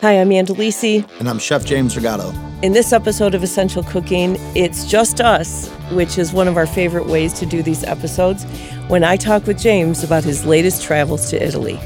Hi, 0.00 0.12
I'm 0.12 0.30
Andalisi. 0.30 1.06
And 1.20 1.28
I'm 1.28 1.38
Chef 1.38 1.62
James 1.66 1.94
Rigatto. 1.94 2.32
In 2.62 2.72
this 2.72 2.90
episode 2.90 3.34
of 3.34 3.42
Essential 3.42 3.82
Cooking, 3.82 4.36
it's 4.56 4.86
just 4.86 5.20
us, 5.20 5.68
which 5.92 6.16
is 6.16 6.32
one 6.32 6.48
of 6.48 6.56
our 6.56 6.64
favorite 6.66 7.04
ways 7.04 7.34
to 7.34 7.44
do 7.44 7.62
these 7.62 7.84
episodes, 7.84 8.44
when 8.88 9.04
I 9.04 9.16
talk 9.16 9.46
with 9.46 9.58
James 9.58 10.02
about 10.02 10.24
his 10.24 10.46
latest 10.46 10.82
travels 10.82 11.28
to 11.28 11.46
Italy. 11.46 11.78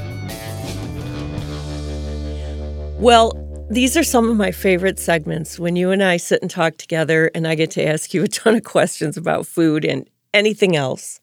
Well, 3.00 3.32
these 3.68 3.96
are 3.96 4.04
some 4.04 4.30
of 4.30 4.36
my 4.36 4.52
favorite 4.52 5.00
segments 5.00 5.58
when 5.58 5.74
you 5.74 5.90
and 5.90 6.00
I 6.00 6.18
sit 6.18 6.40
and 6.40 6.48
talk 6.48 6.76
together, 6.76 7.32
and 7.34 7.48
I 7.48 7.56
get 7.56 7.72
to 7.72 7.84
ask 7.84 8.14
you 8.14 8.22
a 8.22 8.28
ton 8.28 8.54
of 8.54 8.62
questions 8.62 9.16
about 9.16 9.44
food 9.44 9.84
and 9.84 10.08
anything 10.32 10.76
else. 10.76 11.18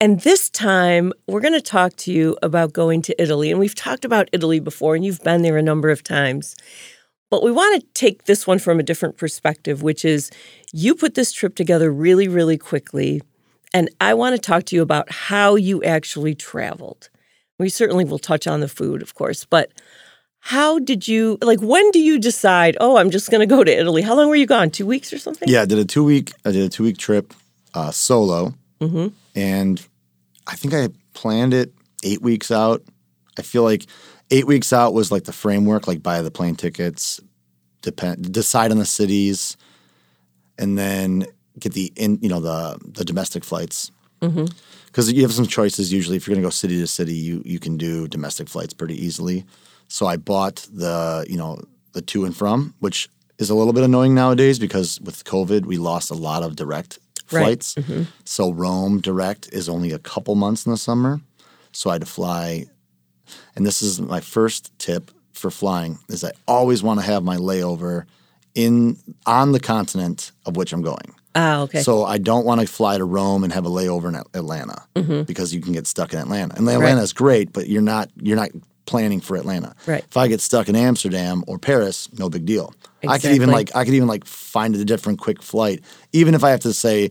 And 0.00 0.20
this 0.20 0.48
time, 0.48 1.12
we're 1.26 1.40
going 1.40 1.54
to 1.54 1.60
talk 1.60 1.96
to 1.96 2.12
you 2.12 2.38
about 2.40 2.72
going 2.72 3.02
to 3.02 3.20
Italy. 3.20 3.50
And 3.50 3.58
we've 3.58 3.74
talked 3.74 4.04
about 4.04 4.28
Italy 4.32 4.60
before, 4.60 4.94
and 4.94 5.04
you've 5.04 5.22
been 5.24 5.42
there 5.42 5.56
a 5.56 5.62
number 5.62 5.90
of 5.90 6.04
times. 6.04 6.54
But 7.30 7.42
we 7.42 7.50
want 7.50 7.80
to 7.80 7.86
take 7.94 8.24
this 8.24 8.46
one 8.46 8.60
from 8.60 8.78
a 8.78 8.84
different 8.84 9.16
perspective, 9.16 9.82
which 9.82 10.04
is 10.04 10.30
you 10.72 10.94
put 10.94 11.14
this 11.14 11.32
trip 11.32 11.56
together 11.56 11.92
really, 11.92 12.28
really 12.28 12.56
quickly. 12.56 13.22
And 13.74 13.90
I 14.00 14.14
want 14.14 14.36
to 14.36 14.40
talk 14.40 14.64
to 14.66 14.76
you 14.76 14.82
about 14.82 15.10
how 15.10 15.56
you 15.56 15.82
actually 15.82 16.36
traveled. 16.36 17.10
We 17.58 17.68
certainly 17.68 18.04
will 18.04 18.20
touch 18.20 18.46
on 18.46 18.60
the 18.60 18.68
food, 18.68 19.02
of 19.02 19.14
course, 19.14 19.44
but 19.44 19.72
how 20.38 20.78
did 20.78 21.08
you, 21.08 21.38
like, 21.42 21.60
when 21.60 21.90
do 21.90 21.98
you 21.98 22.20
decide, 22.20 22.76
oh, 22.80 22.98
I'm 22.98 23.10
just 23.10 23.32
going 23.32 23.46
to 23.46 23.52
go 23.52 23.64
to 23.64 23.76
Italy? 23.76 24.02
How 24.02 24.14
long 24.14 24.28
were 24.28 24.36
you 24.36 24.46
gone? 24.46 24.70
Two 24.70 24.86
weeks 24.86 25.12
or 25.12 25.18
something? 25.18 25.48
Yeah, 25.48 25.62
I 25.62 25.64
did 25.64 25.78
a 25.78 25.84
two 25.84 26.04
week, 26.04 26.32
I 26.44 26.52
did 26.52 26.62
a 26.62 26.68
two 26.68 26.84
week 26.84 26.98
trip 26.98 27.34
uh, 27.74 27.90
solo. 27.90 28.54
Mm-hmm. 28.80 29.08
And 29.34 29.86
I 30.48 30.56
think 30.56 30.74
I 30.74 30.88
planned 31.14 31.54
it 31.54 31.72
eight 32.02 32.22
weeks 32.22 32.50
out. 32.50 32.82
I 33.38 33.42
feel 33.42 33.62
like 33.62 33.86
eight 34.30 34.46
weeks 34.46 34.72
out 34.72 34.94
was 34.94 35.12
like 35.12 35.24
the 35.24 35.32
framework, 35.32 35.86
like 35.86 36.02
buy 36.02 36.22
the 36.22 36.30
plane 36.30 36.56
tickets, 36.56 37.20
depend, 37.82 38.32
decide 38.32 38.70
on 38.72 38.78
the 38.78 38.86
cities, 38.86 39.56
and 40.58 40.76
then 40.78 41.26
get 41.58 41.74
the 41.74 41.92
in, 41.96 42.18
you 42.22 42.28
know, 42.28 42.40
the 42.40 42.78
the 42.84 43.04
domestic 43.04 43.44
flights. 43.44 43.90
Because 44.20 45.08
Mm-hmm. 45.08 45.16
you 45.16 45.22
have 45.22 45.32
some 45.32 45.46
choices. 45.46 45.92
Usually, 45.92 46.16
if 46.16 46.26
you're 46.26 46.34
going 46.34 46.42
to 46.42 46.46
go 46.46 46.50
city 46.50 46.80
to 46.80 46.86
city, 46.86 47.14
you 47.14 47.42
you 47.44 47.60
can 47.60 47.76
do 47.76 48.08
domestic 48.08 48.48
flights 48.48 48.74
pretty 48.74 48.96
easily. 49.04 49.44
So 49.86 50.06
I 50.06 50.16
bought 50.16 50.66
the 50.72 51.24
you 51.28 51.36
know 51.36 51.60
the 51.92 52.02
to 52.02 52.24
and 52.24 52.36
from, 52.36 52.74
which 52.80 53.08
is 53.38 53.50
a 53.50 53.54
little 53.54 53.72
bit 53.72 53.84
annoying 53.84 54.14
nowadays 54.14 54.58
because 54.58 55.00
with 55.00 55.24
COVID, 55.24 55.66
we 55.66 55.78
lost 55.78 56.10
a 56.10 56.14
lot 56.14 56.42
of 56.42 56.56
direct 56.56 56.98
Right. 57.32 57.58
Mm-hmm. 57.60 57.82
flights. 57.82 58.08
So 58.24 58.52
Rome 58.52 59.00
direct 59.00 59.48
is 59.52 59.68
only 59.68 59.92
a 59.92 59.98
couple 59.98 60.34
months 60.34 60.66
in 60.66 60.72
the 60.72 60.78
summer. 60.78 61.20
So 61.72 61.90
I 61.90 61.94
had 61.94 62.02
to 62.02 62.06
fly, 62.06 62.66
and 63.56 63.66
this 63.66 63.82
is 63.82 64.00
my 64.00 64.20
first 64.20 64.76
tip 64.78 65.10
for 65.32 65.50
flying: 65.50 65.98
is 66.08 66.24
I 66.24 66.32
always 66.46 66.82
want 66.82 67.00
to 67.00 67.06
have 67.06 67.22
my 67.22 67.36
layover 67.36 68.04
in 68.54 68.96
on 69.26 69.52
the 69.52 69.60
continent 69.60 70.32
of 70.46 70.56
which 70.56 70.72
I'm 70.72 70.82
going. 70.82 71.14
Ah, 71.34 71.60
okay. 71.60 71.82
So 71.82 72.04
I 72.04 72.18
don't 72.18 72.44
want 72.44 72.60
to 72.60 72.66
fly 72.66 72.98
to 72.98 73.04
Rome 73.04 73.44
and 73.44 73.52
have 73.52 73.64
a 73.66 73.68
layover 73.70 74.08
in 74.08 74.16
Atlanta 74.34 74.82
Mm-hmm. 74.96 75.22
because 75.22 75.54
you 75.54 75.60
can 75.60 75.72
get 75.72 75.86
stuck 75.86 76.12
in 76.12 76.18
Atlanta. 76.18 76.54
And 76.56 76.68
Atlanta 76.68 77.02
is 77.02 77.12
great, 77.12 77.52
but 77.52 77.68
you're 77.68 77.82
not 77.82 78.10
you're 78.16 78.36
not 78.36 78.50
planning 78.86 79.20
for 79.20 79.36
Atlanta. 79.36 79.74
Right. 79.86 80.02
If 80.08 80.16
I 80.16 80.26
get 80.28 80.40
stuck 80.40 80.68
in 80.68 80.74
Amsterdam 80.74 81.44
or 81.46 81.58
Paris, 81.58 82.08
no 82.18 82.28
big 82.30 82.46
deal. 82.46 82.72
I 83.06 83.18
could 83.18 83.32
even 83.32 83.50
like 83.50 83.74
I 83.76 83.84
could 83.84 83.94
even 83.94 84.08
like 84.08 84.24
find 84.24 84.74
a 84.74 84.84
different 84.84 85.20
quick 85.20 85.42
flight, 85.42 85.82
even 86.12 86.34
if 86.34 86.42
I 86.42 86.50
have 86.50 86.60
to 86.60 86.72
say 86.72 87.10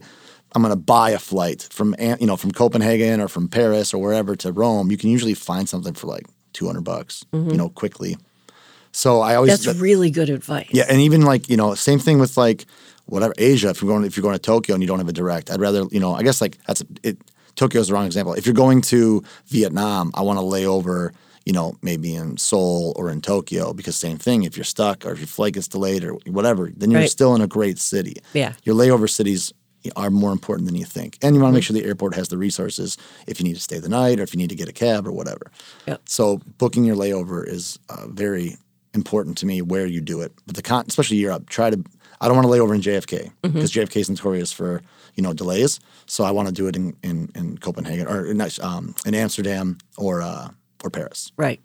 I'm 0.54 0.62
going 0.62 0.72
to 0.72 0.76
buy 0.76 1.10
a 1.10 1.18
flight 1.18 1.68
from 1.70 1.94
you 2.00 2.26
know 2.26 2.36
from 2.36 2.52
Copenhagen 2.52 3.20
or 3.20 3.28
from 3.28 3.48
Paris 3.48 3.94
or 3.94 4.02
wherever 4.02 4.36
to 4.36 4.52
Rome. 4.52 4.90
You 4.90 4.96
can 4.96 5.10
usually 5.10 5.34
find 5.34 5.68
something 5.68 5.94
for 5.94 6.06
like 6.06 6.26
200 6.54 6.82
bucks, 6.82 7.24
you 7.32 7.56
know, 7.56 7.68
quickly. 7.68 8.16
So 8.92 9.20
I 9.20 9.34
always 9.36 9.52
Mm-hmm. 9.52 9.66
That's 9.66 9.78
really 9.78 10.10
good 10.10 10.30
advice. 10.30 10.68
yeah, 10.72 10.84
and 10.88 11.00
even 11.00 11.22
like 11.22 11.48
you 11.48 11.56
know, 11.56 11.74
same 11.74 11.98
thing 11.98 12.18
with 12.18 12.36
like 12.36 12.66
whatever 13.06 13.34
Asia. 13.38 13.68
If 13.70 13.80
you're 13.82 13.90
going, 13.90 14.04
if 14.04 14.16
you're 14.16 14.22
going 14.22 14.34
to 14.34 14.38
Tokyo 14.40 14.74
and 14.74 14.82
you 14.82 14.88
don't 14.88 14.98
have 14.98 15.08
a 15.08 15.12
direct, 15.12 15.50
I'd 15.50 15.60
rather 15.60 15.84
you 15.90 16.00
know. 16.00 16.14
I 16.14 16.22
guess 16.22 16.40
like 16.40 16.58
that's 16.66 16.82
it. 17.02 17.18
Tokyo's 17.54 17.88
the 17.88 17.94
wrong 17.94 18.06
example. 18.06 18.34
If 18.34 18.46
you're 18.46 18.54
going 18.54 18.80
to 18.82 19.22
Vietnam, 19.48 20.10
I 20.14 20.22
want 20.22 20.38
to 20.38 20.44
lay 20.44 20.66
over. 20.66 21.12
You 21.48 21.54
know, 21.54 21.68
maybe 21.80 22.14
in 22.14 22.36
Seoul 22.36 22.92
or 22.98 23.08
in 23.10 23.20
Tokyo, 23.22 23.72
because 23.72 23.96
same 23.96 24.18
thing. 24.18 24.42
If 24.48 24.54
you're 24.56 24.64
stuck 24.76 25.06
or 25.06 25.12
if 25.12 25.18
your 25.18 25.26
flight 25.36 25.54
gets 25.54 25.66
delayed 25.68 26.04
or 26.04 26.12
whatever, 26.38 26.70
then 26.76 26.90
you're 26.90 27.00
Right. 27.00 27.10
still 27.18 27.34
in 27.34 27.40
a 27.40 27.46
great 27.58 27.78
city. 27.78 28.16
Yeah. 28.34 28.52
your 28.64 28.74
layover 28.76 29.08
cities 29.08 29.52
are 29.96 30.10
more 30.10 30.32
important 30.32 30.66
than 30.68 30.76
you 30.76 30.84
think, 30.84 31.16
and 31.22 31.34
you 31.34 31.40
want 31.40 31.52
to 31.52 31.54
make 31.56 31.64
sure 31.64 31.72
the 31.72 31.86
airport 31.86 32.14
has 32.20 32.28
the 32.28 32.36
resources 32.36 32.98
if 33.26 33.34
you 33.40 33.44
need 33.48 33.54
to 33.54 33.60
stay 33.62 33.78
the 33.78 33.88
night 33.88 34.20
or 34.20 34.24
if 34.24 34.34
you 34.34 34.38
need 34.42 34.50
to 34.50 34.56
get 34.62 34.68
a 34.68 34.72
cab 34.84 35.06
or 35.08 35.12
whatever. 35.12 35.50
Yep. 35.86 36.02
So 36.04 36.40
booking 36.58 36.84
your 36.84 36.96
layover 36.96 37.46
is 37.56 37.78
uh, 37.88 38.06
very 38.08 38.56
important 38.92 39.38
to 39.38 39.46
me 39.46 39.62
where 39.62 39.86
you 39.86 40.00
do 40.02 40.20
it. 40.20 40.32
But 40.46 40.54
the 40.56 40.62
con, 40.62 40.84
especially 40.88 41.16
Europe, 41.16 41.48
try 41.48 41.70
to. 41.70 41.78
I 42.20 42.26
don't 42.26 42.36
want 42.36 42.44
to 42.46 42.50
lay 42.50 42.60
over 42.60 42.74
in 42.74 42.82
JFK 42.82 43.30
because 43.42 43.72
JFK 43.72 43.96
is 44.00 44.10
notorious 44.10 44.52
for 44.52 44.82
you 45.14 45.22
know 45.22 45.32
delays. 45.32 45.80
So 46.06 46.24
I 46.24 46.30
want 46.32 46.48
to 46.48 46.52
do 46.60 46.66
it 46.68 46.76
in 46.76 46.94
in, 47.02 47.30
in 47.34 47.56
Copenhagen 47.58 48.06
or 48.06 48.26
in, 48.26 48.38
um, 48.60 48.94
in 49.06 49.14
Amsterdam 49.14 49.78
or 49.96 50.20
uh, 50.20 50.48
or 50.84 50.90
Paris. 50.90 51.32
Right. 51.36 51.60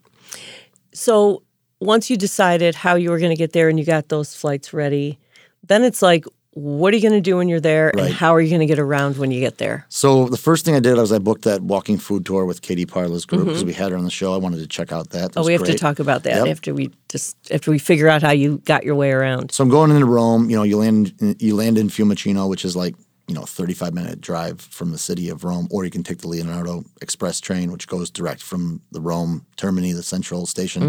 So 0.94 1.44
once 1.79 2.09
you 2.09 2.18
decided 2.18 2.75
how 2.75 2.96
you 2.96 3.09
were 3.09 3.19
going 3.19 3.31
to 3.31 3.38
get 3.38 3.53
there 3.53 3.69
and 3.69 3.79
you 3.79 3.85
got 3.85 4.09
those 4.09 4.35
flights 4.35 4.74
ready, 4.74 5.19
then 5.68 5.84
it's 5.84 6.01
like, 6.01 6.25
what 6.56 6.94
are 6.94 6.97
you 6.97 7.01
going 7.01 7.16
to 7.19 7.22
do 7.22 7.38
when 7.38 7.50
you're 7.50 7.59
there, 7.59 7.91
Right. 7.96 8.06
and 8.06 8.13
how 8.13 8.35
are 8.35 8.40
you 8.40 8.47
going 8.50 8.59
to 8.59 8.68
get 8.68 8.78
around 8.78 9.18
when 9.18 9.31
you 9.31 9.40
get 9.40 9.57
there? 9.57 9.88
So 9.90 10.28
the 10.28 10.38
first 10.38 10.66
thing 10.66 10.75
I 10.75 10.79
did 10.79 10.96
was 10.97 11.12
I 11.12 11.18
booked 11.18 11.41
that 11.46 11.62
walking 11.62 11.97
food 11.97 12.28
tour 12.28 12.46
with 12.46 12.62
Katie 12.62 12.85
Parla's 12.85 13.25
group 13.25 13.46
because 13.47 13.66
we 13.66 13.74
had 13.74 13.90
her 13.90 13.97
on 13.97 14.03
the 14.03 14.12
show. 14.12 14.35
I 14.35 14.38
wanted 14.38 14.59
to 14.59 14.68
check 14.68 14.91
out 14.91 15.09
that. 15.09 15.19
That 15.19 15.30
Mm-hmm. 15.31 15.40
Oh, 15.40 15.45
we 15.47 15.53
have 15.53 15.63
great. 15.63 15.72
to 15.72 15.78
talk 15.80 15.97
about 15.97 16.22
that 16.24 16.35
Yep. 16.35 16.47
after 16.47 16.75
we 16.75 16.91
just 17.09 17.35
after 17.51 17.72
we 17.72 17.80
figure 17.80 18.07
out 18.07 18.22
how 18.22 18.30
you 18.31 18.59
got 18.66 18.84
your 18.84 18.94
way 18.94 19.09
around. 19.12 19.51
So 19.51 19.63
I'm 19.63 19.69
going 19.72 19.90
into 19.90 20.06
Rome. 20.06 20.47
You 20.51 20.57
know, 20.57 20.63
you 20.63 20.78
land 20.78 21.35
you 21.40 21.56
land 21.56 21.80
in 21.80 21.88
Fiumicino, 21.88 22.47
which 22.47 22.63
is 22.66 22.75
like 22.75 22.94
you 23.28 23.34
know 23.35 23.44
35 23.44 23.94
minute 23.94 24.19
drive 24.22 24.59
from 24.59 24.91
the 24.91 24.97
city 24.97 25.29
of 25.29 25.44
Rome, 25.44 25.67
or 25.72 25.85
you 25.85 25.91
can 25.91 26.03
take 26.03 26.19
the 26.19 26.28
Leonardo 26.28 26.84
Express 27.01 27.39
train, 27.39 27.72
which 27.72 27.88
goes 27.88 28.09
direct 28.11 28.41
from 28.41 28.81
the 28.91 29.00
Rome 29.01 29.45
Termini, 29.57 29.94
the 29.94 30.03
central 30.03 30.45
station. 30.45 30.81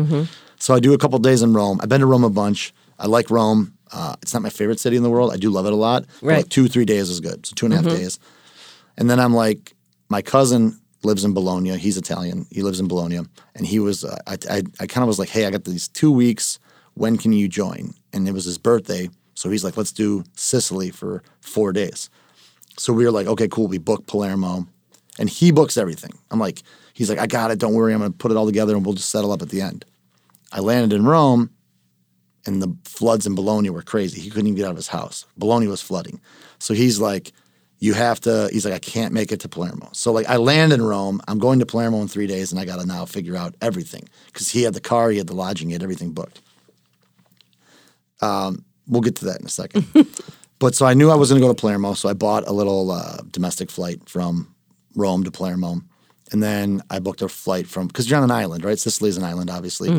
So 0.59 0.75
I 0.75 0.81
do 0.81 0.95
a 0.95 0.99
couple 0.99 1.19
days 1.19 1.43
in 1.43 1.53
Rome. 1.53 1.79
I've 1.83 1.89
been 1.89 2.01
to 2.01 2.07
Rome 2.07 2.25
a 2.25 2.31
bunch. 2.31 2.73
I 2.99 3.07
like 3.07 3.31
Rome. 3.31 3.75
Uh, 3.93 4.17
it's 4.23 4.33
not 4.35 4.43
my 4.43 4.51
favorite 4.51 4.81
city 4.81 4.97
in 4.97 5.03
the 5.03 5.11
world. 5.11 5.33
I 5.33 5.37
do 5.37 5.51
love 5.51 5.67
it 5.67 5.73
a 5.73 5.77
lot. 5.77 6.07
Right. 6.23 6.39
Like 6.39 6.49
two 6.49 6.67
three 6.69 6.85
days 6.85 7.09
is 7.11 7.21
good. 7.21 7.47
So 7.47 7.55
two 7.55 7.67
and 7.67 7.73
a 7.75 7.77
half 7.77 7.85
days, 7.87 8.19
and 8.97 9.09
then 9.09 9.21
I'm 9.21 9.35
like, 9.35 9.75
my 10.09 10.23
cousin 10.23 10.81
lives 11.05 11.25
in 11.25 11.35
Bologna. 11.35 11.77
He's 11.77 11.97
Italian. 11.97 12.47
He 12.51 12.63
lives 12.63 12.81
in 12.81 12.89
Bologna, 12.89 13.21
and 13.55 13.67
he 13.67 13.79
was. 13.79 14.05
Uh, 14.05 14.17
I 14.27 14.37
I, 14.51 14.63
I 14.81 14.87
kind 14.87 15.03
of 15.03 15.09
was 15.09 15.19
like, 15.21 15.29
hey, 15.29 15.47
I 15.47 15.51
got 15.51 15.65
these 15.65 15.87
two 15.89 16.11
weeks. 16.11 16.59
When 16.95 17.17
can 17.17 17.33
you 17.33 17.49
join? 17.49 17.95
And 18.13 18.27
it 18.29 18.33
was 18.33 18.45
his 18.45 18.59
birthday, 18.59 19.09
so 19.35 19.51
he's 19.51 19.65
like, 19.65 19.77
let's 19.77 19.93
do 19.93 20.25
Sicily 20.35 20.91
for 20.91 21.23
four 21.41 21.73
days. 21.73 22.09
So 22.77 22.93
we 22.93 23.05
were 23.05 23.11
like, 23.11 23.27
okay, 23.27 23.49
cool. 23.49 23.67
We 23.67 23.79
booked 23.79 24.07
Palermo, 24.07 24.67
and 25.19 25.29
he 25.29 25.53
books 25.53 25.77
everything. 25.77 26.13
I'm 26.31 26.41
like, 26.41 26.63
he's 26.93 27.09
like, 27.09 27.19
I 27.19 27.27
got 27.27 27.51
it. 27.51 27.59
Don't 27.59 27.75
worry. 27.75 27.93
I'm 27.93 28.01
gonna 28.01 28.13
put 28.13 28.31
it 28.31 28.37
all 28.37 28.47
together, 28.47 28.75
and 28.75 28.85
we'll 28.85 28.95
just 28.95 29.11
settle 29.11 29.33
up 29.33 29.43
at 29.43 29.49
the 29.51 29.61
end. 29.61 29.85
I 30.53 30.61
landed 30.61 30.95
in 30.95 31.05
Rome, 31.05 31.51
and 32.47 32.61
the 32.63 32.77
floods 32.85 33.27
in 33.27 33.35
Bologna 33.35 33.71
were 33.71 33.83
crazy. 33.83 34.21
He 34.21 34.31
couldn't 34.31 34.47
even 34.47 34.57
get 34.57 34.67
out 34.67 34.73
of 34.73 34.77
his 34.77 34.89
house. 34.89 35.25
Bologna 35.37 35.67
was 35.67 35.81
flooding. 35.81 36.21
So 36.59 36.75
he's 36.75 36.99
like, 36.99 37.33
you 37.79 37.93
have 37.95 38.21
to, 38.21 38.49
he's 38.53 38.65
like, 38.65 38.75
I 38.75 38.79
can't 38.79 39.13
make 39.13 39.33
it 39.33 39.41
to 39.41 39.49
Palermo. 39.49 39.91
So 39.93 40.13
like 40.13 40.27
I 40.29 40.37
land 40.37 40.73
in 40.73 40.83
Rome, 40.83 41.21
I'm 41.29 41.39
going 41.39 41.59
to 41.59 41.67
Palermo 41.67 42.01
in 42.01 42.09
three 42.09 42.27
days 42.27 42.51
and 42.51 42.61
I 42.61 42.65
got 42.65 42.81
to 42.81 42.87
now 42.87 43.05
figure 43.05 43.37
out 43.37 43.55
everything 43.61 44.09
because 44.27 44.51
he 44.51 44.63
had 44.63 44.75
the 44.75 44.81
car, 44.81 45.11
he 45.11 45.19
had 45.19 45.27
the 45.27 45.35
lodging, 45.35 45.69
he 45.69 45.75
had 45.75 45.83
everything 45.83 46.13
booked. 46.13 46.41
Um, 48.21 48.65
we'll 48.87 49.03
get 49.03 49.17
to 49.17 49.27
that 49.27 49.41
in 49.41 49.47
a 49.47 49.51
second. 49.51 49.87
but 50.65 50.75
so 50.75 50.87
I 50.87 50.95
knew 50.95 51.11
I 51.11 51.15
was 51.23 51.29
going 51.31 51.41
to 51.41 51.47
go 51.47 51.53
to 51.53 51.61
Palermo. 51.61 51.95
So 51.95 52.09
I 52.09 52.15
bought 52.15 52.49
a 52.49 52.53
little 52.61 52.91
uh, 52.91 53.19
domestic 53.31 53.71
flight 53.71 54.09
from 54.09 54.33
Rome 54.95 55.23
to 55.25 55.31
Palermo. 55.31 55.83
And 56.33 56.43
then 56.43 56.83
I 56.91 56.99
booked 57.01 57.23
a 57.23 57.29
flight 57.29 57.67
from, 57.67 57.87
because 57.89 58.09
you're 58.09 58.17
on 58.19 58.25
an 58.25 58.31
island, 58.31 58.65
right? 58.65 58.79
Sicily 58.79 59.11
is 59.11 59.19
an 59.19 59.25
island, 59.25 59.51
obviously. 59.51 59.91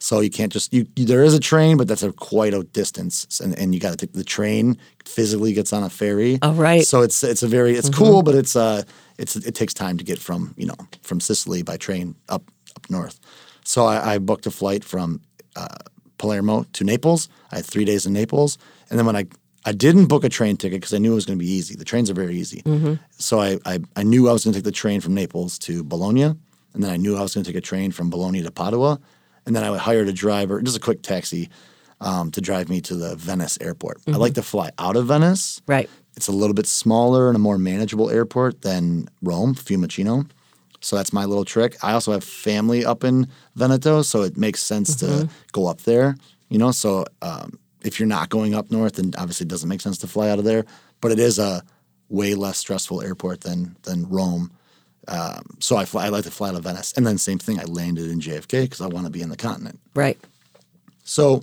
So 0.00 0.20
you 0.20 0.28
can't 0.38 0.52
just, 0.52 0.72
you, 0.74 0.86
you- 0.96 1.06
there 1.06 1.22
is 1.28 1.34
a 1.34 1.40
train, 1.40 1.76
but 1.76 1.86
that's 1.88 2.02
a 2.02 2.12
quite 2.12 2.52
a 2.52 2.62
distance. 2.64 3.40
And, 3.40 3.56
and 3.60 3.72
you 3.74 3.80
got 3.80 3.90
to 3.90 3.96
take 3.96 4.12
the 4.12 4.24
train 4.24 4.76
physically 5.04 5.52
gets 5.52 5.72
on 5.72 5.82
a 5.84 5.88
ferry. 5.90 6.38
Oh, 6.42 6.52
right. 6.52 6.84
So 6.84 7.02
it's, 7.02 7.22
it's 7.22 7.42
a 7.44 7.48
very, 7.48 7.72
it's 7.78 7.88
cool, 7.90 8.22
but 8.22 8.34
it's, 8.34 8.54
uh, 8.56 8.82
it's, 9.18 9.36
it 9.36 9.54
takes 9.54 9.72
time 9.72 9.96
to 9.98 10.04
get 10.04 10.18
from, 10.18 10.52
you 10.56 10.66
know, 10.66 10.76
from 11.02 11.20
Sicily 11.20 11.62
by 11.62 11.76
train 11.76 12.16
up, 12.28 12.42
up 12.76 12.84
north. 12.90 13.18
So 13.64 13.86
I, 13.86 14.14
I 14.14 14.18
booked 14.18 14.46
a 14.46 14.50
flight 14.50 14.82
from 14.84 15.20
uh, 15.56 15.78
Palermo 16.18 16.64
to 16.74 16.84
Naples. 16.84 17.28
I 17.52 17.56
had 17.56 17.66
three 17.66 17.84
days 17.84 18.04
in 18.06 18.12
Naples. 18.12 18.58
And 18.90 18.98
then 18.98 19.06
when 19.06 19.16
I, 19.16 19.26
I 19.68 19.72
didn't 19.72 20.06
book 20.06 20.24
a 20.24 20.28
train 20.28 20.56
ticket 20.56 20.80
because 20.80 20.94
I 20.94 20.98
knew 20.98 21.12
it 21.12 21.14
was 21.14 21.26
going 21.26 21.38
to 21.38 21.44
be 21.44 21.50
easy. 21.50 21.74
The 21.76 21.84
trains 21.84 22.08
are 22.10 22.14
very 22.14 22.36
easy. 22.36 22.62
So 23.18 23.40
I, 23.40 23.58
I, 23.72 23.78
I 23.96 24.02
knew 24.02 24.28
I 24.28 24.32
was 24.32 24.44
going 24.44 24.52
to 24.54 24.58
take 24.58 24.64
the 24.64 24.72
train 24.72 25.00
from 25.00 25.14
Naples 25.14 25.58
to 25.60 25.84
Bologna. 25.84 26.22
And 26.74 26.82
then 26.82 26.90
I 26.90 26.96
knew 26.96 27.16
I 27.16 27.22
was 27.22 27.34
going 27.34 27.44
to 27.44 27.50
take 27.52 27.58
a 27.58 27.66
train 27.72 27.90
from 27.92 28.08
Bologna 28.10 28.42
to 28.42 28.50
Padua. 28.50 28.98
And 29.46 29.54
then 29.54 29.64
I 29.64 29.70
would 29.70 29.80
hired 29.80 30.08
a 30.08 30.12
driver, 30.12 30.60
just 30.62 30.76
a 30.76 30.80
quick 30.80 31.02
taxi, 31.02 31.48
um, 32.00 32.30
to 32.32 32.40
drive 32.40 32.68
me 32.68 32.80
to 32.82 32.94
the 32.94 33.16
Venice 33.16 33.58
airport. 33.60 33.98
I 34.06 34.12
like 34.12 34.34
to 34.34 34.42
fly 34.42 34.70
out 34.78 34.96
of 34.96 35.06
Venice. 35.06 35.60
Right. 35.66 35.88
It's 36.16 36.28
a 36.28 36.32
little 36.32 36.54
bit 36.54 36.66
smaller 36.66 37.28
and 37.28 37.36
a 37.36 37.38
more 37.38 37.58
manageable 37.58 38.10
airport 38.10 38.62
than 38.62 39.08
Rome, 39.22 39.54
Fiumicino. 39.54 40.28
So 40.80 40.96
that's 40.96 41.12
my 41.12 41.24
little 41.24 41.44
trick. 41.44 41.76
I 41.82 41.92
also 41.92 42.12
have 42.12 42.22
family 42.24 42.84
up 42.84 43.02
in 43.04 43.26
Veneto, 43.56 44.02
so 44.02 44.22
it 44.22 44.36
makes 44.36 44.62
sense 44.62 44.94
Mm-hmm. 44.96 45.26
to 45.26 45.28
go 45.52 45.66
up 45.66 45.80
there. 45.82 46.16
You 46.50 46.58
know, 46.58 46.70
so 46.72 47.04
um, 47.22 47.58
if 47.88 47.98
you're 47.98 48.06
not 48.06 48.28
going 48.28 48.54
up 48.54 48.70
north, 48.70 48.94
then 48.94 49.12
obviously 49.18 49.44
it 49.44 49.48
doesn't 49.48 49.68
make 49.68 49.80
sense 49.80 49.98
to 49.98 50.06
fly 50.06 50.28
out 50.28 50.38
of 50.38 50.44
there. 50.44 50.64
But 51.00 51.10
it 51.10 51.18
is 51.18 51.38
a 51.38 51.62
way 52.08 52.34
less 52.34 52.58
stressful 52.58 53.02
airport 53.02 53.40
than 53.40 53.76
than 53.82 54.08
Rome. 54.08 54.52
Um, 55.08 55.56
so 55.58 55.76
I 55.76 55.84
fly. 55.84 56.06
I 56.06 56.08
like 56.10 56.24
to 56.24 56.30
fly 56.30 56.50
out 56.50 56.54
of 56.54 56.64
Venice, 56.64 56.92
and 56.92 57.06
then 57.06 57.18
same 57.18 57.38
thing. 57.38 57.58
I 57.58 57.64
landed 57.64 58.10
in 58.10 58.20
JFK 58.20 58.62
because 58.62 58.80
I 58.80 58.86
want 58.86 59.06
to 59.06 59.10
be 59.10 59.22
in 59.22 59.30
the 59.30 59.36
continent. 59.36 59.80
Right. 59.94 60.18
So 61.02 61.42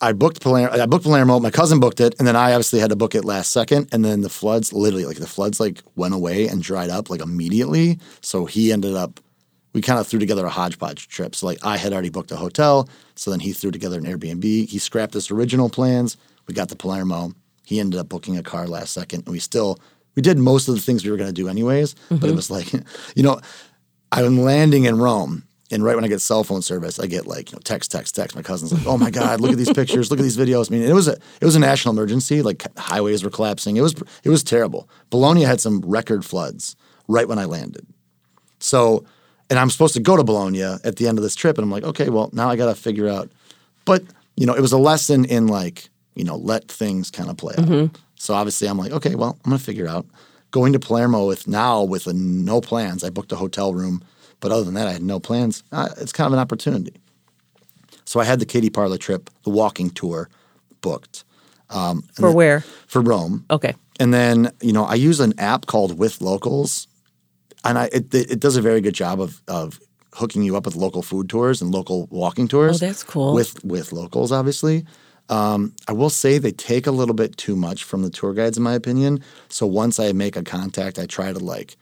I 0.00 0.12
booked 0.12 0.40
Palermo. 0.40 0.72
I 0.72 0.86
booked 0.86 1.04
Palermo. 1.04 1.38
My 1.38 1.50
cousin 1.50 1.78
booked 1.78 2.00
it, 2.00 2.16
and 2.18 2.26
then 2.26 2.34
I 2.34 2.52
obviously 2.52 2.80
had 2.80 2.90
to 2.90 2.96
book 2.96 3.14
it 3.14 3.24
last 3.24 3.52
second. 3.52 3.88
And 3.92 4.04
then 4.04 4.22
the 4.22 4.28
floods, 4.28 4.72
literally, 4.72 5.04
like 5.04 5.18
the 5.18 5.28
floods, 5.28 5.60
like 5.60 5.82
went 5.94 6.14
away 6.14 6.48
and 6.48 6.60
dried 6.60 6.90
up 6.90 7.08
like 7.08 7.22
immediately. 7.22 8.00
So 8.20 8.44
he 8.44 8.72
ended 8.72 8.94
up. 8.94 9.20
We 9.72 9.82
kind 9.82 9.98
of 9.98 10.06
threw 10.06 10.18
together 10.18 10.44
a 10.44 10.50
hodgepodge 10.50 11.08
trip. 11.08 11.34
So 11.34 11.46
like 11.46 11.58
I 11.62 11.76
had 11.76 11.92
already 11.92 12.10
booked 12.10 12.30
a 12.30 12.36
hotel. 12.36 12.88
So 13.14 13.30
then 13.30 13.40
he 13.40 13.52
threw 13.52 13.70
together 13.70 13.98
an 13.98 14.04
Airbnb. 14.04 14.68
He 14.68 14.78
scrapped 14.78 15.14
his 15.14 15.30
original 15.30 15.70
plans. 15.70 16.16
We 16.46 16.54
got 16.54 16.68
to 16.68 16.76
Palermo. 16.76 17.32
He 17.64 17.80
ended 17.80 17.98
up 17.98 18.08
booking 18.08 18.36
a 18.36 18.42
car 18.42 18.66
last 18.66 18.92
second, 18.92 19.24
and 19.26 19.32
we 19.32 19.38
still 19.38 19.78
we 20.14 20.22
did 20.22 20.38
most 20.38 20.68
of 20.68 20.74
the 20.74 20.80
things 20.80 21.04
we 21.04 21.10
were 21.10 21.16
going 21.16 21.28
to 21.28 21.32
do 21.32 21.48
anyways. 21.48 21.94
But 22.08 22.16
it 22.16 22.20
mm-hmm. 22.20 22.36
was 22.36 22.50
like, 22.50 22.72
you 23.16 23.22
know, 23.22 23.40
I'm 24.10 24.40
landing 24.40 24.84
in 24.84 24.98
Rome, 24.98 25.44
and 25.70 25.82
right 25.82 25.94
when 25.94 26.04
I 26.04 26.08
get 26.08 26.20
cell 26.20 26.44
phone 26.44 26.60
service, 26.60 27.00
I 27.00 27.06
get 27.06 27.26
like 27.26 27.50
you 27.50 27.56
know, 27.56 27.60
text, 27.64 27.90
text, 27.90 28.14
text. 28.14 28.36
My 28.36 28.42
cousin's 28.42 28.72
like, 28.72 28.86
"Oh 28.86 28.98
my 28.98 29.10
god, 29.10 29.40
look 29.40 29.52
at 29.52 29.56
these 29.56 29.72
pictures, 29.72 30.10
look 30.10 30.20
at 30.20 30.22
these 30.22 30.36
videos." 30.36 30.70
I 30.70 30.76
mean, 30.76 30.86
it 30.86 30.92
was 30.92 31.08
a 31.08 31.16
it 31.40 31.44
was 31.44 31.56
a 31.56 31.60
national 31.60 31.94
emergency. 31.94 32.42
Like 32.42 32.66
highways 32.76 33.24
were 33.24 33.30
collapsing. 33.30 33.76
It 33.76 33.80
was 33.80 33.94
it 34.22 34.28
was 34.28 34.44
terrible. 34.44 34.88
Bologna 35.08 35.44
had 35.44 35.60
some 35.60 35.80
record 35.80 36.26
floods 36.26 36.76
right 37.08 37.26
when 37.26 37.38
I 37.38 37.46
landed. 37.46 37.86
So, 38.58 39.04
and 39.52 39.58
I'm 39.58 39.68
supposed 39.68 39.92
to 39.92 40.00
go 40.00 40.16
to 40.16 40.24
Bologna 40.24 40.62
at 40.62 40.96
the 40.96 41.06
end 41.06 41.18
of 41.18 41.22
this 41.22 41.34
trip, 41.34 41.58
and 41.58 41.64
I'm 41.64 41.70
like, 41.70 41.84
okay, 41.84 42.08
well 42.08 42.30
now 42.32 42.48
I 42.48 42.56
got 42.56 42.74
to 42.74 42.74
figure 42.74 43.06
out. 43.06 43.30
But 43.84 44.02
you 44.34 44.46
know, 44.46 44.54
it 44.54 44.62
was 44.62 44.72
a 44.72 44.78
lesson 44.78 45.26
in 45.26 45.46
like 45.46 45.90
you 46.14 46.24
know 46.24 46.36
let 46.36 46.68
things 46.68 47.10
kind 47.10 47.28
of 47.28 47.36
play 47.36 47.54
out. 47.58 47.68
So 48.14 48.32
obviously, 48.32 48.66
I'm 48.66 48.78
like, 48.78 48.92
okay, 48.92 49.14
well 49.14 49.36
I'm 49.44 49.50
gonna 49.50 49.58
figure 49.58 49.86
out 49.86 50.06
going 50.52 50.72
to 50.72 50.78
Palermo 50.78 51.26
with 51.26 51.46
now 51.46 51.82
with 51.82 52.06
a, 52.06 52.14
no 52.14 52.62
plans. 52.62 53.04
I 53.04 53.10
booked 53.10 53.30
a 53.32 53.36
hotel 53.36 53.74
room, 53.74 54.02
but 54.40 54.52
other 54.52 54.64
than 54.64 54.72
that, 54.74 54.88
I 54.88 54.92
had 54.92 55.02
no 55.02 55.20
plans. 55.20 55.62
Uh, 55.70 55.90
it's 55.98 56.12
kind 56.12 56.26
of 56.26 56.32
an 56.32 56.38
opportunity. 56.38 56.94
So 58.06 58.20
I 58.20 58.24
had 58.24 58.40
the 58.40 58.46
Katie 58.46 58.70
Parla 58.70 58.96
trip, 58.96 59.28
the 59.44 59.50
walking 59.50 59.90
tour, 59.90 60.30
booked 60.80 61.24
For 62.14 62.32
where? 62.32 62.60
for 62.86 63.00
Rome. 63.00 63.44
Okay. 63.50 63.74
And 64.00 64.12
then, 64.12 64.50
you 64.60 64.72
know, 64.72 64.84
I 64.84 64.94
use 64.94 65.20
an 65.20 65.32
app 65.38 65.66
called 65.66 65.98
With 65.98 66.20
Locals, 66.20 66.86
and 67.64 67.78
I 67.78 67.84
it, 67.92 68.14
it 68.14 68.40
does 68.40 68.56
a 68.56 68.62
very 68.62 68.80
good 68.80 68.94
job 68.94 69.20
of 69.20 69.42
of 69.48 69.80
hooking 70.14 70.42
you 70.42 70.56
up 70.56 70.66
with 70.66 70.76
local 70.76 71.02
food 71.02 71.28
tours 71.28 71.62
and 71.62 71.72
local 71.72 72.06
walking 72.10 72.48
tours. 72.48 72.82
Oh, 72.82 72.86
that's 72.86 73.02
cool. 73.02 73.34
With 73.34 73.64
with 73.64 73.92
locals, 73.92 74.32
obviously. 74.32 74.84
Um, 75.28 75.74
I 75.88 75.92
will 75.92 76.10
say 76.10 76.38
they 76.38 76.52
take 76.52 76.86
a 76.86 76.90
little 76.90 77.14
bit 77.14 77.36
too 77.36 77.56
much 77.56 77.84
from 77.84 78.02
the 78.02 78.10
tour 78.10 78.34
guides, 78.34 78.56
in 78.56 78.62
my 78.62 78.74
opinion. 78.74 79.22
So 79.48 79.66
once 79.66 79.98
I 79.98 80.12
make 80.12 80.36
a 80.36 80.42
contact, 80.42 80.98
I 80.98 81.06
try 81.06 81.32
to 81.32 81.38
like, 81.38 81.76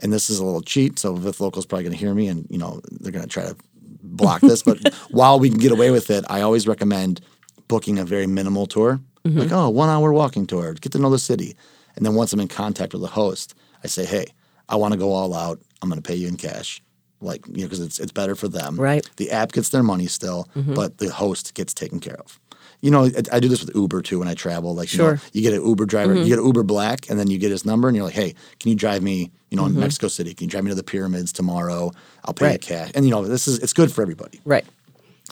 and 0.00 0.12
this 0.12 0.28
is 0.28 0.38
a 0.38 0.44
little 0.44 0.60
cheat. 0.60 0.98
So 0.98 1.12
with 1.12 1.40
locals, 1.40 1.64
probably 1.66 1.84
going 1.84 1.92
to 1.92 1.98
hear 1.98 2.14
me, 2.14 2.28
and 2.28 2.46
you 2.50 2.58
know 2.58 2.80
they're 2.90 3.12
going 3.12 3.24
to 3.24 3.28
try 3.30 3.44
to 3.44 3.56
block 4.02 4.40
this. 4.40 4.62
But 4.62 4.92
while 5.10 5.38
we 5.38 5.48
can 5.48 5.58
get 5.58 5.72
away 5.72 5.90
with 5.90 6.10
it, 6.10 6.24
I 6.28 6.42
always 6.42 6.66
recommend 6.66 7.20
booking 7.68 7.98
a 7.98 8.04
very 8.04 8.26
minimal 8.26 8.66
tour, 8.66 9.00
like 9.24 9.52
oh, 9.52 9.68
one 9.70 9.88
hour 9.88 10.12
walking 10.12 10.46
tour, 10.46 10.74
get 10.74 10.92
to 10.92 10.98
know 10.98 11.10
the 11.10 11.18
city, 11.18 11.56
and 11.96 12.04
then 12.04 12.14
once 12.14 12.32
I'm 12.32 12.40
in 12.40 12.48
contact 12.48 12.92
with 12.92 13.02
the 13.02 13.08
host, 13.08 13.54
I 13.84 13.86
say, 13.86 14.04
hey, 14.04 14.26
I 14.70 14.76
want 14.76 14.92
to 14.92 14.98
go 14.98 15.12
all 15.12 15.34
out. 15.34 15.60
I'm 15.82 15.88
going 15.88 16.00
to 16.00 16.06
pay 16.06 16.14
you 16.14 16.28
in 16.28 16.36
cash, 16.36 16.80
like 17.20 17.46
you 17.46 17.58
know, 17.58 17.62
because 17.64 17.80
it's 17.80 17.98
it's 17.98 18.12
better 18.12 18.34
for 18.34 18.48
them. 18.48 18.76
Right. 18.80 19.08
The 19.16 19.30
app 19.30 19.52
gets 19.52 19.68
their 19.70 19.82
money 19.82 20.06
still, 20.06 20.48
mm-hmm. 20.56 20.74
but 20.74 20.98
the 20.98 21.10
host 21.10 21.54
gets 21.54 21.74
taken 21.74 22.00
care 22.00 22.16
of. 22.16 22.40
You 22.80 22.90
know, 22.90 23.04
I, 23.04 23.22
I 23.32 23.40
do 23.40 23.48
this 23.48 23.64
with 23.64 23.74
Uber 23.74 24.00
too 24.00 24.20
when 24.20 24.28
I 24.28 24.34
travel. 24.34 24.74
Like, 24.74 24.90
you, 24.92 24.98
know, 24.98 25.16
Sure. 25.16 25.20
you 25.34 25.42
get 25.42 25.52
an 25.52 25.66
Uber 25.66 25.84
driver, 25.84 26.14
mm-hmm. 26.14 26.22
you 26.22 26.28
get 26.30 26.38
an 26.38 26.46
Uber 26.46 26.62
Black, 26.62 27.10
and 27.10 27.18
then 27.18 27.28
you 27.28 27.36
get 27.36 27.50
his 27.50 27.66
number, 27.66 27.88
and 27.88 27.96
you're 27.96 28.06
like, 28.06 28.14
"Hey, 28.14 28.34
can 28.58 28.70
you 28.70 28.76
drive 28.76 29.02
me? 29.02 29.30
You 29.50 29.56
know, 29.56 29.66
in 29.66 29.72
mm-hmm. 29.72 29.80
Mexico 29.80 30.08
City, 30.08 30.32
can 30.32 30.46
you 30.46 30.50
drive 30.50 30.64
me 30.64 30.70
to 30.70 30.74
the 30.74 30.82
pyramids 30.82 31.32
tomorrow? 31.32 31.90
I'll 32.24 32.34
pay 32.34 32.52
you 32.52 32.58
cash." 32.58 32.92
And 32.94 33.04
you 33.04 33.10
know, 33.10 33.24
this 33.24 33.48
is 33.48 33.58
it's 33.58 33.72
good 33.72 33.92
for 33.92 34.02
everybody. 34.02 34.40
Right. 34.44 34.64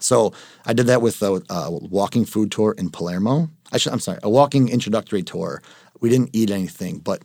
So 0.00 0.32
I 0.66 0.72
did 0.72 0.86
that 0.86 1.02
with 1.02 1.22
uh, 1.22 1.34
a, 1.34 1.42
a 1.50 1.66
uh, 1.66 1.70
walking 1.70 2.24
food 2.24 2.52
tour 2.52 2.74
in 2.78 2.90
Palermo. 2.90 3.50
I 3.72 3.78
should, 3.78 3.92
I'm 3.92 4.00
sorry, 4.00 4.18
a 4.22 4.30
walking 4.30 4.68
introductory 4.68 5.22
tour. 5.22 5.62
We 6.00 6.08
didn't 6.08 6.30
eat 6.32 6.50
anything, 6.50 6.98
but 6.98 7.22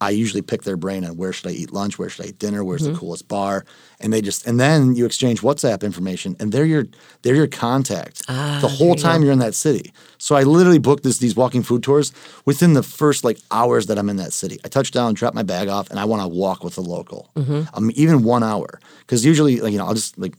I 0.00 0.10
usually 0.10 0.42
pick 0.42 0.62
their 0.64 0.76
brain 0.76 1.04
on 1.06 1.16
where 1.16 1.32
should 1.32 1.46
I 1.50 1.54
eat 1.54 1.72
lunch, 1.72 1.98
where 1.98 2.08
should 2.10 2.26
I 2.26 2.28
eat 2.28 2.38
dinner, 2.38 2.62
where's 2.62 2.82
Mm-hmm. 2.82 2.92
the 2.92 2.98
coolest 2.98 3.28
bar, 3.28 3.64
and 3.98 4.12
they 4.12 4.20
just 4.20 4.46
and 4.46 4.60
then 4.60 4.94
you 4.94 5.06
exchange 5.06 5.40
WhatsApp 5.40 5.82
information, 5.82 6.36
and 6.38 6.52
they're 6.52 6.66
your 6.66 6.84
they're 7.22 7.34
your 7.34 7.46
contact 7.46 8.22
Ah, 8.28 8.58
the 8.60 8.68
whole 8.68 8.94
time 8.94 9.22
you're 9.22 9.32
in 9.32 9.38
that 9.38 9.54
city. 9.54 9.92
So 10.18 10.36
I 10.36 10.42
literally 10.42 10.78
booked 10.78 11.02
this 11.02 11.16
these 11.18 11.34
walking 11.34 11.62
food 11.62 11.82
tours 11.82 12.12
within 12.44 12.74
the 12.74 12.82
first 12.82 13.24
like 13.24 13.38
hours 13.50 13.86
that 13.86 13.98
I'm 13.98 14.10
in 14.10 14.16
that 14.16 14.32
city. 14.34 14.58
I 14.64 14.68
touch 14.68 14.90
down, 14.90 15.14
drop 15.14 15.32
my 15.34 15.42
bag 15.42 15.68
off, 15.68 15.88
and 15.90 15.98
I 15.98 16.04
want 16.04 16.20
to 16.22 16.28
walk 16.28 16.62
with 16.62 16.76
a 16.76 16.82
local, 16.82 17.30
Mm-hmm. 17.34 17.62
um, 17.74 17.90
even 17.94 18.22
one 18.22 18.42
hour, 18.42 18.78
because 19.00 19.24
usually 19.24 19.60
like 19.60 19.72
you 19.72 19.78
know 19.78 19.86
I'll 19.86 19.94
just 19.94 20.18
like 20.18 20.34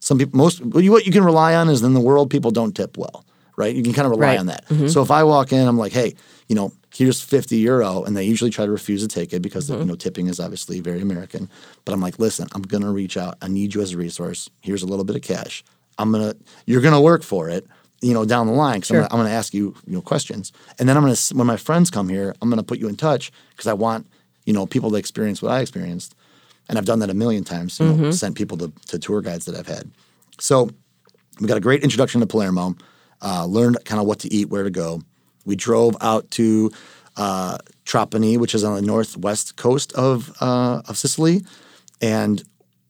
some 0.00 0.16
people 0.18 0.38
most 0.38 0.64
what 0.64 0.82
you, 0.84 1.12
can 1.12 1.22
rely 1.24 1.54
on 1.54 1.68
is 1.68 1.82
in 1.82 1.92
the 1.94 2.00
world 2.00 2.30
people 2.30 2.50
don't 2.50 2.74
tip 2.74 2.96
well, 2.96 3.24
right? 3.56 3.74
You 3.76 3.82
can 3.82 3.92
kind 3.92 4.06
of 4.06 4.12
rely 4.12 4.28
Right. 4.32 4.38
on 4.40 4.46
that. 4.46 4.64
So 4.88 5.02
if 5.02 5.10
I 5.10 5.22
walk 5.24 5.52
in, 5.52 5.68
I'm 5.68 5.76
like, 5.78 5.92
hey, 5.92 6.14
you 6.48 6.56
know, 6.56 6.72
here's 6.94 7.20
50 7.20 7.56
euro, 7.56 8.04
and 8.04 8.16
they 8.16 8.24
usually 8.24 8.50
try 8.50 8.66
to 8.66 8.72
refuse 8.72 9.02
to 9.02 9.08
take 9.08 9.32
it 9.32 9.40
because 9.42 9.70
you 9.70 9.84
know 9.84 9.94
tipping 9.94 10.26
is 10.28 10.38
obviously 10.40 10.80
very 10.80 11.00
American. 11.00 11.48
But 11.84 11.92
I'm 11.92 12.00
like, 12.00 12.18
listen, 12.18 12.48
I'm 12.52 12.62
gonna 12.62 12.92
reach 12.92 13.16
out. 13.16 13.36
I 13.42 13.48
need 13.48 13.74
you 13.74 13.80
as 13.82 13.92
a 13.92 13.96
resource. 13.96 14.48
Here's 14.60 14.82
a 14.82 14.86
little 14.86 15.04
bit 15.04 15.16
of 15.16 15.22
cash. 15.22 15.64
I'm 15.98 16.12
gonna 16.12 16.34
you're 16.66 16.80
gonna 16.82 17.00
work 17.00 17.22
for 17.22 17.48
it. 17.48 17.66
You 18.04 18.14
know, 18.14 18.24
down 18.24 18.48
the 18.48 18.52
line, 18.52 18.80
because 18.80 18.88
Sure. 18.88 19.02
I'm, 19.04 19.10
going 19.16 19.26
to 19.26 19.32
ask 19.32 19.54
you, 19.54 19.76
you 19.86 19.92
know, 19.94 20.00
questions, 20.00 20.50
and 20.80 20.88
then 20.88 20.96
I'm 20.96 21.04
going 21.04 21.14
to, 21.14 21.34
when 21.36 21.46
my 21.46 21.56
friends 21.56 21.88
come 21.88 22.08
here, 22.08 22.34
I'm 22.42 22.48
going 22.50 22.58
to 22.58 22.64
put 22.64 22.80
you 22.80 22.88
in 22.88 22.96
touch 22.96 23.30
because 23.50 23.68
I 23.68 23.74
want, 23.74 24.08
you 24.44 24.52
know, 24.52 24.66
people 24.66 24.90
to 24.90 24.96
experience 24.96 25.40
what 25.40 25.52
I 25.52 25.60
experienced, 25.60 26.16
and 26.68 26.78
I've 26.78 26.84
done 26.84 26.98
that 26.98 27.10
a 27.10 27.14
million 27.14 27.44
times. 27.44 27.78
You 27.78 27.86
know, 27.86 28.10
sent 28.10 28.34
people 28.36 28.56
to, 28.58 28.72
to 28.88 28.98
tour 28.98 29.20
guides 29.20 29.44
that 29.44 29.54
I've 29.54 29.68
had. 29.68 29.88
So 30.40 30.68
we 31.40 31.46
got 31.46 31.56
a 31.56 31.60
great 31.60 31.84
introduction 31.84 32.20
to 32.22 32.26
Palermo. 32.26 32.74
Uh, 33.20 33.46
learned 33.46 33.78
kind 33.84 34.00
of 34.00 34.08
what 34.08 34.18
to 34.18 34.34
eat, 34.34 34.48
where 34.48 34.64
to 34.64 34.70
go. 34.70 35.00
We 35.44 35.56
drove 35.56 35.96
out 36.00 36.30
to 36.32 36.70
uh, 37.16 37.58
Trapani, 37.84 38.38
which 38.38 38.54
is 38.54 38.64
on 38.64 38.74
the 38.74 38.82
northwest 38.82 39.56
coast 39.56 39.92
of 39.94 40.32
uh, 40.40 40.82
of 40.88 40.96
Sicily, 40.96 41.42
and 42.00 42.42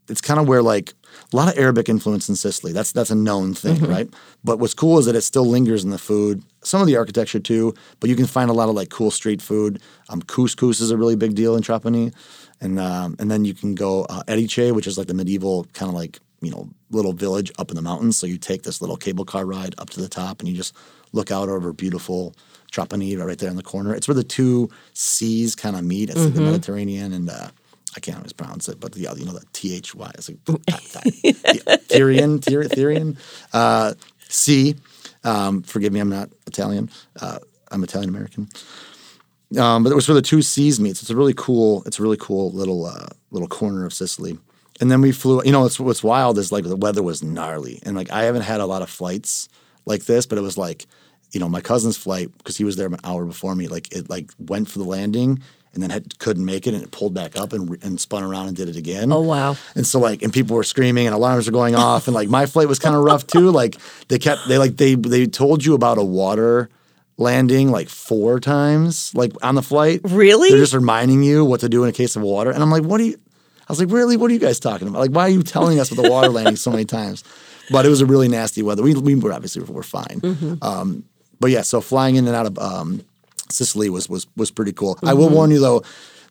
it's 0.09 0.21
kind 0.21 0.39
of 0.41 0.49
where 0.49 0.63
like 0.63 0.95
a 1.33 1.37
lot 1.37 1.49
of 1.49 1.59
Arabic 1.59 1.89
influence 1.89 2.29
in 2.29 2.37
Sicily. 2.37 2.73
That's 2.73 2.93
that's 2.93 3.11
a 3.11 3.15
known 3.15 3.55
thing, 3.55 3.81
right? 3.87 4.09
But 4.45 4.59
what's 4.59 4.75
cool 4.75 4.99
is 4.99 5.07
that 5.07 5.17
it 5.17 5.23
still 5.23 5.47
lingers 5.47 5.85
in 5.85 5.91
the 5.91 5.99
food. 5.99 6.43
Some 6.63 6.81
of 6.81 6.87
the 6.87 6.97
architecture 6.97 7.41
too, 7.41 7.75
but 8.01 8.11
you 8.11 8.17
can 8.17 8.27
find 8.27 8.51
a 8.51 8.53
lot 8.53 8.69
of 8.69 8.75
like 8.75 8.91
cool 8.91 9.11
street 9.11 9.43
food. 9.43 9.81
Um, 10.09 10.23
couscous 10.23 10.81
is 10.81 10.91
a 10.91 10.97
really 10.97 11.17
big 11.17 11.35
deal 11.35 11.57
in 11.57 11.63
Trapani, 11.63 12.15
and 12.61 12.79
um, 12.79 13.17
and 13.19 13.31
then 13.31 13.45
you 13.45 13.55
can 13.55 13.75
go 13.75 14.05
uh, 14.05 14.23
Erice, 14.29 14.73
which 14.73 14.87
is 14.87 14.99
like 14.99 15.09
the 15.09 15.15
medieval 15.15 15.67
kind 15.73 15.89
of 15.89 15.95
like 15.95 16.21
you 16.43 16.51
know 16.51 16.69
little 16.91 17.13
village 17.15 17.51
up 17.59 17.71
in 17.71 17.77
the 17.77 17.83
mountains. 17.83 18.19
So 18.19 18.27
you 18.27 18.37
take 18.39 18.63
this 18.63 18.81
little 18.81 18.97
cable 18.97 19.25
car 19.25 19.47
ride 19.47 19.75
up 19.79 19.91
to 19.91 20.01
the 20.01 20.09
top, 20.09 20.41
and 20.41 20.49
you 20.49 20.55
just 20.55 20.75
look 21.13 21.31
out 21.31 21.49
over 21.49 21.73
beautiful 21.73 22.35
Trapani 22.71 23.17
right 23.17 23.39
there 23.39 23.51
in 23.51 23.57
the 23.57 23.63
corner. 23.63 23.95
It's 23.95 24.09
where 24.09 24.15
the 24.15 24.25
two 24.25 24.69
seas 24.95 25.55
kind 25.55 25.77
of 25.77 25.85
meet. 25.85 26.11
It's 26.11 26.19
like 26.19 26.35
the 26.35 26.41
Mediterranean 26.41 27.13
and 27.13 27.31
uh, 27.31 27.49
I 27.97 28.01
can't 28.01 28.17
always 28.17 28.33
pronounce 28.33 28.69
it, 28.69 28.81
but 28.81 28.93
the 28.93 29.01
you 29.01 29.25
know 29.25 29.33
the 29.33 29.45
T 29.53 29.75
H 29.75 29.95
Y. 29.95 30.11
It's 30.15 30.29
like 30.29 30.39
Tyrian, 31.89 32.41
Tyr- 32.41 32.69
Tyrian, 32.69 33.17
uh, 33.53 33.95
sea. 34.29 34.77
Um, 35.25 35.63
forgive 35.63 35.93
me, 35.93 36.01
I'm 36.01 36.09
not 36.09 36.31
Italian. 36.47 36.91
Uh, 37.21 37.39
I'm 37.71 37.85
Italian 37.85 38.09
American. 38.09 38.49
Um, 39.59 39.83
but 39.83 39.93
it 39.93 39.95
was 39.95 40.09
where 40.09 40.15
the 40.15 40.23
two 40.23 40.41
seas 40.41 40.81
meet. 40.81 40.97
So 40.97 41.05
it's 41.05 41.11
a 41.11 41.17
really 41.17 41.35
cool. 41.37 41.83
It's 41.85 41.99
a 41.99 42.03
really 42.03 42.17
cool 42.19 42.51
little 42.53 42.87
uh, 42.87 43.09
little 43.31 43.49
corner 43.49 43.85
of 43.85 43.93
Sicily. 43.93 44.39
And 44.81 44.91
then 44.91 45.01
we 45.01 45.13
flew. 45.13 45.43
You 45.45 45.53
know, 45.53 45.63
what's 45.63 45.79
what's 45.79 46.03
wild 46.03 46.39
is 46.39 46.51
like 46.51 46.65
the 46.65 46.77
weather 46.77 47.03
was 47.03 47.23
gnarly, 47.23 47.81
and 47.85 47.97
like 47.97 48.11
I 48.11 48.25
haven't 48.25 48.43
had 48.43 48.61
a 48.61 48.67
lot 48.67 48.83
of 48.83 48.91
flights 48.91 49.49
like 49.85 50.05
this, 50.05 50.27
but 50.27 50.39
it 50.39 50.43
was 50.43 50.57
like, 50.59 50.87
you 51.33 51.41
know, 51.41 51.49
my 51.49 51.61
cousin's 51.61 51.97
flight 51.97 52.31
because 52.39 52.57
he 52.57 52.65
was 52.65 52.77
there 52.77 52.87
an 52.87 52.97
hour 53.05 53.25
before 53.25 53.55
me. 53.55 53.69
Like 53.69 53.93
it 53.93 54.09
like 54.09 54.31
went 54.39 54.69
for 54.69 54.79
the 54.79 54.85
landing 54.85 55.41
and 55.75 55.83
then 55.83 55.91
had, 55.91 56.19
couldn't 56.19 56.45
make 56.45 56.67
it, 56.67 56.75
and 56.75 56.83
it 56.83 56.91
pulled 56.91 57.15
back 57.15 57.37
up 57.37 57.53
and, 57.53 57.83
and 57.83 57.99
spun 57.99 58.23
around 58.23 58.49
and 58.49 58.57
did 58.57 58.69
it 58.69 58.77
again. 58.77 59.11
Oh, 59.11 59.23
wow. 59.23 59.57
And 59.75 59.87
so 59.87 59.99
like, 59.99 60.23
and 60.23 60.33
people 60.33 60.55
were 60.55 60.65
screaming, 60.65 61.07
and 61.07 61.15
alarms 61.15 61.47
were 61.47 61.53
going 61.53 61.75
off, 61.75 62.07
and 62.09 62.15
like 62.15 62.29
my 62.29 62.47
flight 62.47 62.69
was 62.69 62.79
kind 62.79 62.95
of 62.95 63.03
rough 63.03 63.27
too. 63.27 63.51
Like 63.51 63.77
they 64.09 64.19
kept 64.19 64.49
they 64.49 64.59
like 64.59 64.77
they 64.77 64.95
they 64.95 65.27
told 65.27 65.65
you 65.65 65.75
about 65.75 65.99
a 65.99 66.05
water 66.05 66.69
landing 67.19 67.71
like 67.71 67.89
four 67.89 68.41
times 68.41 69.15
like 69.15 69.33
on 69.43 69.55
the 69.55 69.63
flight. 69.63 70.01
Really? 70.05 70.51
They're 70.51 70.59
just 70.59 70.75
reminding 70.75 71.23
you 71.23 71.45
what 71.45 71.61
to 71.61 71.69
do 71.69 71.85
in 71.85 71.89
a 71.89 71.93
case 71.93 72.17
of 72.17 72.23
water, 72.23 72.51
and 72.51 72.63
I'm 72.63 72.71
like, 72.71 72.85
what 72.85 72.99
do 72.99 73.05
you? 73.05 73.17
I 73.69 73.73
was 73.73 73.81
like, 73.81 73.91
really? 73.91 74.17
What 74.17 74.31
are 74.31 74.35
you 74.35 74.41
guys 74.41 74.59
talking 74.61 74.89
about? 74.89 75.01
Like, 75.01 75.11
why 75.13 75.23
are 75.23 75.29
you 75.31 75.43
telling 75.43 75.79
us 75.81 75.91
about 75.91 76.03
the 76.03 76.11
water 76.11 76.29
landing 76.29 76.57
so 76.57 76.71
many 76.71 76.85
times? 76.85 77.25
But 77.71 77.87
it 77.87 77.89
was 77.89 78.01
a 78.01 78.07
really 78.07 78.27
nasty 78.27 78.61
weather. 78.61 78.83
We 78.83 78.93
we 78.95 79.15
were 79.15 79.33
obviously 79.33 79.63
we're 79.63 79.85
fine. 79.85 80.21
Um, 80.61 81.05
but 81.41 81.53
yeah, 81.53 81.63
so 81.63 81.81
flying 81.81 82.17
in 82.17 82.27
and 82.27 82.35
out 82.35 82.45
of 82.45 82.59
um, 82.59 83.03
Sicily 83.51 83.89
was 83.89 84.09
was 84.09 84.27
was 84.37 84.51
pretty 84.51 84.73
cool. 84.73 84.99
I 85.05 85.15
will 85.15 85.29
warn 85.31 85.51
you 85.53 85.61
though, 85.61 85.83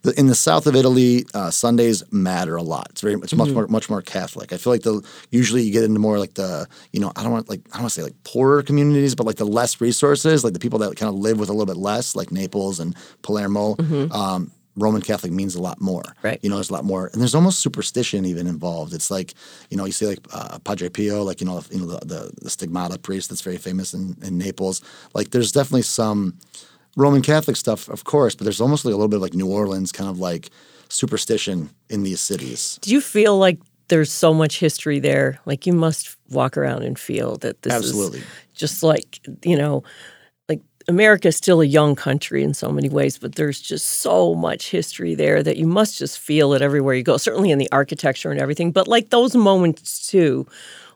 the, 0.04 0.18
in 0.20 0.28
the 0.28 0.36
south 0.36 0.68
of 0.68 0.76
Italy, 0.76 1.26
uh, 1.34 1.50
Sundays 1.50 2.04
matter 2.12 2.58
a 2.58 2.62
lot. 2.62 2.88
It's 2.92 3.02
very 3.02 3.16
it's 3.16 3.34
much 3.34 3.50
more 3.52 3.66
much 3.68 3.90
more 3.90 4.02
Catholic. 4.02 4.52
I 4.52 4.58
feel 4.58 4.74
like 4.74 4.82
the 4.84 5.02
usually 5.32 5.64
you 5.64 5.72
get 5.72 5.84
into 5.86 6.00
more 6.00 6.20
like 6.20 6.34
the 6.34 6.68
you 6.92 7.00
know 7.00 7.12
I 7.16 7.24
don't 7.24 7.32
want 7.32 7.50
like 7.50 7.62
I 7.72 7.78
don't 7.78 7.84
want 7.84 7.94
to 7.94 8.00
say 8.02 8.04
like 8.04 8.24
poorer 8.24 8.62
communities, 8.62 9.16
but 9.16 9.26
like 9.26 9.38
the 9.38 9.46
less 9.46 9.80
resources, 9.80 10.44
like 10.44 10.54
the 10.54 10.60
people 10.60 10.80
that 10.80 10.96
kind 10.98 11.10
of 11.10 11.16
live 11.16 11.40
with 11.40 11.50
a 11.50 11.54
little 11.54 11.66
bit 11.74 11.78
less, 11.78 12.16
like 12.16 12.32
Naples 12.32 12.80
and 12.80 12.96
Palermo. 13.22 13.76
Um, 14.12 14.52
Roman 14.76 15.02
Catholic 15.02 15.32
means 15.32 15.56
a 15.56 15.62
lot 15.62 15.82
more. 15.82 16.04
Right. 16.22 16.40
You 16.42 16.50
know, 16.50 16.56
there's 16.56 16.70
a 16.70 16.74
lot 16.74 16.86
more, 16.86 17.10
and 17.12 17.22
there's 17.22 17.36
almost 17.36 17.60
superstition 17.60 18.26
even 18.26 18.48
involved. 18.48 18.94
It's 18.94 19.12
like, 19.12 19.34
you 19.70 19.78
know, 19.78 19.86
you 19.86 19.92
see 19.92 20.08
like 20.08 20.20
uh, 20.34 20.60
Padre 20.60 20.90
Pio, 20.90 21.24
like 21.24 21.42
you 21.42 21.48
know, 21.48 21.62
you 21.70 21.80
know 21.80 21.88
the, 21.88 22.06
the, 22.06 22.32
the 22.42 22.50
stigmata 22.50 22.98
priest 22.98 23.30
that's 23.30 23.42
very 23.42 23.58
famous 23.58 23.94
in, 23.94 24.16
in 24.22 24.38
Naples. 24.38 24.82
Like, 25.14 25.32
there's 25.32 25.52
definitely 25.52 25.82
some 25.84 26.38
Roman 26.96 27.22
Catholic 27.22 27.58
stuff, 27.58 27.90
of 27.90 28.04
course, 28.04 28.36
but 28.36 28.44
there's 28.44 28.62
almost 28.62 28.86
like 28.86 28.94
a 28.94 28.98
little 28.98 29.10
bit 29.10 29.18
of 29.18 29.22
like 29.22 29.34
New 29.34 29.48
Orleans 29.48 29.92
kind 29.92 30.10
of 30.10 30.20
like 30.20 30.50
superstition 30.90 31.70
in 31.90 32.04
these 32.04 32.22
cities. 32.22 32.80
Do 32.82 32.92
you 32.92 33.02
feel 33.02 33.38
like 33.38 33.60
there's 33.88 34.12
so 34.12 34.34
much 34.34 34.60
history 34.60 35.00
there? 35.00 35.40
Like 35.46 35.66
you 35.66 35.74
must 35.74 36.18
walk 36.30 36.58
around 36.58 36.84
and 36.84 36.98
feel 36.98 37.38
that 37.38 37.62
this 37.62 37.74
Absolutely. 37.74 38.20
is 38.20 38.26
just 38.54 38.84
like, 38.84 39.20
you 39.44 39.58
know, 39.58 39.84
America 40.88 41.30
is 41.30 41.38
still 41.38 41.62
a 41.62 41.66
young 41.66 41.96
country 41.96 42.44
in 42.44 42.54
so 42.54 42.72
many 42.72 42.90
ways, 42.90 43.18
but 43.18 43.36
there's 43.36 43.60
just 43.60 43.88
so 43.88 44.36
much 44.36 44.70
history 44.70 45.16
there 45.16 45.44
that 45.44 45.58
you 45.58 45.68
must 45.68 45.98
just 45.98 46.20
feel 46.20 46.54
it 46.54 46.62
everywhere 46.62 46.96
you 46.96 47.04
go, 47.04 47.18
certainly 47.18 47.52
in 47.52 47.58
the 47.58 47.72
architecture 47.72 48.32
and 48.32 48.40
everything. 48.40 48.72
But 48.72 48.88
like 48.88 49.10
those 49.10 49.36
moments 49.36 50.08
too, 50.08 50.48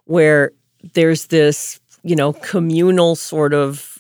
where 0.06 0.51
there's 0.94 1.27
this, 1.27 1.80
you 2.04 2.15
know, 2.15 2.34
communal 2.34 3.15
sort 3.15 3.54
of 3.54 3.96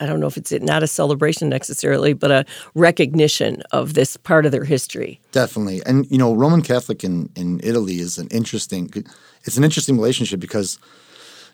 I 0.00 0.06
don't 0.06 0.20
know 0.20 0.26
if 0.26 0.36
it's 0.36 0.52
not 0.52 0.82
a 0.82 0.86
celebration 0.86 1.48
necessarily, 1.48 2.12
but 2.12 2.30
a 2.30 2.44
recognition 2.74 3.62
of 3.70 3.94
this 3.94 4.16
part 4.16 4.44
of 4.44 4.52
their 4.52 4.64
history. 4.64 5.20
Definitely, 5.32 5.80
and 5.86 6.10
you 6.10 6.18
know, 6.18 6.34
Roman 6.34 6.62
Catholic 6.62 7.04
in 7.04 7.30
in 7.36 7.60
Italy 7.62 7.98
is 7.98 8.18
an 8.18 8.28
interesting. 8.28 8.90
It's 9.44 9.56
an 9.56 9.64
interesting 9.64 9.96
relationship 9.96 10.40
because, 10.40 10.78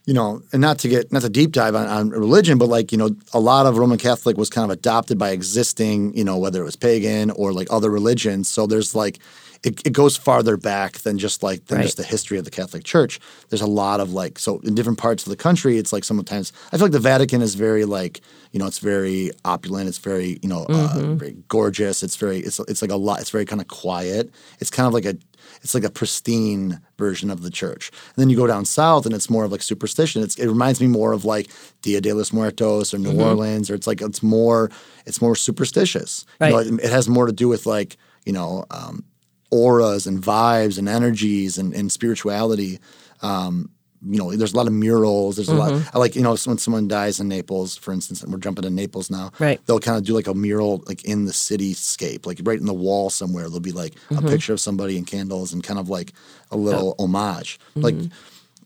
you 0.04 0.14
know, 0.14 0.42
and 0.52 0.61
not 0.61 0.78
to 0.80 0.88
get 0.88 1.12
not 1.12 1.23
to 1.23 1.28
deep 1.28 1.52
dive 1.52 1.75
on, 1.75 1.87
on 1.87 2.11
religion, 2.11 2.59
but 2.59 2.68
like 2.68 2.92
you 2.92 2.99
know, 2.99 3.11
a 3.32 3.40
lot 3.40 3.66
of 3.66 3.78
Roman 3.78 3.99
Catholic 3.99 4.37
was 4.37 4.50
kind 4.50 4.64
of 4.64 4.71
adopted 4.71 5.18
by 5.18 5.30
existing, 5.30 6.16
you 6.16 6.25
know, 6.25 6.38
whether 6.38 6.61
it 6.61 6.64
was 6.64 6.76
pagan 6.76 7.30
or 7.30 7.52
like 7.52 7.68
other 7.71 7.90
religions. 7.90 8.49
So 8.49 8.66
there's 8.66 8.94
like. 8.94 9.18
It, 9.64 9.80
it 9.87 9.92
goes 9.92 10.16
farther 10.16 10.56
back 10.56 10.94
than 11.04 11.18
just 11.18 11.44
like 11.44 11.66
than 11.66 11.78
Right. 11.78 11.85
just 11.85 11.97
the 11.97 12.02
history 12.02 12.37
of 12.37 12.44
the 12.44 12.50
Catholic 12.50 12.82
Church. 12.82 13.21
There's 13.49 13.62
a 13.62 13.66
lot 13.68 14.00
of 14.00 14.12
like 14.12 14.40
so 14.40 14.59
in 14.64 14.75
different 14.75 14.99
parts 14.99 15.25
of 15.25 15.30
the 15.30 15.37
country. 15.37 15.78
It's 15.78 15.92
like 15.92 16.02
sometimes 16.02 16.52
I 16.73 16.76
feel 16.76 16.87
like 16.87 16.90
the 16.90 16.99
Vatican 16.99 17.40
is 17.42 17.54
very 17.54 17.85
like 17.85 18.23
you 18.50 18.59
know 18.59 18.66
it's 18.66 18.80
very 18.80 19.30
opulent. 19.44 19.88
It's 19.88 19.99
very 19.99 20.40
you 20.42 20.49
know 20.49 20.66
uh, 20.68 21.14
very 21.14 21.37
gorgeous. 21.47 22.02
It's 22.02 22.16
very 22.16 22.38
it's 22.40 22.59
it's 22.66 22.82
like 22.82 22.90
a 22.90 22.97
lot. 22.97 23.21
It's 23.21 23.30
very 23.30 23.44
kind 23.44 23.61
of 23.61 23.68
quiet. 23.68 24.32
It's 24.59 24.68
kind 24.68 24.88
of 24.88 24.94
like 24.94 25.04
a 25.04 25.16
it's 25.62 25.75
like 25.75 25.85
a 25.85 25.90
pristine 25.90 26.81
version 26.99 27.31
of 27.31 27.42
the 27.42 27.50
church. 27.50 27.90
And 27.90 28.23
then 28.23 28.31
you 28.31 28.37
go 28.37 28.47
down 28.47 28.64
south 28.64 29.07
and 29.07 29.14
it's 29.14 29.31
more 29.31 29.45
of 29.45 29.52
like 29.52 29.62
superstition. 29.62 30.23
It's, 30.23 30.37
it 30.37 30.49
reminds 30.49 30.81
me 30.81 30.88
more 30.88 31.12
of 31.12 31.25
like 31.25 31.49
Dia 31.83 32.00
de 32.00 32.12
los 32.12 32.33
Muertos 32.33 32.92
or 32.92 32.99
New 32.99 33.21
Orleans, 33.21 33.71
or 33.71 33.75
it's 33.75 33.87
like 33.87 34.00
it's 34.00 34.23
more 34.23 34.71
it's 35.07 35.23
more 35.23 35.37
superstitious. 35.37 36.26
You 36.40 36.52
know, 36.52 36.59
it, 36.59 36.85
it 36.85 36.90
has 36.90 37.09
more 37.09 37.26
to 37.26 37.33
do 37.33 37.49
with 37.49 37.66
like 37.66 37.97
you 38.26 38.33
know 38.33 38.64
um, 38.71 39.04
auras 39.50 40.07
and 40.07 40.21
vibes 40.23 40.78
and 40.78 40.88
energies 40.88 41.59
and, 41.59 41.73
and 41.75 41.92
spirituality. 41.92 42.81
Um, 43.21 43.71
you 44.04 44.18
know, 44.18 44.35
there's 44.35 44.52
a 44.52 44.56
lot 44.56 44.66
of 44.66 44.73
murals. 44.73 45.37
There's 45.37 45.49
a 45.49 45.54
lot. 45.54 45.73
Mm-hmm. 45.73 45.97
I 45.97 45.99
like, 46.00 46.16
you 46.16 46.23
know, 46.23 46.37
when 46.44 46.59
someone 46.59 46.88
dies 46.88 47.21
in 47.21 47.28
Naples, 47.28 47.76
for 47.76 47.92
instance, 47.92 48.23
and 48.23 48.32
we're 48.32 48.38
jumping 48.38 48.62
to 48.62 48.71
Naples 48.71 49.11
now. 49.11 49.30
Right. 49.38 49.64
They'll 49.66 49.78
kind 49.78 49.97
of 49.97 50.04
do 50.04 50.14
like 50.14 50.26
a 50.26 50.35
mural, 50.35 50.82
like 50.87 51.04
in 51.04 51.25
the 51.25 51.32
cityscape, 51.32 52.26
like 52.26 52.40
right 52.42 52.59
in 52.59 52.66
the 52.66 52.75
wall 52.75 53.11
somewhere. 53.11 53.44
There'll 53.44 53.61
be 53.61 53.73
like 53.73 53.94
a 54.11 54.14
mm-hmm. 54.14 54.28
picture 54.28 54.52
of 54.52 54.61
somebody 54.61 54.99
and 54.99 55.06
candles 55.06 55.52
and 55.52 55.62
kind 55.62 55.78
of 55.78 55.88
like 55.88 56.12
a 56.50 56.56
little 56.56 56.97
homage. 56.99 57.61
Mm-hmm. 57.71 57.80
Like 57.80 57.94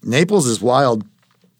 Naples 0.02 0.46
is 0.46 0.60
wild 0.62 1.04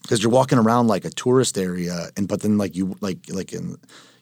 because 0.03 0.23
you're 0.23 0.33
walking 0.33 0.59
around 0.59 0.87
like 0.87 1.05
a 1.05 1.11
tourist 1.11 1.59
area, 1.59 2.09
and 2.17 2.29
but 2.29 2.41
then 2.41 2.57
like 2.59 2.77
you 2.77 2.97
like 3.01 3.19
like 3.29 3.53
in 3.53 3.77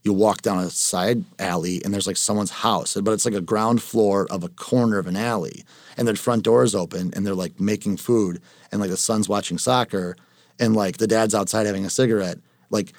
you 0.04 0.12
walk 0.12 0.42
down 0.42 0.58
a 0.58 0.68
side 0.70 1.25
alley 1.38 1.82
and 1.82 1.92
there's 1.92 2.06
like 2.06 2.18
someone's 2.18 2.50
house, 2.50 2.94
but 2.94 3.12
it's 3.12 3.25
like 3.25 3.34
a 3.34 3.40
ground 3.40 3.82
floor 3.82 4.26
of 4.30 4.44
a 4.44 4.49
corner 4.50 4.99
of 4.99 5.06
an 5.06 5.16
alley, 5.16 5.64
and 5.96 6.06
their 6.06 6.14
front 6.14 6.44
door 6.44 6.62
is 6.62 6.75
open 6.75 7.11
and 7.16 7.26
they're 7.26 7.34
like 7.34 7.58
making 7.58 7.96
food, 7.96 8.40
and 8.70 8.80
like 8.80 8.90
the 8.90 8.96
son's 8.99 9.28
watching 9.28 9.56
soccer, 9.56 10.14
and 10.61 10.76
like 10.76 10.99
the 10.99 11.06
dad's 11.06 11.34
outside 11.34 11.66
having 11.66 11.87
a 11.87 11.90
cigarette, 11.90 12.38
like 12.70 12.92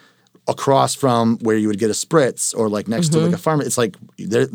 across 0.48 0.96
from 0.96 1.38
where 1.40 1.58
you 1.58 1.68
would 1.68 1.80
get 1.80 1.92
a 1.92 1.94
spritz 1.94 2.58
or 2.58 2.70
like 2.70 2.88
next 2.88 3.10
to 3.10 3.20
like 3.20 3.28
mm-hmm. 3.28 3.36
a 3.36 3.38
farm. 3.38 3.62
It's 3.62 3.78
like 3.78 3.96
there. 4.18 4.48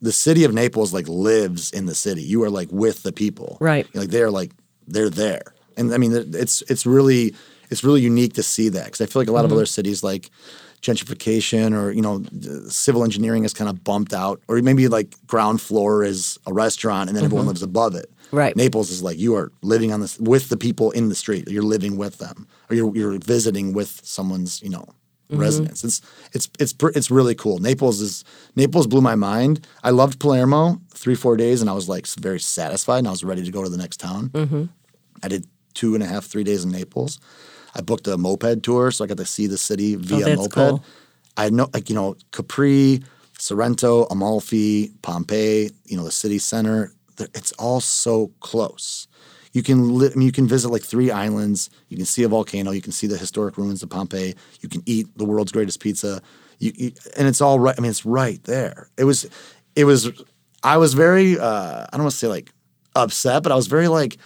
The 0.00 0.12
city 0.12 0.42
of 0.42 0.52
Naples 0.52 0.92
like 0.92 1.06
lives 1.06 1.70
in 1.70 1.86
the 1.86 1.94
city. 1.94 2.22
You 2.22 2.42
are 2.42 2.50
like 2.50 2.72
with 2.72 3.04
the 3.04 3.12
people, 3.12 3.56
Right. 3.60 3.86
like 3.94 4.08
they're 4.08 4.32
like 4.32 4.50
they're 4.88 5.10
there, 5.10 5.54
and 5.76 5.94
I 5.94 5.98
mean 5.98 6.12
it's 6.12 6.62
it's 6.62 6.86
really 6.86 7.34
it's 7.70 7.84
really 7.84 8.00
unique 8.00 8.32
to 8.34 8.42
see 8.42 8.68
that 8.70 8.86
because 8.86 9.00
I 9.00 9.06
feel 9.06 9.20
like 9.20 9.28
a 9.28 9.32
lot 9.32 9.44
of 9.44 9.50
mm-hmm. 9.50 9.58
other 9.58 9.66
cities 9.66 10.02
like 10.02 10.30
gentrification 10.82 11.74
or 11.78 11.92
you 11.92 12.02
know 12.02 12.22
civil 12.68 13.04
engineering 13.04 13.44
is 13.44 13.54
kind 13.54 13.70
of 13.70 13.82
bumped 13.84 14.12
out, 14.12 14.42
or 14.48 14.60
maybe 14.60 14.88
like 14.88 15.14
ground 15.26 15.60
floor 15.60 16.04
is 16.04 16.38
a 16.46 16.52
restaurant 16.52 17.08
and 17.08 17.16
then 17.16 17.24
everyone 17.24 17.42
mm-hmm. 17.42 17.48
lives 17.48 17.62
above 17.62 17.94
it. 17.94 18.10
Right. 18.32 18.56
Naples 18.56 18.90
is 18.90 19.02
like 19.02 19.18
you 19.18 19.36
are 19.36 19.52
living 19.62 19.92
on 19.92 20.00
this 20.00 20.18
with 20.18 20.48
the 20.48 20.56
people 20.56 20.90
in 20.90 21.08
the 21.08 21.14
street. 21.14 21.48
You're 21.48 21.62
living 21.62 21.96
with 21.96 22.18
them, 22.18 22.48
or 22.68 22.76
you're 22.76 22.94
you're 22.96 23.18
visiting 23.18 23.72
with 23.72 24.00
someone's 24.04 24.60
you 24.62 24.70
know 24.70 24.86
mm-hmm. 25.30 25.38
residence. 25.38 25.84
It's 25.84 26.00
it's 26.32 26.50
it's 26.58 26.72
pr- 26.72 26.92
it's 26.94 27.10
really 27.10 27.34
cool. 27.34 27.58
Naples 27.58 28.00
is 28.00 28.24
Naples 28.56 28.86
blew 28.86 29.00
my 29.00 29.14
mind. 29.14 29.66
I 29.82 29.90
loved 29.90 30.18
Palermo 30.18 30.80
three 30.90 31.14
four 31.14 31.36
days, 31.36 31.60
and 31.60 31.70
I 31.70 31.74
was 31.74 31.88
like 31.88 32.06
very 32.08 32.40
satisfied, 32.40 32.98
and 32.98 33.08
I 33.08 33.10
was 33.10 33.22
ready 33.22 33.44
to 33.44 33.50
go 33.50 33.62
to 33.62 33.70
the 33.70 33.76
next 33.76 34.00
town. 34.00 34.30
Mm-hmm. 34.30 34.64
I 35.22 35.28
did 35.28 35.46
two 35.74 35.94
and 35.94 36.02
a 36.02 36.06
half 36.06 36.24
three 36.26 36.44
days 36.44 36.64
in 36.64 36.70
Naples. 36.70 37.20
I 37.74 37.80
booked 37.80 38.06
a 38.06 38.16
moped 38.16 38.62
tour, 38.62 38.90
so 38.90 39.04
I 39.04 39.06
got 39.06 39.16
to 39.18 39.26
see 39.26 39.46
the 39.46 39.58
city 39.58 39.96
via 39.96 40.24
that's 40.24 40.40
moped. 40.40 40.54
cool. 40.54 40.84
I 41.36 41.50
know, 41.50 41.68
like 41.72 41.88
you 41.88 41.94
know, 41.94 42.16
Capri, 42.30 43.02
Sorrento, 43.38 44.04
Amalfi, 44.04 44.92
Pompeii. 45.02 45.70
You 45.86 45.96
know, 45.96 46.04
the 46.04 46.12
city 46.12 46.38
center. 46.38 46.92
It's 47.18 47.52
all 47.52 47.80
so 47.80 48.32
close. 48.40 49.06
You 49.52 49.62
can 49.62 49.98
li- 49.98 50.10
I 50.12 50.16
mean, 50.16 50.26
you 50.26 50.32
can 50.32 50.46
visit 50.46 50.70
like 50.70 50.82
three 50.82 51.10
islands. 51.10 51.70
You 51.88 51.96
can 51.96 52.06
see 52.06 52.22
a 52.22 52.28
volcano. 52.28 52.70
You 52.70 52.80
can 52.80 52.92
see 52.92 53.06
the 53.06 53.18
historic 53.18 53.56
ruins 53.58 53.82
of 53.82 53.90
Pompeii. 53.90 54.34
You 54.60 54.68
can 54.68 54.82
eat 54.86 55.06
the 55.16 55.24
world's 55.24 55.52
greatest 55.52 55.80
pizza. 55.80 56.22
You, 56.58 56.72
you 56.74 56.92
and 57.16 57.28
it's 57.28 57.40
all 57.40 57.58
right. 57.58 57.74
I 57.76 57.80
mean, 57.80 57.90
it's 57.90 58.06
right 58.06 58.42
there. 58.44 58.88
It 58.96 59.04
was, 59.04 59.28
it 59.76 59.84
was. 59.84 60.10
I 60.62 60.78
was 60.78 60.94
very. 60.94 61.38
Uh, 61.38 61.86
I 61.92 61.96
don't 61.96 62.02
want 62.02 62.12
to 62.12 62.16
say 62.18 62.28
like 62.28 62.50
upset, 62.94 63.42
but 63.42 63.52
I 63.52 63.56
was 63.56 63.66
very 63.66 63.88
like 63.88 64.16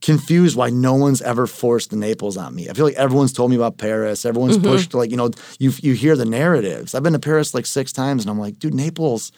confused 0.00 0.56
why 0.56 0.70
no 0.70 0.94
one's 0.94 1.20
ever 1.22 1.46
forced 1.46 1.90
the 1.90 1.96
Naples 1.96 2.36
on 2.36 2.54
me. 2.54 2.68
I 2.68 2.72
feel 2.72 2.86
like 2.86 2.94
everyone's 2.94 3.32
told 3.32 3.50
me 3.50 3.56
about 3.56 3.78
Paris. 3.78 4.24
Everyone's 4.24 4.56
mm-hmm. 4.56 4.66
pushed 4.66 4.94
like 4.94 5.10
you 5.10 5.16
know 5.16 5.30
you 5.58 5.72
you 5.82 5.94
hear 5.94 6.16
the 6.16 6.24
narratives. 6.24 6.94
I've 6.94 7.02
been 7.02 7.12
to 7.12 7.18
Paris 7.18 7.54
like 7.54 7.66
six 7.66 7.92
times, 7.92 8.22
and 8.22 8.30
I'm 8.30 8.38
like, 8.38 8.58
dude, 8.58 8.74
Naples 8.74 9.32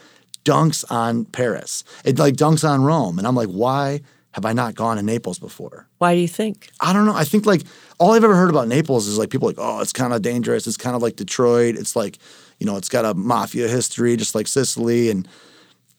dunks 0.45 0.85
on 0.91 1.25
Paris. 1.27 1.85
It 2.05 2.19
like 2.19 2.35
dunks 2.35 2.69
on 2.69 2.83
Rome, 2.83 3.19
and 3.19 3.27
I'm 3.27 3.35
like, 3.35 3.49
why 3.49 4.01
have 4.33 4.47
I 4.47 4.53
not 4.53 4.75
gone 4.75 4.97
to 4.97 5.03
Naples 5.03 5.39
before? 5.39 5.87
Why 5.99 6.15
do 6.15 6.21
you 6.21 6.29
think? 6.29 6.71
I 6.81 6.93
don't 6.93 7.05
know. 7.05 7.15
I 7.15 7.25
think 7.25 7.45
like 7.45 7.63
all 7.99 8.13
I've 8.13 8.25
ever 8.25 8.35
heard 8.35 8.51
about 8.51 8.67
Naples 8.67 9.07
is 9.07 9.19
like 9.19 9.31
people 9.31 9.47
like, 9.47 9.59
oh, 9.59 9.81
it's 9.81 9.93
kind 9.93 10.13
of 10.13 10.23
dangerous. 10.23 10.67
It's 10.67 10.79
kind 10.79 10.97
of 10.97 11.03
like 11.03 11.17
Detroit. 11.17 11.77
It's 11.77 11.95
like, 11.95 12.19
you 12.59 12.67
know, 12.67 12.77
it's 12.77 12.89
got 12.89 13.05
a 13.05 13.15
mafia 13.15 13.69
history, 13.69 14.17
just 14.17 14.35
like 14.35 14.47
Sicily. 14.47 15.11
And 15.11 15.29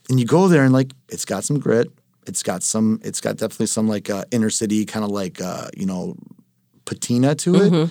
and 0.09 0.19
you 0.19 0.25
go 0.25 0.47
there 0.47 0.63
and 0.63 0.73
like 0.73 0.91
it's 1.09 1.25
got 1.25 1.43
some 1.43 1.59
grit. 1.59 1.91
It's 2.27 2.43
got 2.43 2.63
some. 2.63 2.99
It's 3.03 3.21
got 3.21 3.37
definitely 3.37 3.67
some 3.67 3.87
like 3.87 4.09
uh, 4.09 4.25
inner 4.31 4.49
city 4.49 4.85
kind 4.85 5.03
of 5.05 5.11
like 5.11 5.41
uh, 5.41 5.67
you 5.75 5.85
know 5.85 6.15
patina 6.85 7.35
to 7.35 7.55
it. 7.55 7.89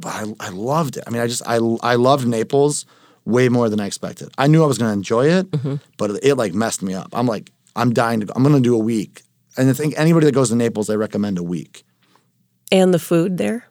But 0.00 0.08
I, 0.14 0.24
I 0.40 0.48
loved 0.50 0.96
it. 0.96 1.04
I 1.06 1.10
mean, 1.10 1.20
I 1.22 1.26
just 1.26 1.42
I 1.46 1.56
I 1.82 1.96
loved 1.96 2.26
Naples 2.26 2.86
way 3.24 3.48
more 3.48 3.68
than 3.68 3.80
I 3.80 3.86
expected. 3.86 4.28
I 4.38 4.46
knew 4.46 4.62
I 4.62 4.66
was 4.66 4.78
going 4.78 4.88
to 4.90 4.92
enjoy 4.94 5.26
it, 5.26 5.46
but 5.96 6.10
it, 6.22 6.36
like 6.36 6.54
messed 6.54 6.82
me 6.82 6.94
up. 6.94 7.08
I'm 7.12 7.26
like 7.26 7.50
I'm 7.76 7.92
dying 7.92 8.20
to. 8.20 8.26
go. 8.26 8.32
I'm 8.36 8.42
going 8.42 8.54
to 8.54 8.60
do 8.60 8.74
a 8.74 8.78
week. 8.78 9.22
And 9.56 9.68
I 9.68 9.72
think 9.72 9.94
anybody 9.98 10.26
that 10.26 10.32
goes 10.34 10.50
to 10.50 10.56
Naples, 10.56 10.88
I 10.88 10.94
recommend 10.94 11.36
a 11.36 11.42
week 11.42 11.82
And 12.70 12.94
the 12.94 12.98
food 13.00 13.38
there? 13.38 13.64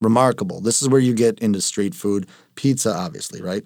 remarkable. 0.00 0.60
This 0.62 0.80
is 0.80 0.88
where 0.88 1.00
you 1.00 1.12
get 1.14 1.38
into 1.40 1.60
street 1.60 1.94
food, 1.94 2.26
pizza, 2.54 2.94
obviously, 2.94 3.42
right? 3.42 3.62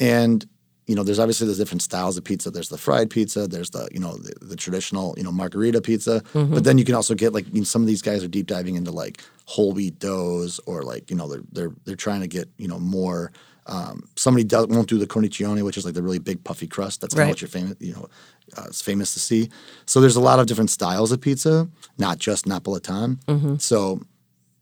And 0.00 0.46
you 0.86 0.94
know, 0.94 1.02
there's 1.02 1.18
obviously 1.18 1.46
there's 1.46 1.58
different 1.58 1.82
styles 1.82 2.16
of 2.16 2.22
pizza. 2.24 2.50
There's 2.50 2.68
the 2.68 2.78
fried 2.78 3.10
pizza. 3.10 3.48
There's 3.48 3.70
the 3.70 3.88
you 3.92 3.98
know 4.00 4.16
the, 4.16 4.34
the 4.40 4.56
traditional 4.56 5.14
you 5.16 5.24
know 5.24 5.32
margherita 5.32 5.80
pizza. 5.80 6.22
But 6.32 6.64
then 6.64 6.78
you 6.78 6.84
can 6.84 6.94
also 6.94 7.14
get 7.14 7.32
like 7.32 7.46
you 7.52 7.60
know, 7.60 7.64
some 7.64 7.82
of 7.82 7.88
these 7.88 8.02
guys 8.02 8.22
are 8.22 8.28
deep 8.28 8.46
diving 8.46 8.76
into 8.76 8.92
like 8.92 9.20
whole 9.46 9.72
wheat 9.72 9.98
doughs 9.98 10.60
or 10.66 10.82
like 10.82 11.10
you 11.10 11.16
know 11.16 11.28
they're 11.28 11.42
they're 11.52 11.72
they're 11.84 11.96
trying 11.96 12.20
to 12.20 12.28
get 12.28 12.48
you 12.56 12.68
know 12.68 12.78
more. 12.78 13.32
Um, 13.68 14.04
somebody 14.14 14.44
does, 14.44 14.68
won't 14.68 14.88
do 14.88 14.96
the 14.96 15.08
cornicione, 15.08 15.60
which 15.64 15.76
is 15.76 15.84
like 15.84 15.94
the 15.94 16.02
really 16.02 16.20
big 16.20 16.44
puffy 16.44 16.68
crust. 16.68 17.00
That's 17.00 17.14
kind 17.14 17.22
Right. 17.22 17.30
of 17.30 17.32
what 17.32 17.40
you're 17.42 17.48
famous 17.48 17.74
you 17.80 17.94
know 17.94 18.08
uh, 18.56 18.66
it's 18.68 18.80
famous 18.80 19.12
to 19.14 19.18
see. 19.18 19.50
So 19.86 20.00
there's 20.00 20.14
a 20.14 20.20
lot 20.20 20.38
of 20.38 20.46
different 20.46 20.70
styles 20.70 21.10
of 21.10 21.20
pizza, 21.20 21.68
not 21.98 22.18
just 22.18 22.44
Napolitan. 22.46 23.60
So 23.60 24.00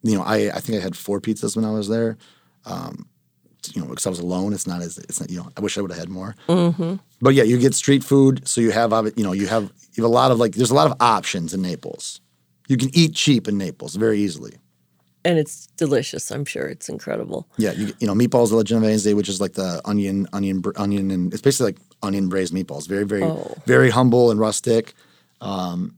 you 0.03 0.17
know, 0.17 0.23
I, 0.23 0.51
I 0.55 0.61
think 0.61 0.79
I 0.79 0.83
had 0.83 0.97
four 0.97 1.21
pizzas 1.21 1.55
when 1.55 1.67
I 1.67 1.71
was 1.71 1.89
there. 1.89 2.17
Um, 2.65 3.07
you 3.75 3.81
know, 3.83 3.89
because 3.89 4.07
I 4.07 4.11
was 4.11 4.19
alone. 4.21 4.53
It's 4.53 4.67
not 4.67 4.83
as 4.83 4.99
it's 4.99 5.21
not 5.21 5.31
you 5.31 5.39
know. 5.39 5.51
I 5.57 5.61
wish 5.61 5.77
I 5.79 5.81
would 5.81 5.91
have 5.91 6.01
had 6.01 6.09
more. 6.09 6.35
Mm-hmm. 6.49 6.97
But 7.21 7.35
yeah, 7.35 7.43
you 7.45 7.59
get 7.59 7.75
street 7.75 8.05
food, 8.05 8.47
so 8.47 8.61
you 8.61 8.71
have 8.71 8.93
you 9.17 9.25
know 9.25 9.33
you 9.33 9.47
have 9.47 9.65
you 9.95 10.03
have 10.03 10.11
a 10.11 10.15
lot 10.15 10.31
of 10.31 10.39
like 10.39 10.53
there's 10.53 10.71
a 10.71 10.75
lot 10.75 10.91
of 10.91 10.97
options 11.01 11.55
in 11.55 11.63
Naples. 11.63 12.21
You 12.69 12.77
can 12.77 12.91
eat 12.95 13.15
cheap 13.15 13.47
in 13.49 13.59
Naples 13.59 13.95
very 13.97 14.19
easily. 14.19 14.55
And 15.27 15.39
it's 15.39 15.67
delicious. 15.79 16.31
I'm 16.31 16.45
sure 16.45 16.67
it's 16.67 16.89
incredible. 16.91 17.49
Yeah, 17.57 17.73
you, 17.73 17.93
you 17.99 18.07
know 18.07 18.15
meatballs 18.15 18.53
alla 18.53 18.65
genovese, 18.65 19.15
which 19.15 19.29
is 19.29 19.41
like 19.41 19.55
the 19.55 19.81
onion, 19.87 20.27
onion, 20.35 20.61
br- 20.61 20.73
onion, 20.77 21.11
and 21.11 21.33
it's 21.33 21.41
basically 21.43 21.73
like 21.73 21.81
onion 22.03 22.29
braised 22.29 22.53
meatballs. 22.53 22.87
Very, 22.87 23.05
very, 23.05 23.23
Oh. 23.23 23.55
very 23.67 23.89
humble 23.91 24.31
and 24.31 24.39
rustic. 24.39 24.93
Um, 25.41 25.97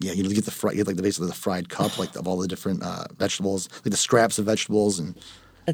yeah, 0.00 0.12
you 0.12 0.22
get 0.32 0.44
the 0.44 0.52
fry, 0.52 0.70
you 0.70 0.76
get 0.78 0.86
like 0.86 0.96
the 0.96 1.02
basically 1.02 1.26
the 1.26 1.34
fried 1.34 1.68
cup, 1.70 1.98
like 1.98 2.14
of 2.14 2.28
all 2.28 2.36
the 2.36 2.46
different 2.46 2.84
uh, 2.84 3.06
vegetables, 3.16 3.68
like 3.84 3.90
the 3.90 3.96
scraps 3.96 4.38
of 4.38 4.44
vegetables, 4.46 5.00
and 5.00 5.16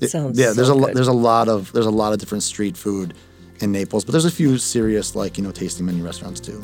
That 0.01 0.11
sounds 0.11 0.37
yeah. 0.37 0.53
There's 0.53 0.71
a 0.71 0.75
good. 0.75 0.95
there's 0.95 1.07
a 1.07 1.13
lot 1.13 1.49
of 1.49 1.71
there's 1.73 1.87
a 1.87 1.91
lot 1.91 2.13
of 2.13 2.19
different 2.19 2.43
street 2.43 2.77
food 2.77 3.15
in 3.61 3.71
Naples, 3.71 4.05
but 4.05 4.11
there's 4.11 4.25
a 4.25 4.31
few 4.31 4.59
serious 4.59 5.15
like 5.15 5.39
you 5.39 5.45
know 5.45 5.53
tasting 5.53 5.87
menu 5.87 6.05
restaurants 6.05 6.41
too. 6.41 6.61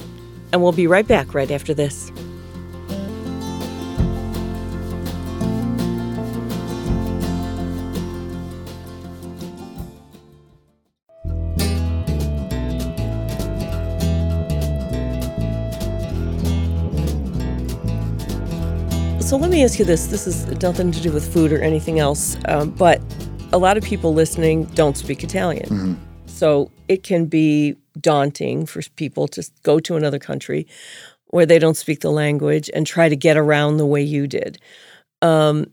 And 0.53 0.61
we'll 0.61 0.73
be 0.73 0.89
right 0.89 1.07
back 1.07 1.33
right 1.33 1.51
after 1.51 1.73
this. 1.73 2.11
So 19.21 19.37
let 19.37 19.51
me 19.51 19.63
ask 19.63 19.79
you 19.79 19.85
this. 19.85 20.09
This 20.09 20.27
is 20.27 20.49
nothing 20.61 20.91
to 20.91 21.01
do 21.01 21.13
with 21.13 21.33
food 21.33 21.53
or 21.53 21.63
anything 21.63 22.01
else, 22.01 22.37
um, 22.47 22.71
but 22.71 23.01
a 23.53 23.59
lot 23.59 23.77
of 23.77 23.85
people 23.85 24.15
listening 24.15 24.65
don't 24.75 24.97
speak 24.97 25.25
Italian. 25.25 25.67
So 26.27 26.71
it 26.89 27.03
can 27.03 27.27
be 27.27 27.77
daunting 28.01 28.67
for 28.67 28.83
people 28.97 29.29
to 29.29 29.49
go 29.63 29.81
to 29.81 29.97
another 29.97 30.19
country 30.19 30.67
where 31.27 31.47
they 31.47 31.59
don't 31.59 31.77
speak 31.77 32.01
the 32.01 32.11
language 32.11 32.71
and 32.75 32.87
try 32.87 33.09
to 33.09 33.17
get 33.17 33.37
around 33.37 33.77
the 33.77 33.87
way 33.87 34.03
you 34.03 34.27
did. 34.27 34.59
Um, 35.23 35.67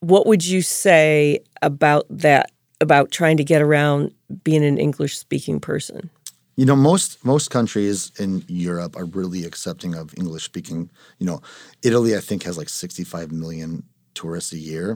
what 0.00 0.26
would 0.26 0.44
you 0.44 0.62
say 0.62 1.40
about 1.62 2.06
that, 2.10 2.52
about 2.80 3.10
trying 3.10 3.36
to 3.36 3.44
get 3.44 3.62
around 3.62 4.12
being 4.44 4.64
an 4.64 4.78
English 4.78 5.18
speaking 5.18 5.60
person? 5.60 6.10
You 6.56 6.66
know, 6.66 6.76
most 6.76 7.24
most 7.24 7.50
countries 7.50 8.12
in 8.18 8.44
Europe 8.46 8.96
are 8.96 9.06
really 9.06 9.44
accepting 9.44 9.94
of 9.94 10.12
English 10.18 10.44
speaking. 10.44 10.90
You 11.18 11.26
know, 11.26 11.40
Italy 11.82 12.14
I 12.16 12.20
think 12.20 12.42
has 12.42 12.58
like 12.58 12.68
65 12.68 13.32
million 13.32 13.82
tourists 14.20 14.52
a 14.52 14.58
year. 14.72 14.86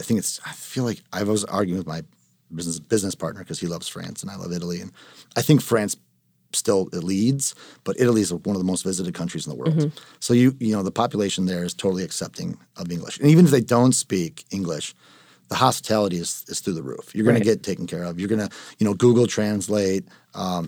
I 0.00 0.02
think 0.06 0.18
it's. 0.22 0.40
I 0.50 0.52
feel 0.52 0.84
like 0.90 1.00
I 1.12 1.22
was 1.24 1.44
arguing 1.58 1.78
with 1.82 1.86
my 1.96 2.02
business 2.58 2.78
business 2.94 3.14
partner 3.14 3.40
because 3.44 3.60
he 3.64 3.66
loves 3.74 3.88
France 3.88 4.22
and 4.22 4.30
I 4.30 4.36
love 4.42 4.52
Italy, 4.58 4.80
and 4.82 4.90
I 5.36 5.42
think 5.42 5.60
France 5.62 5.96
still 6.52 6.82
leads, 7.12 7.54
but 7.86 7.94
Italy 7.98 8.20
is 8.20 8.32
one 8.32 8.54
of 8.56 8.62
the 8.64 8.70
most 8.72 8.84
visited 8.84 9.12
countries 9.20 9.44
in 9.46 9.50
the 9.52 9.58
world. 9.62 9.90
So 10.20 10.34
you 10.34 10.48
you 10.66 10.72
know 10.76 10.82
the 10.90 10.96
population 11.04 11.46
there 11.46 11.64
is 11.68 11.74
totally 11.74 12.04
accepting 12.04 12.48
of 12.80 12.90
English, 12.96 13.18
and 13.20 13.28
even 13.32 13.44
if 13.46 13.50
they 13.50 13.64
don't 13.76 13.94
speak 14.06 14.44
English, 14.50 14.94
the 15.48 15.56
hospitality 15.66 16.18
is, 16.24 16.44
is 16.48 16.60
through 16.60 16.76
the 16.80 16.82
roof. 16.92 17.04
You're 17.14 17.24
going 17.24 17.34
Right. 17.36 17.44
to 17.46 17.50
get 17.52 17.62
taken 17.70 17.86
care 17.86 18.04
of. 18.08 18.12
You're 18.20 18.32
going 18.34 18.48
to 18.48 18.50
you 18.78 18.84
know 18.86 18.94
Google 19.04 19.26
Translate. 19.26 20.04
Um, 20.34 20.64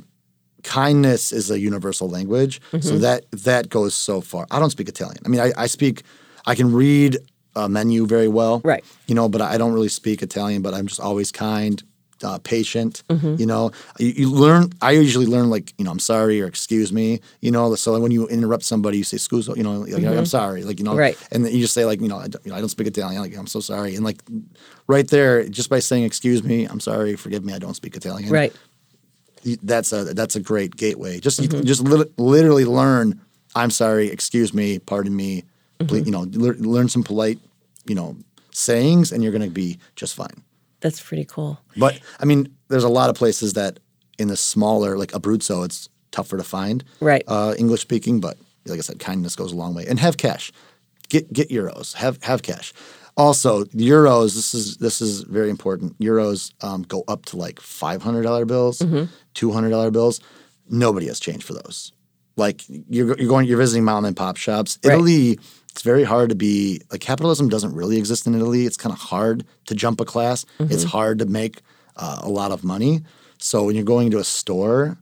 kindness 0.62 1.32
is 1.32 1.50
a 1.50 1.58
universal 1.70 2.08
language, 2.08 2.61
Mm-hmm. 2.73 2.88
so 2.88 2.99
that 2.99 3.20
that 3.49 3.68
goes 3.68 3.94
so 3.94 4.20
far. 4.20 4.46
I 4.50 4.58
don't 4.58 4.70
speak 4.70 4.88
Italian. 4.88 5.23
I 5.25 5.28
mean, 5.28 5.40
I, 5.40 5.52
I 5.64 5.66
speak, 5.68 6.02
I 6.46 6.54
can 6.56 6.73
read 6.73 7.18
a 7.56 7.68
menu 7.68 8.06
very 8.06 8.28
well, 8.28 8.60
Right. 8.64 8.84
You 9.08 9.14
know, 9.14 9.28
but 9.28 9.40
I 9.40 9.56
don't 9.58 9.72
really 9.72 9.88
speak 9.88 10.22
Italian. 10.22 10.62
But 10.62 10.75
I'm 10.75 10.86
just 10.86 11.00
always 11.00 11.32
kind, 11.32 11.82
uh, 12.22 12.38
patient. 12.38 13.02
Mm-hmm. 13.10 13.34
You 13.40 13.46
know, 13.46 13.72
you, 13.98 14.08
you 14.08 14.30
learn. 14.30 14.70
I 14.80 14.92
usually 14.92 15.26
learn 15.26 15.50
like 15.50 15.75
you 15.78 15.84
know, 15.84 15.90
I'm 15.90 15.98
sorry 15.98 16.40
or 16.42 16.46
excuse 16.46 16.92
me. 16.92 17.20
You 17.40 17.50
know, 17.50 17.75
so 17.75 17.98
when 18.00 18.12
you 18.12 18.26
interrupt 18.28 18.64
somebody, 18.64 18.98
you 18.98 19.04
say 19.04 19.16
scuso. 19.18 19.56
You 19.56 19.62
know, 19.64 19.80
like, 19.80 20.04
I'm 20.04 20.26
sorry. 20.26 20.62
Like 20.64 20.78
you 20.78 20.84
know, 20.84 20.92
Mm-hmm. 20.92 20.98
Right. 21.00 21.28
And 21.32 21.44
then 21.44 21.52
you 21.52 21.60
just 21.60 21.75
say 21.75 21.84
like 21.84 22.00
you 22.00 22.08
know, 22.08 22.18
I 22.18 22.28
don't, 22.28 22.44
you 22.44 22.50
know, 22.52 22.56
I 22.58 22.60
don't 22.60 22.68
speak 22.70 22.86
Italian. 22.86 23.20
Like 23.22 23.36
I'm 23.36 23.46
so 23.46 23.60
sorry. 23.60 23.94
And 23.96 24.04
like 24.04 24.22
right 24.86 25.08
there, 25.08 25.48
just 25.48 25.68
by 25.70 25.80
saying 25.80 26.04
excuse 26.04 26.42
me, 26.42 26.64
I'm 26.64 26.80
sorry, 26.80 27.16
forgive 27.16 27.44
me, 27.44 27.52
I 27.52 27.58
don't 27.58 27.75
speak 27.75 27.96
Italian 27.96 28.31
Right. 28.31 28.52
that's 29.62 29.92
a 29.92 30.04
that's 30.14 30.37
a 30.37 30.40
great 30.40 30.76
gateway. 30.76 31.20
Just 31.20 31.40
Mm-hmm. 31.40 31.64
just 31.64 31.83
lit- 31.83 32.18
literally 32.18 32.64
learn. 32.64 33.20
I'm 33.54 33.70
sorry. 33.70 34.09
Excuse 34.09 34.52
me. 34.52 34.78
Pardon 34.78 35.14
me. 35.14 35.42
Mm-hmm. 35.78 35.87
Please, 35.88 36.07
you 36.07 36.12
know, 36.12 36.22
lear- 36.22 36.54
learn 36.54 36.88
some 36.88 37.02
polite, 37.02 37.38
you 37.88 37.94
know, 37.94 38.16
sayings, 38.53 39.12
and 39.12 39.22
you're 39.22 39.33
going 39.33 39.42
to 39.42 39.51
be 39.51 39.79
just 39.94 40.14
fine. 40.14 40.42
That's 40.81 41.01
pretty 41.01 41.25
cool. 41.25 41.59
But 41.77 42.01
I 42.20 42.25
mean, 42.25 42.55
there's 42.68 42.85
a 42.85 42.88
lot 42.88 43.11
of 43.11 43.16
places 43.16 43.55
that 43.55 43.81
in 44.18 44.29
the 44.29 44.37
smaller, 44.37 44.96
like 44.96 45.12
Abruzzo, 45.12 45.64
it's 45.64 45.88
tougher 46.11 46.37
to 46.37 46.44
find. 46.44 46.85
Right. 47.01 47.22
Uh, 47.27 47.55
English 47.59 47.83
speaking, 47.83 48.20
but 48.20 48.37
like 48.66 48.79
I 48.79 48.83
said, 48.83 48.99
kindness 48.99 49.37
goes 49.37 49.53
a 49.53 49.57
long 49.57 49.75
way. 49.75 49.87
And 49.87 49.99
have 50.01 50.16
cash. 50.16 50.53
Get 51.09 51.33
get 51.33 51.51
euros. 51.51 51.94
Have 51.94 52.22
have 52.25 52.42
cash. 52.42 52.72
Also, 53.16 53.64
euros. 53.66 54.35
This 54.35 54.55
is 54.55 54.77
this 54.79 55.01
is 55.01 55.22
very 55.22 55.51
important. 55.51 55.99
Euros 55.99 56.53
um, 56.62 56.83
go 56.83 57.05
up 57.09 57.27
to 57.27 57.37
like 57.37 57.61
five 57.61 58.03
hundred 58.03 58.22
dollar 58.22 58.44
bills, 58.44 58.85
two 59.35 59.53
hundred 59.53 59.70
dollar 59.70 59.90
bills. 59.90 60.20
Nobody 60.68 61.07
has 61.07 61.20
change 61.20 61.44
for 61.44 61.55
those. 61.55 61.92
Like 62.37 62.62
you're 62.68 63.16
you're 63.18 63.29
going, 63.29 63.46
you're 63.46 63.59
visiting 63.59 63.85
mom 63.85 64.05
and 64.05 64.16
pop 64.16 64.37
shops. 64.37 64.79
Right. 64.85 64.94
Italy, 64.94 65.38
it's 65.70 65.83
very 65.83 66.05
hard 66.05 66.29
to 66.31 66.35
be 66.35 66.83
like 66.90 67.01
capitalism 67.01 67.49
doesn't 67.49 67.75
really 67.75 67.99
exist 67.99 68.27
in 68.27 68.35
Italy. 68.35 68.66
It's 68.66 68.77
kind 68.77 68.92
of 68.92 68.99
hard 68.99 69.44
to 69.66 69.75
jump 69.75 70.01
a 70.01 70.05
class. 70.05 70.44
It's 70.59 70.85
hard 70.85 71.18
to 71.20 71.27
make 71.27 71.62
uh, 71.96 72.20
a 72.22 72.29
lot 72.29 72.53
of 72.53 72.64
money. 72.64 73.03
So 73.38 73.64
when 73.64 73.75
you're 73.75 73.85
going 73.85 74.11
to 74.11 74.18
a 74.18 74.25
store, 74.25 74.96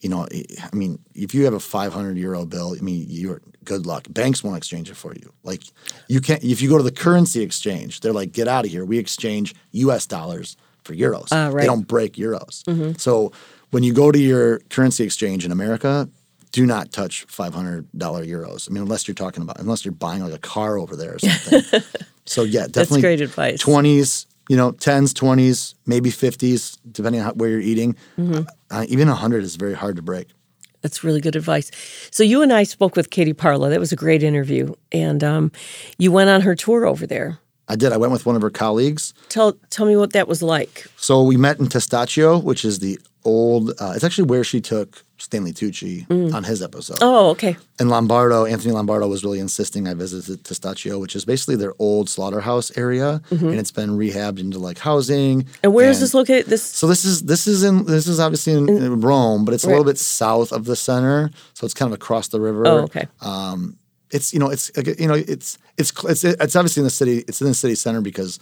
you 0.00 0.08
know, 0.08 0.26
I 0.32 0.74
mean, 0.74 0.98
if 1.14 1.34
you 1.34 1.44
have 1.44 1.54
a 1.54 1.60
500 1.60 2.16
euro 2.18 2.44
bill, 2.44 2.74
I 2.78 2.82
mean, 2.82 3.06
you're 3.08 3.40
good 3.64 3.86
luck. 3.86 4.06
Banks 4.10 4.42
won't 4.44 4.56
exchange 4.56 4.90
it 4.90 4.96
for 4.96 5.14
you. 5.14 5.32
Like 5.42 5.62
you 6.08 6.20
can't. 6.20 6.42
If 6.42 6.62
you 6.62 6.68
go 6.68 6.76
to 6.76 6.84
the 6.84 6.92
currency 6.92 7.42
exchange, 7.42 8.00
they're 8.00 8.12
like, 8.12 8.32
get 8.32 8.48
out 8.48 8.64
of 8.64 8.70
here. 8.70 8.84
We 8.84 8.98
exchange 8.98 9.54
U.S. 9.72 10.06
dollars 10.06 10.56
for 10.84 10.94
euros. 10.94 11.28
Ah, 11.32 11.48
right. 11.48 11.62
They 11.62 11.66
don't 11.66 11.86
break 11.86 12.14
euros. 12.14 12.62
So 13.00 13.32
when 13.70 13.82
you 13.82 13.92
go 13.92 14.12
to 14.12 14.18
your 14.18 14.60
currency 14.70 15.04
exchange 15.04 15.44
in 15.44 15.52
America, 15.52 16.08
do 16.52 16.66
not 16.66 16.92
touch 16.92 17.24
five 17.24 17.54
hundred 17.54 17.86
dollar 17.96 18.24
euros. 18.24 18.68
I 18.68 18.72
mean, 18.72 18.82
unless 18.82 19.06
you're 19.06 19.14
talking 19.14 19.42
about 19.42 19.58
unless 19.60 19.84
you're 19.84 19.92
buying 19.92 20.22
like 20.22 20.34
a 20.34 20.38
car 20.38 20.78
over 20.78 20.96
there 20.96 21.14
or 21.14 21.18
something. 21.18 21.82
so 22.24 22.42
yeah, 22.42 22.66
definitely 22.66 23.02
great 23.02 23.20
advice. 23.20 23.60
Twenties, 23.60 24.26
you 24.48 24.56
know, 24.56 24.72
tens, 24.72 25.12
twenties, 25.12 25.74
maybe 25.86 26.10
fifties, 26.10 26.76
depending 26.90 27.20
on 27.20 27.26
how, 27.26 27.32
where 27.34 27.50
you're 27.50 27.60
eating. 27.60 27.94
Mm-hmm. 28.18 28.42
Uh, 28.70 28.86
even 28.88 29.08
a 29.08 29.14
hundred 29.14 29.44
is 29.44 29.56
very 29.56 29.74
hard 29.74 29.96
to 29.96 30.02
break. 30.02 30.28
That's 30.82 31.02
really 31.02 31.20
good 31.20 31.36
advice. 31.36 31.70
So 32.10 32.22
you 32.22 32.42
and 32.42 32.52
I 32.52 32.62
spoke 32.62 32.96
with 32.96 33.10
Katie 33.10 33.32
Parla. 33.32 33.70
That 33.70 33.80
was 33.80 33.92
a 33.92 33.96
great 33.96 34.22
interview, 34.22 34.74
and 34.92 35.24
um, 35.24 35.52
you 35.98 36.12
went 36.12 36.30
on 36.30 36.42
her 36.42 36.54
tour 36.54 36.86
over 36.86 37.06
there. 37.06 37.38
I 37.68 37.76
did. 37.76 37.92
I 37.92 37.96
went 37.96 38.12
with 38.12 38.24
one 38.26 38.36
of 38.36 38.42
her 38.42 38.50
colleagues. 38.50 39.12
Tell 39.28 39.54
tell 39.70 39.86
me 39.86 39.96
what 39.96 40.12
that 40.12 40.28
was 40.28 40.42
like. 40.42 40.86
So 40.96 41.22
we 41.22 41.36
met 41.36 41.58
in 41.58 41.66
Testaccio, 41.66 42.42
which 42.42 42.64
is 42.64 42.78
the 42.78 42.98
old. 43.26 43.70
Uh, 43.78 43.92
it's 43.94 44.04
actually 44.04 44.28
where 44.28 44.44
she 44.44 44.60
took 44.62 45.04
Stanley 45.18 45.52
Tucci 45.52 46.06
on 46.32 46.44
his 46.44 46.62
episode. 46.62 46.98
Oh, 47.00 47.30
okay. 47.30 47.56
And 47.78 47.90
Lombardo, 47.90 48.46
Anthony 48.46 48.72
Lombardo 48.72 49.08
was 49.08 49.24
really 49.24 49.40
insisting 49.40 49.88
I 49.88 49.94
visited 49.94 50.44
Testaccio, 50.44 51.00
which 51.00 51.16
is 51.16 51.24
basically 51.24 51.56
their 51.56 51.74
old 51.78 52.08
slaughterhouse 52.08 52.76
area, 52.78 53.20
and 53.30 53.54
it's 53.54 53.70
been 53.72 53.90
rehabbed 53.98 54.38
into 54.38 54.58
like 54.58 54.78
housing. 54.78 55.42
Mm-hmm. 55.42 55.60
And 55.64 55.74
where 55.74 55.90
is 55.90 56.00
this 56.00 56.14
located? 56.14 56.46
This 56.46 56.62
So 56.62 56.86
this 56.86 57.04
is 57.04 57.24
this 57.24 57.46
is 57.46 57.62
in 57.62 57.84
this 57.84 58.06
is 58.06 58.20
obviously 58.20 58.54
in, 58.54 58.68
in 58.68 59.00
Rome, 59.00 59.44
but 59.44 59.52
it's 59.52 59.64
a 59.64 59.68
little 59.68 59.84
bit 59.84 59.98
south 59.98 60.52
of 60.52 60.64
the 60.64 60.76
center, 60.76 61.30
so 61.54 61.64
it's 61.64 61.74
kind 61.74 61.90
of 61.92 61.94
across 61.94 62.28
the 62.28 62.40
river. 62.40 62.66
oh, 62.66 62.78
okay. 62.84 63.06
It's 64.12 64.32
you 64.32 64.38
know 64.38 64.50
it's 64.50 64.70
you 64.76 65.08
know 65.08 65.14
it's 65.14 65.58
it's 65.76 65.92
it's 66.04 66.22
it's 66.24 66.54
obviously 66.54 66.80
in 66.80 66.84
the 66.84 66.90
city. 66.90 67.24
It's 67.26 67.40
in 67.40 67.48
the 67.48 67.54
city 67.54 67.74
center 67.74 68.00
because 68.00 68.38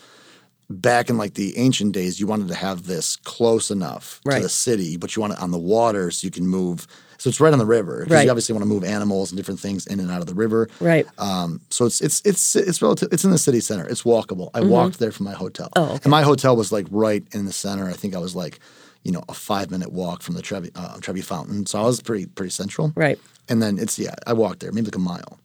back 0.81 1.09
in 1.11 1.17
like 1.17 1.35
the 1.35 1.57
ancient 1.59 1.93
days, 1.93 2.19
you 2.21 2.27
wanted 2.27 2.49
to 2.49 2.55
have 2.55 2.87
this 2.87 3.17
close 3.17 3.71
enough 3.71 4.21
Right. 4.25 4.37
to 4.37 4.43
the 4.43 4.49
city, 4.49 4.97
but 4.97 5.15
you 5.17 5.21
want 5.21 5.33
it 5.35 5.39
on 5.41 5.51
the 5.51 5.59
water 5.59 6.11
so 6.11 6.25
you 6.27 6.31
can 6.31 6.47
move. 6.47 6.87
So 7.19 7.29
it's 7.31 7.41
right 7.41 7.53
on 7.53 7.59
the 7.59 7.67
river 7.67 8.01
because 8.01 8.13
Right. 8.17 8.25
you 8.25 8.31
obviously 8.31 8.53
want 8.53 8.63
to 8.65 8.69
move 8.69 8.85
animals 8.85 9.31
and 9.31 9.37
different 9.37 9.61
things 9.61 9.87
in 9.87 10.01
and 10.01 10.11
out 10.11 10.21
of 10.21 10.27
the 10.27 10.35
river. 10.35 10.69
Right. 10.81 11.07
Um, 11.19 11.61
so 11.71 11.87
it's 11.87 12.01
it's 12.01 12.21
it's 12.25 12.57
it's 12.57 12.83
relative. 12.83 13.09
It's 13.13 13.25
in 13.25 13.31
the 13.31 13.39
city 13.39 13.61
center. 13.61 13.87
It's 13.87 14.03
walkable. 14.03 14.51
I 14.53 14.61
walked 14.61 14.99
there 14.99 15.13
from 15.13 15.25
my 15.25 15.33
hotel. 15.33 15.69
Mm-hmm. 15.77 15.91
Oh, 15.91 15.95
okay. 15.95 16.01
And 16.05 16.11
my 16.11 16.23
hotel 16.23 16.57
was 16.57 16.71
like 16.73 16.87
right 16.91 17.25
in 17.33 17.47
the 17.47 17.53
center. 17.53 17.89
I 17.89 17.93
think 17.95 18.15
I 18.15 18.19
was 18.19 18.35
like, 18.35 18.59
you 19.05 19.13
know, 19.13 19.23
a 19.29 19.35
five 19.35 19.71
minute 19.71 19.93
walk 19.93 20.23
from 20.23 20.35
the 20.35 20.43
Trevi 20.43 20.71
uh, 20.75 20.99
Trevi 21.01 21.21
Fountain. 21.23 21.67
So 21.67 21.79
I 21.81 21.83
was 21.85 22.01
pretty 22.03 22.27
pretty 22.27 22.51
central. 22.51 22.93
Right. 22.97 23.19
And 23.49 23.63
then 23.63 23.79
it's 23.79 23.99
yeah, 23.99 24.15
I 24.27 24.33
walked 24.33 24.61
there 24.61 24.73
maybe 24.73 24.87
like 24.87 24.97
a 24.97 24.99
mile. 24.99 25.39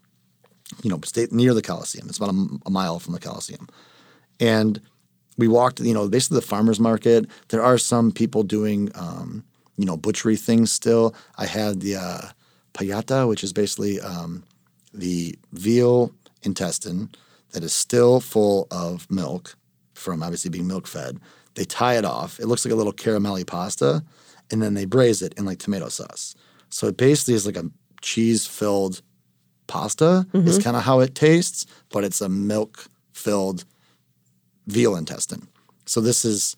You 0.83 0.89
know, 0.89 0.99
stay 1.05 1.27
near 1.31 1.53
the 1.53 1.61
Coliseum. 1.61 2.07
It's 2.09 2.17
about 2.17 2.33
a 2.65 2.69
mile 2.69 2.99
from 2.99 3.13
the 3.13 3.19
Coliseum, 3.19 3.67
and 4.39 4.79
we 5.39 5.47
walked. 5.47 5.79
You 5.79 5.93
know, 5.93 6.07
basically 6.07 6.35
the 6.35 6.45
farmers 6.45 6.79
market. 6.79 7.25
There 7.47 7.63
are 7.63 7.77
some 7.77 8.11
people 8.11 8.43
doing, 8.43 8.91
um, 8.95 9.43
you 9.77 9.85
know, 9.85 9.97
butchery 9.97 10.35
things 10.35 10.71
still. 10.71 11.15
I 11.37 11.45
had 11.45 11.81
the 11.81 11.95
uh, 11.95 12.21
pajata, 12.73 13.27
which 13.27 13.43
is 13.43 13.53
basically 13.53 13.99
um, 14.01 14.43
the 14.93 15.35
veal 15.53 16.11
intestine 16.43 17.09
that 17.51 17.63
is 17.63 17.73
still 17.73 18.19
full 18.19 18.67
of 18.69 19.09
milk 19.09 19.55
from 19.93 20.21
obviously 20.21 20.49
being 20.49 20.67
milk 20.67 20.87
fed. 20.87 21.19
They 21.55 21.65
tie 21.65 21.97
it 21.97 22.05
off. 22.05 22.39
It 22.39 22.47
looks 22.47 22.63
like 22.63 22.71
a 22.71 22.77
little 22.77 22.93
caramelly 22.93 23.45
pasta, 23.45 24.03
and 24.51 24.61
then 24.61 24.73
they 24.73 24.85
braise 24.85 25.21
it 25.21 25.33
in 25.37 25.45
like 25.45 25.59
tomato 25.59 25.89
sauce. 25.89 26.35
So 26.69 26.87
it 26.87 26.97
basically 26.97 27.33
is 27.33 27.45
like 27.45 27.57
a 27.57 27.69
cheese 28.01 28.45
filled 28.45 29.01
pasta. 29.67 30.25
Is 30.47 30.59
kind 30.63 30.77
of 30.77 30.83
how 30.83 30.99
it 30.99 31.15
tastes, 31.15 31.65
but 31.91 32.03
it's 32.03 32.21
a 32.21 32.29
milk 32.29 32.85
filled 33.13 33.65
veal 34.71 34.95
intestine. 34.95 35.47
So 35.85 36.01
this 36.01 36.23
is 36.25 36.55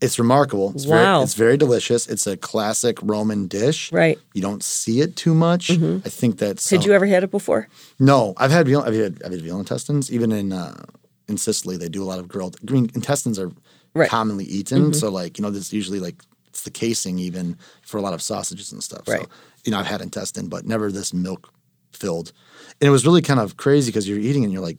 it's 0.00 0.16
remarkable. 0.18 0.70
It's 0.76 0.86
Wow. 0.86 0.94
very 1.14 1.22
it's 1.24 1.34
very 1.34 1.56
delicious. 1.56 2.06
It's 2.06 2.26
a 2.26 2.36
classic 2.36 2.98
Roman 3.02 3.48
dish. 3.48 3.90
Right. 3.92 4.18
You 4.32 4.42
don't 4.42 4.62
see 4.62 5.00
it 5.00 5.16
too 5.16 5.34
much. 5.34 5.70
I 5.70 5.98
think 6.08 6.38
that's 6.38 6.70
Had 6.70 6.84
you 6.84 6.92
ever 6.92 7.06
had 7.06 7.24
it 7.24 7.30
before? 7.32 7.68
no, 7.98 8.34
I've 8.36 8.52
had 8.52 8.66
veal. 8.66 8.80
I've 8.86 8.94
had, 8.94 9.20
I've 9.24 9.32
had 9.32 9.42
veal 9.42 9.58
intestines. 9.58 10.12
Even 10.12 10.30
in 10.32 10.52
uh, 10.52 10.84
in 11.26 11.36
Sicily, 11.36 11.76
they 11.76 11.88
do 11.88 12.02
a 12.02 12.06
lot 12.06 12.18
of 12.20 12.28
grilled. 12.28 12.56
I 12.68 12.72
mean, 12.72 12.90
intestines 12.94 13.38
are 13.38 13.50
Right. 13.94 14.04
Mm-hmm. 14.04 14.10
commonly 14.16 14.44
eaten. 14.44 14.92
So 14.94 15.10
like 15.10 15.38
you 15.38 15.42
know, 15.42 15.50
this 15.50 15.72
usually 15.72 15.98
like 15.98 16.22
it's 16.46 16.62
the 16.62 16.70
casing 16.70 17.18
even 17.18 17.56
for 17.82 17.96
a 17.98 18.02
lot 18.02 18.14
of 18.14 18.22
sausages 18.22 18.70
and 18.72 18.82
stuff. 18.84 19.08
Right. 19.08 19.22
So 19.22 19.28
you 19.64 19.72
know, 19.72 19.78
I've 19.80 19.86
had 19.86 20.00
intestine, 20.02 20.48
but 20.48 20.64
never 20.66 20.92
this 20.92 21.12
milk 21.12 21.50
filled. 21.92 22.32
And 22.80 22.86
it 22.86 22.90
was 22.92 23.04
really 23.04 23.22
kind 23.22 23.40
of 23.40 23.56
crazy 23.56 23.90
because 23.90 24.06
you're 24.08 24.18
eating 24.20 24.44
and 24.44 24.52
you're 24.52 24.62
like, 24.62 24.78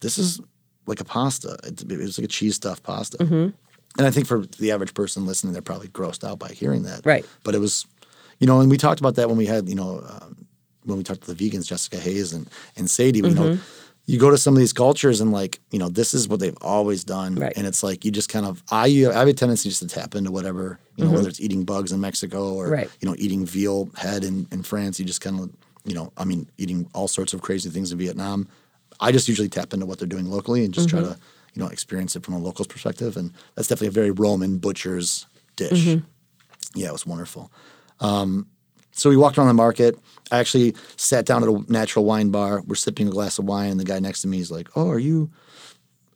this 0.00 0.18
is 0.18 0.40
like 0.86 1.00
a 1.00 1.04
pasta. 1.04 1.56
It, 1.64 1.82
it 1.90 1.98
was 1.98 2.18
like 2.18 2.24
a 2.26 2.28
cheese 2.28 2.56
stuffed 2.56 2.82
pasta. 2.82 3.18
Mm-hmm. 3.18 3.50
And 3.98 4.06
I 4.06 4.10
think 4.10 4.26
for 4.26 4.46
the 4.58 4.72
average 4.72 4.94
person 4.94 5.26
listening, 5.26 5.52
they're 5.52 5.62
probably 5.62 5.88
grossed 5.88 6.26
out 6.26 6.38
by 6.38 6.48
hearing 6.48 6.82
that. 6.84 7.04
Right. 7.04 7.26
But 7.44 7.54
it 7.54 7.58
was, 7.58 7.86
you 8.38 8.46
know, 8.46 8.60
and 8.60 8.70
we 8.70 8.76
talked 8.78 9.00
about 9.00 9.16
that 9.16 9.28
when 9.28 9.36
we 9.36 9.46
had, 9.46 9.68
you 9.68 9.74
know, 9.74 10.02
um, 10.08 10.46
when 10.84 10.96
we 10.98 11.04
talked 11.04 11.22
to 11.24 11.34
the 11.34 11.50
vegans, 11.50 11.66
Jessica 11.66 11.98
Hayes 11.98 12.32
and 12.32 12.48
and 12.76 12.90
Sadie. 12.90 13.18
You 13.20 13.30
know, 13.30 13.42
Mm-hmm. 13.42 13.62
you 14.06 14.18
go 14.18 14.30
to 14.30 14.38
some 14.38 14.54
of 14.54 14.58
these 14.58 14.72
cultures 14.72 15.20
and 15.20 15.30
like, 15.30 15.60
you 15.70 15.78
know, 15.78 15.88
this 15.88 16.12
is 16.14 16.26
what 16.26 16.40
they've 16.40 16.56
always 16.62 17.04
done, 17.04 17.36
Right. 17.36 17.52
and 17.56 17.66
it's 17.66 17.82
like 17.84 18.04
you 18.04 18.10
just 18.10 18.28
kind 18.30 18.46
of 18.46 18.62
I 18.70 18.86
I 18.86 19.12
have 19.18 19.28
a 19.28 19.32
tendency 19.32 19.68
just 19.68 19.82
to 19.82 19.88
tap 19.88 20.14
into 20.16 20.32
whatever, 20.32 20.80
you 20.96 21.04
know, 21.04 21.12
whether 21.12 21.28
it's 21.28 21.40
eating 21.40 21.64
bugs 21.64 21.92
in 21.92 22.00
Mexico 22.00 22.54
or 22.54 22.64
Mm-hmm. 22.64 22.72
Right. 22.72 22.90
you 23.00 23.08
know 23.08 23.14
eating 23.18 23.46
veal 23.46 23.90
head 23.96 24.24
in 24.24 24.46
in 24.50 24.62
France. 24.64 24.98
You 24.98 25.04
just 25.04 25.20
kind 25.20 25.38
of, 25.38 25.50
you 25.84 25.94
know, 25.94 26.12
I 26.16 26.24
mean, 26.24 26.48
eating 26.58 26.88
all 26.94 27.06
sorts 27.08 27.34
of 27.34 27.42
crazy 27.42 27.68
things 27.70 27.92
in 27.92 27.98
Vietnam. 27.98 28.48
I 29.02 29.12
just 29.12 29.28
usually 29.28 29.48
tap 29.48 29.74
into 29.74 29.84
what 29.84 29.98
they're 29.98 30.08
doing 30.08 30.30
locally 30.30 30.64
and 30.64 30.72
just 30.72 30.88
try 30.88 31.00
to, 31.00 31.18
you 31.54 31.62
know, 31.62 31.68
experience 31.68 32.16
it 32.16 32.24
from 32.24 32.34
a 32.34 32.38
local's 32.38 32.68
perspective. 32.68 33.16
And 33.16 33.32
that's 33.54 33.68
definitely 33.68 33.88
a 33.88 33.90
very 33.90 34.10
Roman 34.10 34.58
butcher's 34.58 35.26
dish. 35.56 35.84
Yeah, 36.74 36.88
it 36.88 36.92
was 36.92 37.04
wonderful. 37.04 37.50
Um, 38.00 38.46
so 38.92 39.10
we 39.10 39.16
walked 39.16 39.36
around 39.38 39.48
the 39.48 39.54
market. 39.54 39.98
I 40.30 40.38
actually 40.38 40.74
sat 40.96 41.26
down 41.26 41.42
at 41.42 41.48
a 41.48 41.72
natural 41.72 42.04
wine 42.04 42.30
bar. 42.30 42.62
We're 42.66 42.74
sipping 42.76 43.08
a 43.08 43.10
glass 43.10 43.38
of 43.38 43.44
wine, 43.46 43.70
and 43.70 43.80
the 43.80 43.84
guy 43.84 43.98
next 43.98 44.22
to 44.22 44.28
me 44.28 44.38
is 44.38 44.50
like, 44.50 44.68
"Oh, 44.76 44.88
are 44.90 44.98
you? 44.98 45.30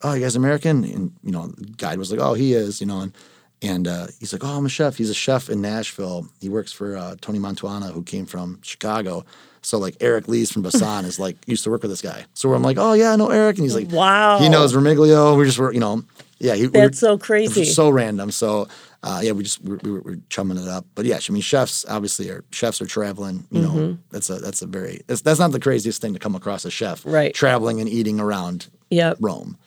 Oh, 0.03 0.13
you 0.15 0.21
guys 0.21 0.37
American?" 0.37 0.85
And 0.85 1.13
you 1.23 1.33
know, 1.33 1.49
the 1.49 1.65
guide 1.77 1.99
was 1.99 2.11
like, 2.11 2.21
"Oh, 2.21 2.35
he 2.35 2.53
is." 2.53 2.81
You 2.81 2.87
know, 2.87 3.01
and 3.01 3.13
and 3.63 3.89
uh, 3.89 4.07
he's 4.21 4.33
like, 4.33 4.45
"Oh, 4.45 4.57
I'm 4.59 4.67
a 4.67 4.69
chef. 4.69 4.97
He's 4.97 5.11
a 5.11 5.15
chef 5.15 5.49
in 5.49 5.61
Nashville. 5.61 6.29
He 6.41 6.49
works 6.49 6.73
for 6.73 6.97
uh, 6.97 7.17
Tony 7.21 7.39
Mantuano, 7.39 7.93
who 7.93 8.03
came 8.03 8.27
from 8.27 8.61
Chicago." 8.63 9.25
So 9.63 9.79
like 9.79 9.97
Eric 10.01 10.29
Lees 10.29 10.53
from 10.53 10.63
Basan 10.63 11.05
is 11.05 11.19
like 11.19 11.37
used 11.49 11.65
to 11.65 11.71
work 11.71 11.83
with 11.83 11.91
this 11.91 12.03
guy. 12.03 12.27
So 12.35 12.53
I'm 12.55 12.63
like, 12.63 12.77
"Oh 12.79 12.93
yeah, 12.93 13.13
I 13.13 13.17
know 13.17 13.31
Eric," 13.31 13.57
and 13.57 13.65
he's 13.65 13.75
like, 13.75 13.91
Wow. 13.91 14.39
he 14.39 14.49
knows 14.49 14.73
Vermiglio. 14.73 15.37
We 15.37 15.45
just 15.45 15.59
were, 15.59 15.73
you 15.73 15.81
know, 15.81 16.05
yeah, 16.39 16.55
he, 16.55 16.63
we 16.63 16.79
were- 16.79 16.87
That's 16.87 17.01
so 17.01 17.19
crazy. 17.19 17.65
so 17.65 17.89
random. 17.91 18.31
So 18.31 18.69
uh, 19.03 19.21
yeah, 19.25 19.33
we 19.33 19.43
just 19.43 19.61
we, 19.65 19.77
we, 19.83 19.91
were, 19.91 20.01
we 20.03 20.11
were 20.13 20.21
chumming 20.29 20.59
it 20.59 20.69
up. 20.69 20.85
But 20.95 21.05
yeah, 21.07 21.19
I 21.29 21.33
mean, 21.33 21.43
chefs 21.43 21.85
obviously 21.89 22.29
are 22.31 22.45
chefs 22.53 22.81
are 22.81 22.87
traveling. 22.87 23.45
You 23.51 23.63
know, 23.63 23.71
Mm-hmm. 23.71 24.01
that's 24.11 24.31
a 24.31 24.37
that's 24.39 24.63
a 24.63 24.67
very 24.67 25.01
that's, 25.09 25.23
that's 25.23 25.41
not 25.41 25.51
the 25.51 25.59
craziest 25.61 26.01
thing 26.01 26.13
to 26.13 26.21
come 26.21 26.37
across 26.37 26.65
a 26.65 26.71
chef. 26.71 27.05
Right. 27.05 27.35
traveling 27.35 27.81
and 27.81 27.89
eating 27.89 28.21
around 28.21 28.69
Yep. 28.91 29.17
Rome. 29.21 29.59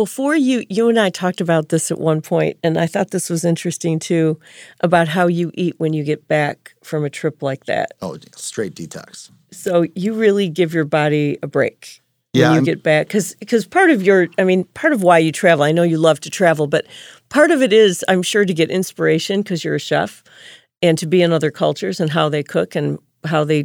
Before 0.00 0.34
you 0.34 0.64
you 0.70 0.88
and 0.88 0.98
I 0.98 1.10
talked 1.10 1.42
about 1.42 1.68
this 1.68 1.90
at 1.90 1.98
one 2.00 2.22
point, 2.22 2.56
and 2.64 2.78
I 2.78 2.86
thought 2.86 3.10
this 3.10 3.28
was 3.28 3.44
interesting 3.44 3.98
too, 3.98 4.40
about 4.80 5.08
how 5.08 5.26
you 5.26 5.50
eat 5.52 5.74
when 5.76 5.92
you 5.92 6.04
get 6.04 6.26
back 6.26 6.72
from 6.82 7.04
a 7.04 7.10
trip 7.10 7.42
like 7.42 7.66
that. 7.66 7.92
Oh, 8.00 8.16
straight 8.34 8.74
detox. 8.74 9.30
So 9.52 9.84
you 9.94 10.14
really 10.14 10.48
give 10.48 10.72
your 10.72 10.86
body 10.86 11.36
a 11.42 11.46
break 11.46 12.00
Yeah, 12.32 12.44
when 12.46 12.52
you 12.52 12.56
I'm- 12.60 12.64
get 12.64 12.82
back, 12.82 13.08
because 13.08 13.66
part 13.66 13.90
of 13.90 14.02
your, 14.02 14.28
I 14.38 14.44
mean, 14.44 14.64
part 14.72 14.94
of 14.94 15.02
why 15.02 15.18
you 15.18 15.32
travel. 15.32 15.64
I 15.64 15.72
know 15.72 15.82
you 15.82 15.98
love 15.98 16.18
to 16.20 16.30
travel, 16.30 16.66
but 16.66 16.86
part 17.28 17.50
of 17.50 17.60
it 17.60 17.70
is, 17.74 18.02
I'm 18.08 18.22
sure, 18.22 18.46
to 18.46 18.54
get 18.54 18.70
inspiration 18.70 19.42
because 19.42 19.62
you're 19.64 19.74
a 19.74 19.78
chef, 19.78 20.24
and 20.80 20.96
to 20.96 21.06
be 21.06 21.20
in 21.20 21.30
other 21.30 21.50
cultures 21.50 22.00
and 22.00 22.08
how 22.10 22.30
they 22.30 22.42
cook 22.42 22.74
and 22.74 22.98
how 23.26 23.44
they, 23.44 23.64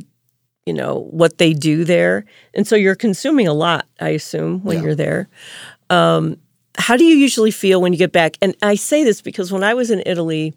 you 0.66 0.74
know, 0.74 1.08
what 1.12 1.38
they 1.38 1.54
do 1.54 1.86
there, 1.86 2.26
and 2.54 2.68
so 2.68 2.76
you're 2.76 2.94
consuming 3.08 3.48
a 3.48 3.54
lot. 3.54 3.86
I 4.02 4.10
assume 4.10 4.62
when 4.66 4.80
Yeah. 4.80 4.84
you're 4.84 4.96
there. 4.96 5.30
Um, 5.90 6.38
how 6.78 6.98
do 6.98 7.06
you 7.06 7.16
usually 7.16 7.52
feel 7.52 7.82
when 7.82 7.94
you 7.94 8.00
get 8.00 8.12
back? 8.12 8.38
And 8.42 8.56
I 8.62 8.76
say 8.76 9.04
this 9.04 9.22
because 9.22 9.52
when 9.52 9.64
I 9.64 9.74
was 9.74 9.90
in 9.92 10.04
Italy, 10.06 10.54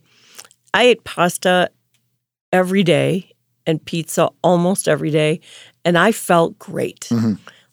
I 0.74 0.84
ate 0.84 1.04
pasta 1.04 1.70
every 2.52 2.82
day 2.82 3.30
and 3.66 3.84
pizza 3.84 4.30
almost 4.42 4.88
every 4.88 5.10
day, 5.10 5.40
and 5.84 5.98
I 5.98 6.12
felt 6.12 6.58
great. 6.58 7.08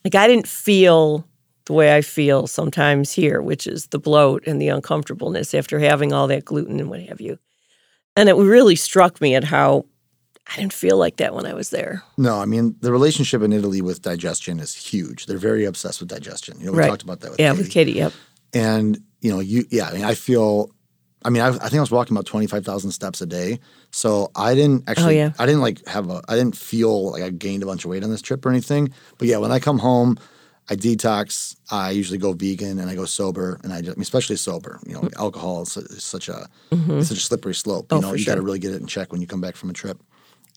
Like 0.04 0.15
I 0.15 0.28
didn't 0.28 0.48
feel 0.48 1.26
the 1.65 1.74
way 1.74 1.96
I 1.96 2.02
feel 2.02 2.46
sometimes 2.46 3.12
here, 3.12 3.41
which 3.41 3.65
is 3.65 3.88
the 3.88 3.98
bloat 3.98 4.46
and 4.46 4.62
the 4.62 4.68
uncomfortableness 4.68 5.54
after 5.56 5.80
having 5.80 6.13
all 6.13 6.28
that 6.28 6.46
gluten 6.46 6.80
and 6.80 6.89
what 6.89 7.02
have 7.02 7.20
you. 7.20 7.39
And 8.15 8.30
it 8.30 8.36
really 8.36 8.76
struck 8.76 9.20
me 9.20 9.34
at 9.34 9.44
how 9.44 9.86
I 10.48 10.58
didn't 10.58 10.74
feel 10.74 10.98
like 10.98 11.18
that 11.18 11.34
when 11.34 11.46
I 11.46 11.54
was 11.54 11.70
there. 11.72 12.04
No, 12.18 12.40
I 12.40 12.46
mean 12.46 12.76
the 12.82 12.92
relationship 12.92 13.42
in 13.42 13.52
Italy 13.52 13.82
with 13.82 14.02
digestion 14.02 14.60
is 14.60 14.76
huge. 14.76 15.26
They're 15.26 15.38
very 15.38 15.66
obsessed 15.66 16.00
with 16.00 16.10
digestion. 16.10 16.60
You 16.60 16.68
know, 16.68 16.72
we 16.74 16.78
Right. 16.80 16.88
talked 16.90 17.02
about 17.04 17.22
that 17.22 17.32
with 17.32 17.40
yeah, 17.40 17.52
Katie. 17.52 17.62
with 17.64 17.72
Katie. 17.72 17.92
Yep. 17.94 18.14
and 18.54 19.00
you 19.22 19.32
know 19.32 19.40
you 19.40 19.66
yeah 19.72 19.88
i 19.90 19.94
mean 19.94 20.04
i 20.04 20.14
feel 20.14 20.70
i 21.26 21.30
mean 21.32 21.42
i, 21.42 21.48
I 21.48 21.52
think 21.70 21.76
i 21.76 21.80
was 21.80 21.90
walking 21.90 22.16
about 22.16 22.28
25000 22.28 22.92
steps 22.92 23.20
a 23.22 23.26
day 23.26 23.60
so 23.92 24.30
i 24.36 24.54
didn't 24.54 24.88
actually 24.88 25.16
Oh, 25.20 25.26
yeah. 25.26 25.32
i 25.40 25.46
didn't 25.48 25.62
like 25.62 25.84
have 25.88 26.10
a 26.12 26.22
i 26.30 26.36
didn't 26.36 26.56
feel 26.56 27.12
like 27.12 27.24
i 27.24 27.32
gained 27.32 27.64
a 27.64 27.66
bunch 27.66 27.84
of 27.86 27.90
weight 27.90 28.04
on 28.04 28.12
this 28.12 28.22
trip 28.22 28.46
or 28.46 28.50
anything 28.52 28.94
but 29.18 29.28
yeah 29.28 29.38
when 29.38 29.52
i 29.52 29.58
come 29.60 29.80
home 29.80 30.18
i 30.70 30.76
detox 30.76 31.56
i 31.72 31.90
usually 31.90 32.20
go 32.20 32.34
vegan 32.34 32.78
and 32.80 32.88
i 32.90 32.94
go 32.96 33.06
sober 33.06 33.60
and 33.64 33.74
i 33.74 33.82
just, 33.82 33.98
especially 33.98 34.36
sober 34.36 34.80
you 34.86 34.94
know 34.94 35.10
alcohol 35.18 35.64
is, 35.64 35.72
such 36.04 36.30
a 36.30 36.48
it's 36.72 37.08
such 37.10 37.18
a 37.18 37.22
slippery 37.22 37.56
slope 37.56 37.88
you 37.92 37.98
Mm-hmm. 37.98 38.06
Oh, 38.06 38.10
know 38.12 38.16
you 38.16 38.26
got 38.26 38.36
to 38.36 38.42
really 38.42 38.60
get 38.60 38.72
it 38.74 38.80
in 38.82 38.86
check 38.88 39.12
when 39.12 39.22
you 39.22 39.28
come 39.28 39.42
back 39.42 39.56
from 39.56 39.70
a 39.72 39.74
trip 39.74 39.98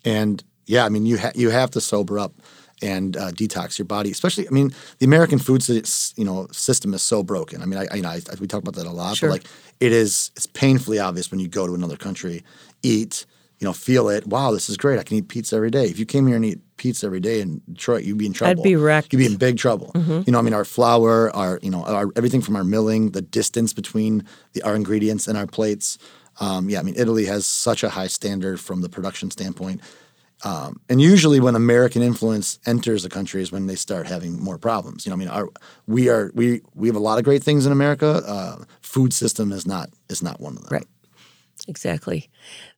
and 0.05 0.43
yeah, 0.67 0.85
I 0.85 0.89
mean, 0.89 1.07
you 1.07 1.19
ha- 1.19 1.33
you 1.35 1.51
have 1.51 1.71
to 1.73 1.81
sober 1.81 2.19
up 2.19 2.35
and 2.83 3.17
uh, 3.17 3.31
detox 3.33 3.79
your 3.79 3.87
body. 3.87 4.11
Especially, 4.11 4.47
I 4.47 4.51
mean, 4.51 4.73
the 4.99 5.07
American 5.07 5.39
food 5.39 5.67
you 5.69 6.25
know 6.25 6.47
system 6.53 6.95
is 6.95 7.03
so 7.03 7.23
broken. 7.23 7.63
I 7.63 7.67
mean, 7.67 7.79
I, 7.79 7.87
I 7.91 7.97
you 7.97 8.03
know 8.03 8.11
I, 8.11 8.21
we 8.41 8.47
talk 8.47 8.63
about 8.63 8.75
that 8.75 8.87
a 8.87 8.91
lot, 8.91 9.17
Sure. 9.17 9.29
but 9.31 9.35
like 9.41 9.47
it 9.81 9.93
is 9.93 10.31
it's 10.37 10.47
painfully 10.47 10.99
obvious 10.99 11.31
when 11.31 11.41
you 11.41 11.49
go 11.49 11.67
to 11.67 11.75
another 11.75 11.97
country, 11.97 12.45
eat, 12.83 13.27
you 13.59 13.65
know, 13.65 13.73
feel 13.73 14.09
it. 14.09 14.27
Wow, 14.27 14.53
this 14.53 14.69
is 14.69 14.77
great. 14.77 14.99
I 14.99 15.03
can 15.03 15.17
eat 15.17 15.29
pizza 15.29 15.57
every 15.57 15.71
day. 15.71 15.87
If 15.87 15.99
you 15.99 16.07
came 16.07 16.27
here 16.27 16.37
and 16.37 16.45
eat 16.45 16.61
pizza 16.77 17.07
every 17.07 17.19
day 17.21 17.41
in 17.41 17.61
Detroit, 17.73 18.05
you'd 18.05 18.19
be 18.19 18.27
in 18.27 18.33
trouble. 18.33 18.61
I'd 18.61 18.65
be 18.65 18.77
wrecked. 18.77 19.13
You'd 19.13 19.19
be 19.19 19.27
in 19.27 19.37
big 19.37 19.57
trouble. 19.57 19.91
You 19.95 20.31
know, 20.33 20.39
I 20.39 20.43
mean, 20.43 20.55
our 20.55 20.65
flour, 20.65 21.35
our 21.35 21.59
you 21.63 21.71
know, 21.71 21.83
our 21.85 22.11
everything 22.15 22.41
from 22.43 22.55
our 22.55 22.65
milling, 22.65 23.11
the 23.11 23.23
distance 23.23 23.73
between 23.73 24.25
the 24.53 24.63
our 24.63 24.77
ingredients 24.77 25.27
and 25.27 25.37
our 25.37 25.47
plates. 25.47 25.99
Um, 26.41 26.69
yeah, 26.71 26.81
I 26.81 26.83
mean, 26.83 26.95
Italy 26.97 27.25
has 27.27 27.47
such 27.47 27.83
a 27.83 27.91
high 27.91 28.07
standard 28.07 28.61
from 28.61 28.81
the 28.81 28.89
production 28.89 29.31
standpoint. 29.31 29.81
Um, 30.45 30.81
and 30.89 31.01
usually, 31.01 31.41
when 31.41 31.57
American 31.57 32.01
influence 32.01 32.61
enters 32.65 33.05
a 33.05 33.09
country, 33.09 33.43
is 33.43 33.51
when 33.51 33.67
they 33.67 33.75
start 33.75 34.07
having 34.07 34.41
more 34.41 34.57
problems. 34.57 35.05
You 35.05 35.11
know, 35.11 35.17
I 35.17 35.19
mean, 35.19 35.29
our, 35.29 35.49
we 35.89 36.09
are 36.09 36.31
we 36.35 36.61
we 36.75 36.87
have 36.87 36.95
a 36.95 37.01
lot 37.01 37.19
of 37.19 37.25
great 37.25 37.43
things 37.43 37.67
in 37.67 37.73
America. 37.73 38.23
Uh, 38.25 38.65
food 38.81 39.13
system 39.13 39.51
is 39.51 39.67
not 39.67 39.91
is 40.09 40.23
not 40.23 40.41
one 40.41 40.57
of 40.57 40.63
them. 40.63 40.69
Right. 40.71 40.87
Exactly. 41.67 42.31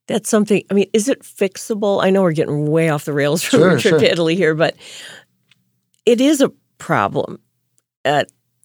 That's 0.06 0.30
something. 0.30 0.62
I 0.70 0.74
mean, 0.74 0.88
is 0.94 1.08
it 1.08 1.22
fixable? 1.22 2.02
I 2.02 2.08
know 2.08 2.22
we're 2.22 2.32
getting 2.32 2.70
way 2.70 2.88
off 2.88 3.04
the 3.04 3.12
rails 3.12 3.42
from 3.42 3.60
Sure, 3.60 3.70
trip 3.78 3.80
sure. 3.80 3.98
to 3.98 4.10
Italy 4.10 4.36
here, 4.36 4.54
but 4.54 4.74
it 6.06 6.20
is 6.20 6.40
a 6.40 6.50
problem. 6.78 7.40
Uh, 8.06 8.24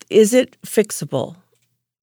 is 0.09 0.33
it 0.33 0.59
fixable? 0.65 1.35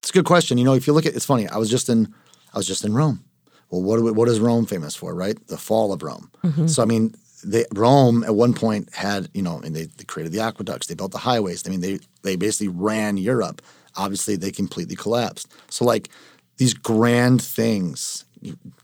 It's 0.01 0.11
a 0.11 0.13
good 0.13 0.25
question. 0.25 0.57
You 0.57 0.63
know, 0.63 0.75
if 0.75 0.85
you 0.85 0.93
look 0.93 1.05
at, 1.05 1.15
it's 1.15 1.25
funny. 1.25 1.47
I 1.47 1.57
was 1.57 1.69
just 1.69 1.89
in 1.89 2.13
I 2.53 2.57
was 2.57 2.67
just 2.67 2.85
in 2.85 2.93
Rome. 2.93 3.23
Well, 3.69 3.81
what 3.81 4.01
we, 4.01 4.11
what 4.11 4.29
is 4.29 4.39
Rome 4.39 4.65
famous 4.65 4.95
for? 4.95 5.15
Right, 5.15 5.37
the 5.47 5.57
fall 5.57 5.91
of 5.93 6.03
Rome. 6.03 6.29
So 6.67 6.83
I 6.83 6.85
mean, 6.85 7.15
they, 7.43 7.65
Rome 7.73 8.23
at 8.23 8.35
one 8.35 8.53
point 8.53 8.93
had 8.93 9.29
you 9.33 9.41
know, 9.41 9.59
and 9.59 9.75
they, 9.75 9.85
they 9.85 10.03
created 10.03 10.31
the 10.31 10.39
aqueducts, 10.41 10.87
they 10.87 10.95
built 10.95 11.11
the 11.11 11.17
highways. 11.17 11.67
I 11.67 11.71
mean, 11.71 11.81
they 11.81 11.99
they 12.21 12.35
basically 12.35 12.69
ran 12.69 13.17
Europe. 13.17 13.61
Obviously, 13.95 14.35
they 14.35 14.51
completely 14.51 14.95
collapsed. 14.95 15.47
So 15.69 15.85
like 15.85 16.09
these 16.57 16.73
grand 16.73 17.41
things 17.41 18.25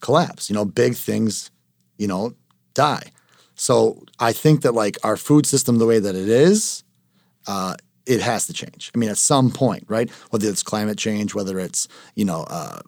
collapse. 0.01 0.49
You 0.49 0.55
know, 0.55 0.65
big 0.65 0.95
things, 0.95 1.51
you 1.97 2.07
know, 2.07 2.33
die. 2.73 3.11
So 3.55 4.03
I 4.19 4.33
think 4.33 4.61
that 4.61 4.73
like 4.73 4.97
our 5.03 5.17
food 5.17 5.45
system, 5.45 5.77
the 5.79 5.85
way 5.85 5.99
that 5.99 6.15
it 6.15 6.29
is, 6.29 6.83
uh, 7.47 7.75
it 8.05 8.21
has 8.21 8.47
to 8.47 8.53
change. 8.53 8.91
I 8.95 8.97
mean, 8.97 9.09
at 9.09 9.17
some 9.17 9.51
point, 9.51 9.83
right? 9.87 10.09
Whether 10.31 10.49
it's 10.49 10.63
climate 10.63 10.97
change, 10.97 11.35
whether 11.35 11.59
it's 11.59 11.87
you 12.15 12.25
know, 12.25 12.43
uh, 12.49 12.79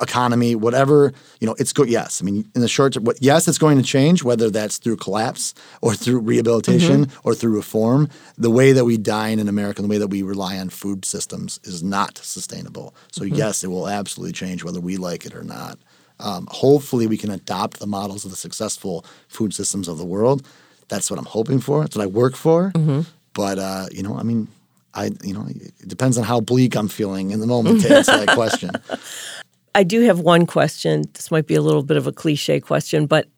economy, 0.00 0.54
whatever, 0.54 1.12
you 1.40 1.46
know, 1.46 1.54
it's 1.58 1.72
good. 1.72 1.88
Yes, 1.88 2.20
I 2.22 2.24
mean, 2.24 2.50
in 2.54 2.60
the 2.60 2.68
short 2.68 2.92
term, 2.94 3.06
yes, 3.20 3.48
it's 3.48 3.58
going 3.58 3.76
to 3.78 3.84
change, 3.84 4.22
whether 4.22 4.50
that's 4.50 4.78
through 4.78 4.96
collapse 4.96 5.54
or 5.80 5.94
through 5.94 6.20
rehabilitation 6.20 7.06
mm-hmm. 7.06 7.28
or 7.28 7.34
through 7.34 7.54
reform. 7.54 8.08
The 8.36 8.50
way 8.50 8.72
that 8.72 8.84
we 8.84 8.96
dine 8.96 9.38
in 9.38 9.48
America, 9.48 9.82
the 9.82 9.88
way 9.88 9.98
that 9.98 10.08
we 10.08 10.22
rely 10.22 10.58
on 10.58 10.68
food 10.70 11.04
systems, 11.04 11.60
is 11.64 11.82
not 11.82 12.18
sustainable. 12.18 12.94
So 13.12 13.24
mm-hmm. 13.24 13.34
yes, 13.34 13.64
it 13.64 13.68
will 13.68 13.88
absolutely 13.88 14.32
change 14.32 14.64
whether 14.64 14.80
we 14.80 14.96
like 14.96 15.26
it 15.26 15.34
or 15.34 15.44
not. 15.44 15.78
Um, 16.20 16.48
hopefully, 16.50 17.06
we 17.06 17.16
can 17.16 17.30
adopt 17.30 17.78
the 17.78 17.86
models 17.86 18.24
of 18.24 18.30
the 18.30 18.36
successful 18.36 19.04
food 19.28 19.54
systems 19.54 19.88
of 19.88 19.98
the 19.98 20.04
world. 20.04 20.46
That's 20.88 21.10
what 21.10 21.18
I'm 21.18 21.26
hoping 21.26 21.60
for. 21.60 21.82
That's 21.82 21.96
what 21.96 22.02
I 22.02 22.06
work 22.06 22.34
for. 22.34 22.72
Mm-hmm. 22.72 23.02
But 23.34 23.58
uh, 23.58 23.86
you 23.92 24.02
know, 24.02 24.16
I 24.16 24.22
mean, 24.22 24.48
I 24.94 25.10
you 25.22 25.34
know, 25.34 25.46
it 25.48 25.88
depends 25.88 26.18
on 26.18 26.24
how 26.24 26.40
bleak 26.40 26.76
I'm 26.76 26.88
feeling 26.88 27.30
in 27.30 27.40
the 27.40 27.46
moment 27.46 27.82
to 27.82 27.96
answer 27.96 28.16
that 28.16 28.34
question. 28.34 28.70
I 29.78 29.84
do 29.84 30.00
have 30.00 30.18
one 30.18 30.44
question. 30.44 31.04
This 31.12 31.30
might 31.30 31.46
be 31.46 31.54
a 31.54 31.62
little 31.62 31.84
bit 31.84 31.96
of 31.96 32.08
a 32.08 32.12
cliche 32.12 32.58
question, 32.58 33.06
but 33.06 33.28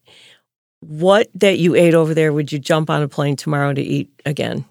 what 0.80 1.28
that 1.34 1.58
you 1.58 1.74
ate 1.74 1.92
over 1.92 2.14
there 2.14 2.32
would 2.32 2.50
you 2.50 2.58
jump 2.58 2.88
on 2.88 3.02
a 3.02 3.08
plane 3.08 3.36
tomorrow 3.36 3.74
to 3.74 3.82
eat 3.82 4.10
again? 4.24 4.64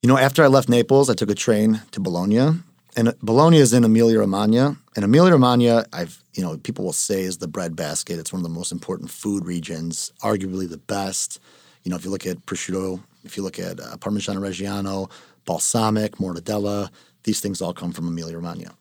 You 0.00 0.08
know, 0.08 0.16
after 0.16 0.42
I 0.42 0.46
left 0.46 0.70
Naples, 0.70 1.10
I 1.10 1.14
took 1.14 1.28
a 1.28 1.34
train 1.34 1.82
to 1.90 2.00
Bologna. 2.00 2.60
And 2.96 3.12
Bologna 3.22 3.58
is 3.58 3.74
in 3.74 3.84
Emilia 3.84 4.20
Romagna. 4.20 4.78
And 4.96 5.04
Emilia 5.04 5.32
Romagna, 5.32 5.84
I've 5.92 6.24
you 6.32 6.42
know, 6.42 6.56
people 6.56 6.86
will 6.86 6.94
say 6.94 7.20
is 7.20 7.36
the 7.36 7.46
breadbasket. 7.46 8.18
It's 8.18 8.32
one 8.32 8.40
of 8.40 8.44
the 8.44 8.58
most 8.58 8.72
important 8.72 9.10
food 9.10 9.44
regions, 9.44 10.14
arguably 10.22 10.66
the 10.66 10.78
best. 10.78 11.40
You 11.82 11.90
know, 11.90 11.96
if 11.96 12.06
you 12.06 12.10
look 12.10 12.26
at 12.26 12.46
prosciutto, 12.46 13.02
if 13.22 13.36
you 13.36 13.42
look 13.42 13.58
at 13.58 13.80
uh, 13.80 13.98
Parmigiano 13.98 14.40
Reggiano, 14.40 15.10
balsamic, 15.44 16.12
mortadella, 16.12 16.88
these 17.24 17.40
things 17.40 17.60
all 17.60 17.74
come 17.74 17.92
from 17.92 18.08
Emilia 18.08 18.36
Romagna 18.36 18.74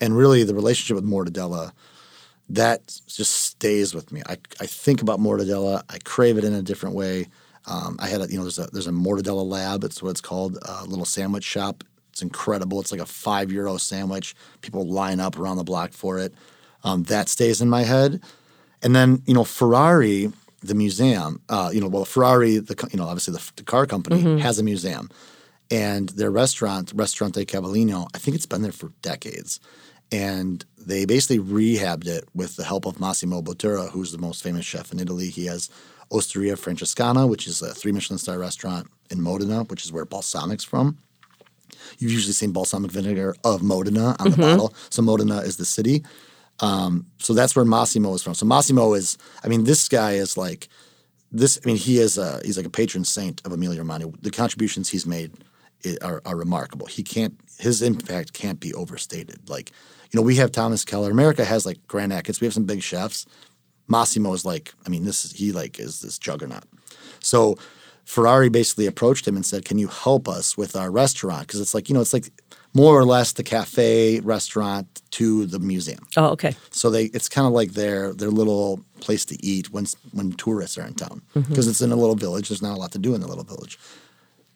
and 0.00 0.16
really 0.16 0.44
the 0.44 0.54
relationship 0.54 0.94
with 0.94 1.04
mortadella 1.04 1.72
that 2.50 3.00
just 3.06 3.32
stays 3.32 3.94
with 3.94 4.10
me. 4.10 4.22
I, 4.26 4.38
I 4.60 4.66
think 4.66 5.02
about 5.02 5.20
mortadella. 5.20 5.82
I 5.88 5.98
crave 6.04 6.38
it 6.38 6.44
in 6.44 6.54
a 6.54 6.62
different 6.62 6.94
way. 6.94 7.28
Um, 7.66 7.96
I 8.00 8.08
had 8.08 8.22
a 8.22 8.30
you 8.30 8.38
know 8.38 8.44
there's 8.44 8.58
a 8.58 8.68
there's 8.72 8.86
a 8.86 8.92
mortadella 8.92 9.44
lab. 9.46 9.84
It's 9.84 10.02
what 10.02 10.10
it's 10.10 10.20
called. 10.20 10.58
A 10.62 10.84
little 10.84 11.04
sandwich 11.04 11.44
shop. 11.44 11.84
It's 12.10 12.22
incredible. 12.22 12.80
It's 12.80 12.90
like 12.90 13.00
a 13.00 13.06
five 13.06 13.52
euro 13.52 13.76
sandwich. 13.76 14.34
People 14.62 14.88
line 14.88 15.20
up 15.20 15.38
around 15.38 15.58
the 15.58 15.64
block 15.64 15.92
for 15.92 16.18
it. 16.18 16.32
Um, 16.84 17.02
that 17.04 17.28
stays 17.28 17.60
in 17.60 17.68
my 17.68 17.82
head. 17.82 18.22
And 18.82 18.96
then 18.96 19.22
you 19.26 19.34
know 19.34 19.44
Ferrari, 19.44 20.32
the 20.62 20.74
museum. 20.74 21.42
Uh, 21.50 21.70
you 21.72 21.80
know 21.80 21.88
well 21.88 22.06
Ferrari, 22.06 22.58
the 22.58 22.88
you 22.90 22.98
know 22.98 23.04
obviously 23.04 23.34
the, 23.34 23.50
the 23.56 23.64
car 23.64 23.84
company 23.84 24.22
mm-hmm. 24.22 24.38
has 24.38 24.58
a 24.58 24.62
museum, 24.62 25.10
and 25.70 26.08
their 26.10 26.30
restaurant, 26.30 26.92
Restaurante 26.94 27.44
Cavallino, 27.46 28.08
I 28.14 28.18
think 28.18 28.34
it's 28.34 28.46
been 28.46 28.62
there 28.62 28.72
for 28.72 28.92
decades 29.02 29.60
and 30.10 30.64
they 30.78 31.04
basically 31.04 31.38
rehabbed 31.38 32.06
it 32.06 32.24
with 32.34 32.56
the 32.56 32.64
help 32.64 32.86
of 32.86 32.98
Massimo 33.00 33.42
Bottura, 33.42 33.90
who's 33.90 34.12
the 34.12 34.18
most 34.18 34.42
famous 34.42 34.64
chef 34.64 34.92
in 34.92 34.98
Italy. 34.98 35.28
He 35.28 35.46
has 35.46 35.68
Osteria 36.10 36.56
Francescana, 36.56 37.28
which 37.28 37.46
is 37.46 37.60
a 37.60 37.74
three 37.74 37.92
Michelin 37.92 38.18
star 38.18 38.38
restaurant 38.38 38.88
in 39.10 39.20
Modena, 39.20 39.64
which 39.64 39.84
is 39.84 39.92
where 39.92 40.04
balsamic's 40.04 40.64
from. 40.64 40.98
You've 41.98 42.12
usually 42.12 42.32
seen 42.32 42.52
balsamic 42.52 42.90
vinegar 42.90 43.36
of 43.44 43.62
Modena 43.62 44.08
on 44.08 44.14
mm-hmm. 44.14 44.30
the 44.30 44.36
bottle. 44.36 44.74
So 44.90 45.02
Modena 45.02 45.38
is 45.38 45.56
the 45.56 45.64
city. 45.64 46.04
Um, 46.60 47.06
so 47.18 47.34
that's 47.34 47.54
where 47.54 47.64
Massimo 47.64 48.14
is 48.14 48.22
from. 48.22 48.34
So 48.34 48.46
Massimo 48.46 48.94
is, 48.94 49.16
I 49.44 49.48
mean, 49.48 49.64
this 49.64 49.88
guy 49.88 50.12
is 50.12 50.36
like 50.36 50.68
this. 51.30 51.58
I 51.62 51.66
mean, 51.66 51.76
he 51.76 51.98
is 51.98 52.18
a 52.18 52.40
he's 52.44 52.56
like 52.56 52.66
a 52.66 52.70
patron 52.70 53.04
saint 53.04 53.42
of 53.44 53.52
Emilia 53.52 53.80
Romagna. 53.80 54.10
The 54.20 54.30
contributions 54.30 54.88
he's 54.88 55.06
made 55.06 55.32
are, 56.02 56.20
are 56.24 56.36
remarkable. 56.36 56.86
He 56.86 57.02
can't 57.02 57.38
his 57.58 57.82
impact 57.82 58.32
can't 58.32 58.60
be 58.60 58.72
overstated. 58.74 59.48
Like 59.48 59.72
you 60.10 60.18
know, 60.18 60.24
we 60.24 60.36
have 60.36 60.52
Thomas 60.52 60.84
Keller. 60.84 61.10
America 61.10 61.44
has 61.44 61.66
like 61.66 61.86
Grant 61.86 62.12
Achatz. 62.12 62.40
We 62.40 62.46
have 62.46 62.54
some 62.54 62.64
big 62.64 62.82
chefs. 62.82 63.26
Massimo 63.88 64.32
is 64.32 64.44
like, 64.44 64.74
I 64.86 64.90
mean, 64.90 65.04
this 65.04 65.24
is, 65.24 65.32
he 65.32 65.52
like 65.52 65.78
is 65.78 66.00
this 66.00 66.18
juggernaut. 66.18 66.64
So 67.20 67.56
Ferrari 68.04 68.48
basically 68.48 68.86
approached 68.86 69.26
him 69.26 69.36
and 69.36 69.44
said, 69.44 69.64
"Can 69.64 69.78
you 69.78 69.88
help 69.88 70.28
us 70.28 70.56
with 70.56 70.76
our 70.76 70.90
restaurant? 70.90 71.46
Because 71.46 71.60
it's 71.60 71.74
like 71.74 71.88
you 71.88 71.94
know, 71.94 72.00
it's 72.00 72.12
like 72.12 72.30
more 72.74 72.98
or 72.98 73.04
less 73.04 73.32
the 73.32 73.42
cafe 73.42 74.20
restaurant 74.20 75.02
to 75.10 75.46
the 75.46 75.58
museum. 75.58 76.06
Oh, 76.16 76.28
okay. 76.28 76.54
So 76.70 76.90
they 76.90 77.04
it's 77.06 77.28
kind 77.28 77.46
of 77.46 77.52
like 77.52 77.72
their 77.72 78.12
their 78.12 78.30
little 78.30 78.80
place 79.00 79.24
to 79.26 79.44
eat 79.44 79.70
when 79.72 79.86
when 80.12 80.32
tourists 80.32 80.78
are 80.78 80.86
in 80.86 80.94
town 80.94 81.22
because 81.34 81.48
mm-hmm. 81.48 81.70
it's 81.70 81.80
in 81.80 81.92
a 81.92 81.96
little 81.96 82.14
village. 82.14 82.48
There's 82.48 82.62
not 82.62 82.76
a 82.76 82.80
lot 82.80 82.92
to 82.92 82.98
do 82.98 83.14
in 83.14 83.20
the 83.20 83.26
little 83.28 83.44
village. 83.44 83.78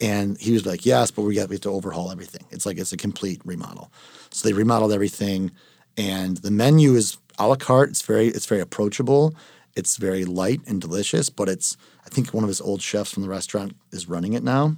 And 0.03 0.38
he 0.38 0.53
was 0.53 0.67
like, 0.67 0.85
"Yes, 0.85 1.11
but 1.11 1.23
we 1.23 1.37
have 1.37 1.49
to 1.61 1.71
overhaul 1.71 2.11
everything. 2.11 2.45
It's 2.51 2.67
like 2.67 2.77
it's 2.77 2.93
a 2.93 2.97
complete 2.97 3.41
remodel." 3.45 3.91
So 4.31 4.47
they 4.47 4.53
remodeled 4.53 4.93
everything, 4.93 5.53
and 5.97 6.37
the 6.38 6.51
menu 6.51 6.95
is 6.95 7.17
a 7.38 7.47
la 7.47 7.55
carte. 7.55 7.91
It's 7.91 8.03
very 8.03 8.29
it's 8.29 8.47
very 8.47 8.61
approachable. 8.61 9.35
It's 9.77 9.97
very 9.97 10.25
light 10.25 10.61
and 10.67 10.81
delicious, 10.81 11.31
but 11.31 11.49
it's 11.49 11.77
I 12.05 12.09
think 12.09 12.35
one 12.35 12.45
of 12.45 12.49
his 12.49 12.61
old 12.61 12.83
chefs 12.83 13.12
from 13.12 13.23
the 13.23 13.29
restaurant 13.29 13.77
is 13.93 14.09
running 14.09 14.33
it 14.33 14.43
now, 14.43 14.77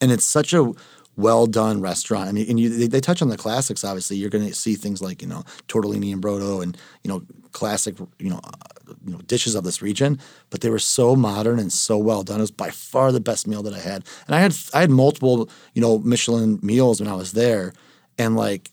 and 0.00 0.12
it's 0.12 0.24
such 0.24 0.54
a 0.54 0.72
well 1.16 1.46
done 1.46 1.80
restaurant. 1.80 2.28
I 2.28 2.32
mean, 2.32 2.48
and 2.48 2.60
you, 2.60 2.68
they, 2.68 2.86
they, 2.86 3.00
touch 3.00 3.22
on 3.22 3.28
the 3.28 3.36
classics. 3.36 3.84
Obviously, 3.84 4.16
you're 4.16 4.30
going 4.30 4.46
to 4.46 4.54
see 4.54 4.74
things 4.74 5.02
like 5.02 5.22
you 5.22 5.28
know 5.28 5.44
tortellini 5.68 6.12
and 6.12 6.22
brodo, 6.22 6.62
and 6.62 6.76
you 7.02 7.10
know 7.10 7.22
classic 7.52 7.98
you 8.18 8.30
know 8.30 8.40
you 9.04 9.12
know 9.12 9.18
dishes 9.26 9.54
of 9.54 9.64
this 9.64 9.82
region. 9.82 10.18
But 10.50 10.60
they 10.60 10.70
were 10.70 10.78
so 10.78 11.16
modern 11.16 11.58
and 11.58 11.72
so 11.72 11.98
well 11.98 12.22
done. 12.22 12.38
It 12.38 12.42
was 12.42 12.50
by 12.50 12.70
far 12.70 13.12
the 13.12 13.20
best 13.20 13.46
meal 13.46 13.62
that 13.62 13.74
I 13.74 13.80
had, 13.80 14.04
and 14.26 14.34
I 14.34 14.40
had 14.40 14.54
I 14.74 14.80
had 14.80 14.90
multiple 14.90 15.48
you 15.74 15.82
know 15.82 15.98
Michelin 15.98 16.58
meals 16.62 17.00
when 17.00 17.08
I 17.08 17.14
was 17.14 17.32
there, 17.32 17.72
and 18.18 18.36
like 18.36 18.70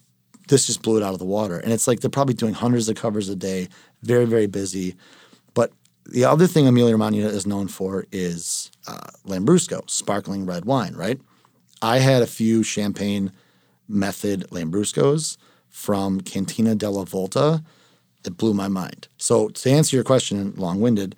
this 0.47 0.67
just 0.67 0.81
blew 0.81 0.97
it 0.97 1.03
out 1.03 1.13
of 1.13 1.19
the 1.19 1.25
water. 1.25 1.57
And 1.57 1.71
it's 1.71 1.87
like 1.87 1.99
they're 2.01 2.09
probably 2.09 2.33
doing 2.33 2.53
hundreds 2.53 2.89
of 2.89 2.95
covers 2.95 3.29
a 3.29 3.35
day, 3.35 3.69
very 4.01 4.25
very 4.25 4.47
busy. 4.47 4.95
But 5.53 5.71
the 6.05 6.25
other 6.25 6.47
thing 6.47 6.67
Emilia 6.67 6.93
Romagna 6.93 7.27
is 7.27 7.47
known 7.47 7.67
for 7.67 8.05
is 8.11 8.71
uh, 8.87 9.09
Lambrusco, 9.25 9.89
sparkling 9.89 10.45
red 10.45 10.65
wine, 10.65 10.93
right? 10.95 11.19
I 11.81 11.99
had 11.99 12.21
a 12.21 12.27
few 12.27 12.63
champagne 12.63 13.31
method 13.87 14.47
Lambruscos 14.51 15.37
from 15.69 16.21
Cantina 16.21 16.75
della 16.75 17.05
Volta 17.05 17.63
that 18.23 18.37
blew 18.37 18.53
my 18.53 18.67
mind. 18.67 19.07
So 19.17 19.49
to 19.49 19.69
answer 19.69 19.95
your 19.95 20.03
question, 20.03 20.53
long 20.55 20.81
winded, 20.81 21.15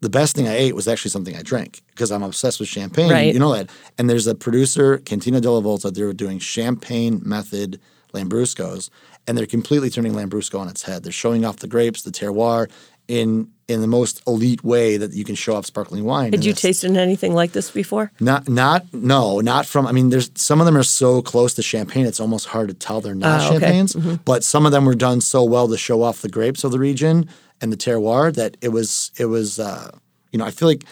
the 0.00 0.10
best 0.10 0.36
thing 0.36 0.46
I 0.46 0.54
ate 0.54 0.74
was 0.74 0.86
actually 0.86 1.12
something 1.12 1.34
I 1.34 1.42
drank 1.42 1.82
because 1.90 2.12
I'm 2.12 2.22
obsessed 2.22 2.60
with 2.60 2.68
champagne. 2.68 3.10
Right. 3.10 3.32
You 3.32 3.40
know 3.40 3.54
that. 3.54 3.70
And 3.96 4.10
there's 4.10 4.26
a 4.26 4.34
producer, 4.34 4.98
Cantina 4.98 5.40
della 5.40 5.62
Volta, 5.62 5.90
they 5.90 6.02
were 6.02 6.12
doing 6.12 6.38
champagne 6.38 7.22
method 7.24 7.80
Lambruscos, 8.12 8.90
and 9.26 9.36
they're 9.36 9.46
completely 9.46 9.90
turning 9.90 10.12
Lambrusco 10.12 10.58
on 10.58 10.68
its 10.68 10.82
head. 10.82 11.02
They're 11.02 11.12
showing 11.12 11.44
off 11.44 11.56
the 11.56 11.66
grapes, 11.66 12.02
the 12.02 12.10
terroir, 12.10 12.70
in 13.08 13.50
in 13.66 13.80
the 13.80 13.86
most 13.86 14.22
elite 14.26 14.62
way 14.62 14.98
that 14.98 15.14
you 15.14 15.24
can 15.24 15.34
show 15.34 15.54
off 15.56 15.64
sparkling 15.64 16.04
wine. 16.04 16.32
Had 16.32 16.44
you 16.44 16.52
tasted 16.52 16.94
anything 16.96 17.32
like 17.32 17.52
this 17.52 17.70
before? 17.70 18.12
Not, 18.20 18.46
not, 18.46 18.92
no, 18.92 19.40
not 19.40 19.64
from. 19.64 19.86
I 19.86 19.92
mean, 19.92 20.10
there's 20.10 20.30
some 20.34 20.60
of 20.60 20.66
them 20.66 20.76
are 20.76 20.82
so 20.82 21.22
close 21.22 21.54
to 21.54 21.62
champagne, 21.62 22.04
it's 22.04 22.20
almost 22.20 22.46
hard 22.46 22.68
to 22.68 22.74
tell 22.74 23.00
they're 23.00 23.14
not 23.14 23.40
uh, 23.40 23.50
champagnes. 23.50 23.96
Okay. 23.96 24.06
Mm-hmm. 24.06 24.14
But 24.24 24.44
some 24.44 24.66
of 24.66 24.72
them 24.72 24.84
were 24.84 24.94
done 24.94 25.20
so 25.20 25.44
well 25.44 25.68
to 25.68 25.78
show 25.78 26.02
off 26.02 26.20
the 26.20 26.28
grapes 26.28 26.64
of 26.64 26.72
the 26.72 26.78
region 26.78 27.28
and 27.60 27.72
the 27.72 27.76
terroir 27.76 28.34
that 28.34 28.56
it 28.60 28.68
was, 28.68 29.12
it 29.16 29.26
was, 29.26 29.58
uh, 29.58 29.90
you 30.30 30.38
know, 30.38 30.44
I 30.44 30.50
feel 30.50 30.68
like 30.68 30.84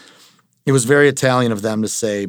it 0.64 0.72
was 0.72 0.84
very 0.84 1.08
Italian 1.08 1.52
of 1.52 1.60
them 1.60 1.82
to 1.82 1.88
say 1.88 2.26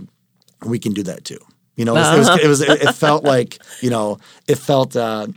we 0.65 0.79
can 0.79 0.91
do 0.91 1.03
that 1.03 1.23
too. 1.23 1.39
You 1.77 1.85
know, 1.85 1.95
it 1.95 1.99
was, 1.99 2.27
uh-huh. 2.27 2.39
it, 2.41 2.47
was, 2.47 2.61
it, 2.61 2.69
was, 2.69 2.81
it, 2.81 2.95
felt 2.95 3.23
like, 3.23 3.59
you 3.81 3.89
know, 3.89 4.19
it 4.47 4.57
felt. 4.57 4.95
Uh, 4.95 5.27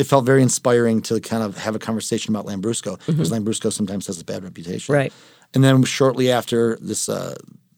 it 0.00 0.04
felt 0.06 0.24
very 0.24 0.42
inspiring 0.42 1.02
to 1.02 1.20
kind 1.20 1.42
of 1.42 1.58
have 1.58 1.74
a 1.74 1.78
conversation 1.78 2.34
about 2.34 2.46
Lambrusco 2.46 2.96
mm-hmm. 2.96 3.12
because 3.12 3.30
Lambrusco 3.30 3.70
sometimes 3.70 4.06
has 4.06 4.18
a 4.20 4.24
bad 4.24 4.42
reputation. 4.42 4.94
Right. 4.94 5.12
And 5.52 5.62
then 5.62 5.82
shortly 5.84 6.30
after 6.30 6.76
this 6.80 7.08
uh, 7.08 7.34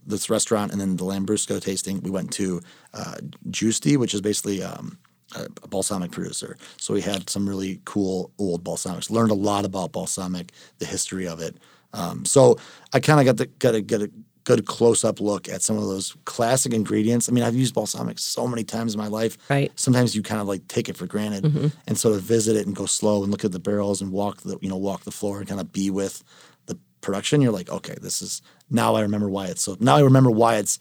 this 0.06 0.30
restaurant 0.30 0.72
and 0.72 0.80
then 0.80 0.96
the 0.96 1.04
Lambrusco 1.04 1.60
tasting, 1.60 2.00
we 2.02 2.10
went 2.10 2.32
to 2.34 2.60
uh, 2.94 3.16
Giusti, 3.50 3.96
which 3.96 4.14
is 4.14 4.20
basically 4.20 4.62
um, 4.62 4.98
a, 5.34 5.46
a, 5.62 5.68
balsamic 5.68 6.10
producer. 6.10 6.56
So 6.76 6.94
we 6.94 7.00
had 7.00 7.30
some 7.30 7.48
really 7.48 7.80
cool 7.84 8.32
old 8.38 8.64
balsamics. 8.64 9.10
Learned 9.10 9.30
a 9.30 9.34
lot 9.34 9.64
about 9.64 9.92
balsamic, 9.92 10.52
the 10.78 10.86
history 10.86 11.26
of 11.26 11.40
it. 11.40 11.56
Um, 11.92 12.24
so 12.24 12.58
I 12.92 13.00
kind 13.00 13.20
of 13.20 13.26
got 13.26 13.42
to 13.42 13.46
got 13.58 13.72
to 13.72 13.80
get 13.80 14.02
a 14.02 14.10
good 14.44 14.66
close 14.66 15.04
up 15.04 15.20
look 15.20 15.48
at 15.48 15.62
some 15.62 15.76
of 15.76 15.84
those 15.84 16.16
classic 16.24 16.72
ingredients. 16.72 17.28
I 17.28 17.32
mean, 17.32 17.44
I've 17.44 17.54
used 17.54 17.74
balsamic 17.74 18.18
so 18.18 18.46
many 18.46 18.64
times 18.64 18.94
in 18.94 19.00
my 19.00 19.08
life. 19.08 19.38
Right. 19.48 19.70
Sometimes 19.76 20.14
you 20.14 20.22
kind 20.22 20.40
of 20.40 20.46
like 20.46 20.66
take 20.68 20.88
it 20.88 20.96
for 20.96 21.06
granted, 21.06 21.44
mm-hmm. 21.44 21.68
and 21.86 21.98
so 21.98 22.12
to 22.12 22.18
visit 22.18 22.56
it 22.56 22.66
and 22.66 22.74
go 22.74 22.86
slow 22.86 23.22
and 23.22 23.30
look 23.30 23.44
at 23.44 23.52
the 23.52 23.60
barrels 23.60 24.00
and 24.00 24.12
walk 24.12 24.42
the 24.42 24.58
you 24.60 24.68
know 24.68 24.76
walk 24.76 25.04
the 25.04 25.10
floor 25.10 25.38
and 25.38 25.48
kind 25.48 25.60
of 25.60 25.72
be 25.72 25.90
with 25.90 26.22
the 26.66 26.78
production. 27.00 27.40
You're 27.40 27.52
like, 27.52 27.70
okay, 27.70 27.94
this 28.00 28.22
is 28.22 28.42
now 28.70 28.94
I 28.94 29.02
remember 29.02 29.28
why 29.28 29.46
it's 29.46 29.62
so. 29.62 29.76
Now 29.80 29.96
I 29.96 30.02
remember 30.02 30.30
why 30.30 30.56
it's 30.56 30.78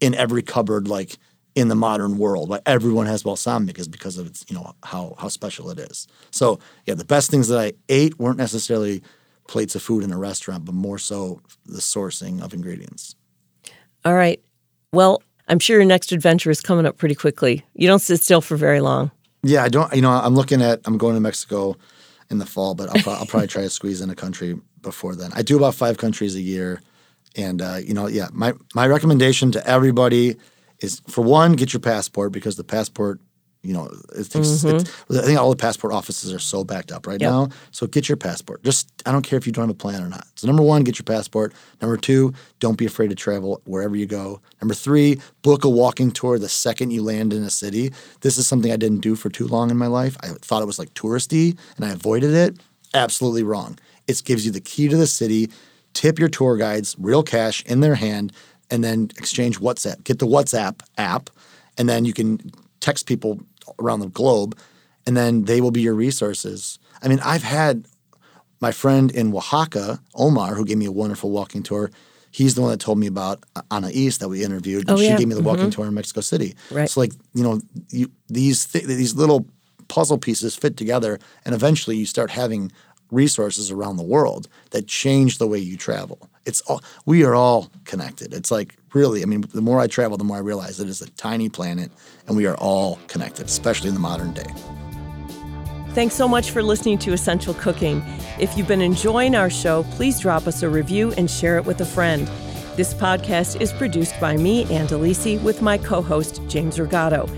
in 0.00 0.14
every 0.14 0.42
cupboard 0.42 0.88
like 0.88 1.16
in 1.54 1.68
the 1.68 1.74
modern 1.74 2.18
world. 2.18 2.48
Why 2.48 2.60
everyone 2.66 3.06
has 3.06 3.22
balsamic 3.22 3.78
is 3.78 3.88
because 3.88 4.18
of 4.18 4.26
its 4.26 4.44
you 4.48 4.56
know 4.56 4.74
how 4.82 5.14
how 5.18 5.28
special 5.28 5.70
it 5.70 5.78
is. 5.78 6.08
So 6.30 6.58
yeah, 6.86 6.94
the 6.94 7.04
best 7.04 7.30
things 7.30 7.48
that 7.48 7.58
I 7.58 7.72
ate 7.88 8.18
weren't 8.18 8.38
necessarily 8.38 9.02
plates 9.50 9.74
of 9.74 9.82
food 9.82 10.04
in 10.04 10.12
a 10.12 10.16
restaurant, 10.16 10.64
but 10.64 10.74
more 10.74 10.96
so 10.96 11.42
the 11.66 11.80
sourcing 11.80 12.40
of 12.40 12.54
ingredients. 12.54 13.16
All 14.04 14.14
right. 14.14 14.40
Well, 14.92 15.22
I'm 15.48 15.58
sure 15.58 15.76
your 15.76 15.84
next 15.84 16.12
adventure 16.12 16.50
is 16.50 16.60
coming 16.60 16.86
up 16.86 16.96
pretty 16.96 17.16
quickly. 17.16 17.64
You 17.74 17.88
don't 17.88 17.98
sit 17.98 18.22
still 18.22 18.40
for 18.40 18.56
very 18.56 18.80
long. 18.80 19.10
Yeah, 19.42 19.64
I 19.64 19.68
don't. 19.68 19.92
You 19.92 20.02
know, 20.02 20.10
I'm 20.10 20.34
looking 20.34 20.62
at. 20.62 20.80
I'm 20.84 20.96
going 20.96 21.14
to 21.14 21.20
Mexico 21.20 21.76
in 22.30 22.38
the 22.38 22.46
fall, 22.46 22.74
but 22.74 22.88
I'll, 22.88 23.14
I'll 23.14 23.26
probably 23.26 23.48
try 23.48 23.62
to 23.62 23.70
squeeze 23.70 24.00
in 24.00 24.08
a 24.08 24.14
country 24.14 24.56
before 24.82 25.16
then. 25.16 25.30
I 25.34 25.42
do 25.42 25.56
about 25.56 25.74
five 25.74 25.98
countries 25.98 26.36
a 26.36 26.40
year, 26.40 26.80
and 27.36 27.60
uh, 27.60 27.78
you 27.82 27.92
know, 27.92 28.06
yeah, 28.06 28.28
my 28.32 28.52
my 28.74 28.86
recommendation 28.86 29.50
to 29.52 29.66
everybody 29.66 30.36
is 30.78 31.02
for 31.08 31.22
one, 31.22 31.54
get 31.54 31.72
your 31.72 31.80
passport 31.80 32.32
because 32.32 32.56
the 32.56 32.64
passport 32.64 33.20
you 33.62 33.74
know, 33.74 33.90
it 34.16 34.30
takes, 34.30 34.48
mm-hmm. 34.48 35.18
I 35.18 35.22
think 35.22 35.38
all 35.38 35.50
the 35.50 35.56
passport 35.56 35.92
offices 35.92 36.32
are 36.32 36.38
so 36.38 36.64
backed 36.64 36.90
up 36.90 37.06
right 37.06 37.20
yep. 37.20 37.30
now. 37.30 37.48
So 37.72 37.86
get 37.86 38.08
your 38.08 38.16
passport. 38.16 38.64
Just, 38.64 38.90
I 39.04 39.12
don't 39.12 39.22
care 39.22 39.36
if 39.36 39.46
you 39.46 39.52
don't 39.52 39.64
have 39.64 39.70
a 39.70 39.74
plan 39.74 40.02
or 40.02 40.08
not. 40.08 40.26
So, 40.36 40.46
number 40.46 40.62
one, 40.62 40.82
get 40.82 40.98
your 40.98 41.04
passport. 41.04 41.52
Number 41.82 41.98
two, 41.98 42.32
don't 42.58 42.78
be 42.78 42.86
afraid 42.86 43.10
to 43.10 43.14
travel 43.14 43.60
wherever 43.64 43.94
you 43.96 44.06
go. 44.06 44.40
Number 44.62 44.72
three, 44.72 45.20
book 45.42 45.64
a 45.64 45.68
walking 45.68 46.10
tour 46.10 46.38
the 46.38 46.48
second 46.48 46.92
you 46.92 47.02
land 47.02 47.34
in 47.34 47.42
a 47.42 47.50
city. 47.50 47.92
This 48.22 48.38
is 48.38 48.48
something 48.48 48.72
I 48.72 48.76
didn't 48.76 49.00
do 49.00 49.14
for 49.14 49.28
too 49.28 49.46
long 49.46 49.70
in 49.70 49.76
my 49.76 49.88
life. 49.88 50.16
I 50.22 50.28
thought 50.40 50.62
it 50.62 50.66
was 50.66 50.78
like 50.78 50.94
touristy 50.94 51.58
and 51.76 51.84
I 51.84 51.90
avoided 51.90 52.32
it. 52.32 52.56
Absolutely 52.94 53.42
wrong. 53.42 53.78
It 54.08 54.22
gives 54.24 54.46
you 54.46 54.52
the 54.52 54.60
key 54.60 54.88
to 54.88 54.96
the 54.96 55.06
city. 55.06 55.50
Tip 55.92 56.18
your 56.18 56.28
tour 56.28 56.56
guides, 56.56 56.96
real 56.98 57.22
cash 57.22 57.62
in 57.66 57.80
their 57.80 57.96
hand, 57.96 58.32
and 58.70 58.82
then 58.82 59.10
exchange 59.18 59.60
WhatsApp. 59.60 60.02
Get 60.04 60.18
the 60.18 60.26
WhatsApp 60.26 60.80
app, 60.96 61.28
and 61.76 61.88
then 61.88 62.04
you 62.04 62.12
can 62.12 62.40
text 62.80 63.06
people 63.06 63.40
around 63.78 64.00
the 64.00 64.08
globe, 64.08 64.58
and 65.06 65.16
then 65.16 65.44
they 65.44 65.60
will 65.60 65.70
be 65.70 65.80
your 65.80 65.94
resources. 65.94 66.78
I 67.02 67.08
mean, 67.08 67.20
I've 67.20 67.42
had 67.42 67.86
my 68.60 68.72
friend 68.72 69.10
in 69.10 69.34
Oaxaca, 69.34 70.00
Omar, 70.14 70.54
who 70.54 70.64
gave 70.64 70.78
me 70.78 70.86
a 70.86 70.92
wonderful 70.92 71.30
walking 71.30 71.62
tour. 71.62 71.90
He's 72.30 72.54
the 72.54 72.60
one 72.60 72.70
that 72.70 72.80
told 72.80 72.98
me 72.98 73.06
about 73.06 73.44
Ana 73.70 73.90
East 73.92 74.20
that 74.20 74.28
we 74.28 74.44
interviewed. 74.44 74.88
And 74.88 74.90
oh, 74.90 74.96
she 74.96 75.08
yeah. 75.08 75.16
gave 75.16 75.28
me 75.28 75.34
the 75.34 75.42
walking 75.42 75.64
mm-hmm. 75.64 75.70
tour 75.70 75.86
in 75.86 75.94
Mexico 75.94 76.20
City. 76.20 76.54
Right. 76.70 76.88
So, 76.88 77.00
like, 77.00 77.12
you 77.34 77.42
know, 77.42 77.60
you, 77.90 78.10
these 78.28 78.66
th- 78.66 78.84
these 78.84 79.14
little 79.14 79.46
puzzle 79.88 80.18
pieces 80.18 80.54
fit 80.54 80.76
together, 80.76 81.18
and 81.44 81.54
eventually 81.54 81.96
you 81.96 82.06
start 82.06 82.30
having 82.30 82.70
resources 83.10 83.70
around 83.70 83.96
the 83.96 84.02
world 84.02 84.48
that 84.70 84.86
change 84.86 85.38
the 85.38 85.46
way 85.46 85.58
you 85.58 85.76
travel. 85.76 86.28
It's 86.46 86.60
all 86.62 86.82
we 87.06 87.24
are 87.24 87.34
all 87.34 87.70
connected. 87.84 88.32
It's 88.32 88.50
like 88.50 88.76
really, 88.94 89.22
I 89.22 89.26
mean, 89.26 89.44
the 89.52 89.62
more 89.62 89.80
I 89.80 89.86
travel, 89.86 90.16
the 90.16 90.24
more 90.24 90.38
I 90.38 90.40
realize 90.40 90.80
it 90.80 90.88
is 90.88 91.02
a 91.02 91.10
tiny 91.10 91.48
planet 91.48 91.90
and 92.26 92.36
we 92.36 92.46
are 92.46 92.56
all 92.56 92.98
connected, 93.06 93.46
especially 93.46 93.88
in 93.88 93.94
the 93.94 94.00
modern 94.00 94.32
day. 94.32 94.52
Thanks 95.90 96.14
so 96.14 96.28
much 96.28 96.52
for 96.52 96.62
listening 96.62 96.98
to 96.98 97.12
Essential 97.12 97.52
Cooking. 97.54 98.02
If 98.38 98.56
you've 98.56 98.68
been 98.68 98.80
enjoying 98.80 99.34
our 99.34 99.50
show, 99.50 99.82
please 99.92 100.20
drop 100.20 100.46
us 100.46 100.62
a 100.62 100.68
review 100.68 101.12
and 101.16 101.28
share 101.28 101.56
it 101.56 101.64
with 101.64 101.80
a 101.80 101.84
friend. 101.84 102.28
This 102.76 102.94
podcast 102.94 103.60
is 103.60 103.72
produced 103.72 104.18
by 104.20 104.36
me, 104.36 104.64
Ann 104.72 104.86
Delisi, 104.86 105.42
with 105.42 105.60
my 105.60 105.76
co 105.76 106.00
host, 106.00 106.40
James 106.46 106.78
Rigatto. 106.78 107.28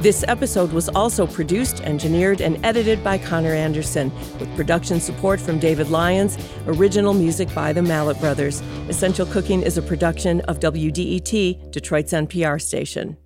This 0.00 0.24
episode 0.26 0.72
was 0.72 0.88
also 0.88 1.26
produced, 1.26 1.82
engineered, 1.82 2.40
and 2.40 2.58
edited 2.64 3.04
by 3.04 3.18
Connor 3.18 3.52
Anderson, 3.52 4.10
with 4.38 4.48
production 4.56 4.98
support 4.98 5.38
from 5.38 5.58
David 5.58 5.90
Lyons, 5.90 6.38
original 6.66 7.12
music 7.12 7.54
by 7.54 7.74
the 7.74 7.82
Mallet 7.82 8.18
Brothers. 8.18 8.62
Essential 8.88 9.26
Cooking 9.26 9.60
is 9.60 9.76
a 9.76 9.82
production 9.82 10.40
of 10.42 10.58
WDET, 10.58 11.70
Detroit's 11.70 12.14
NPR 12.14 12.58
station. 12.62 13.18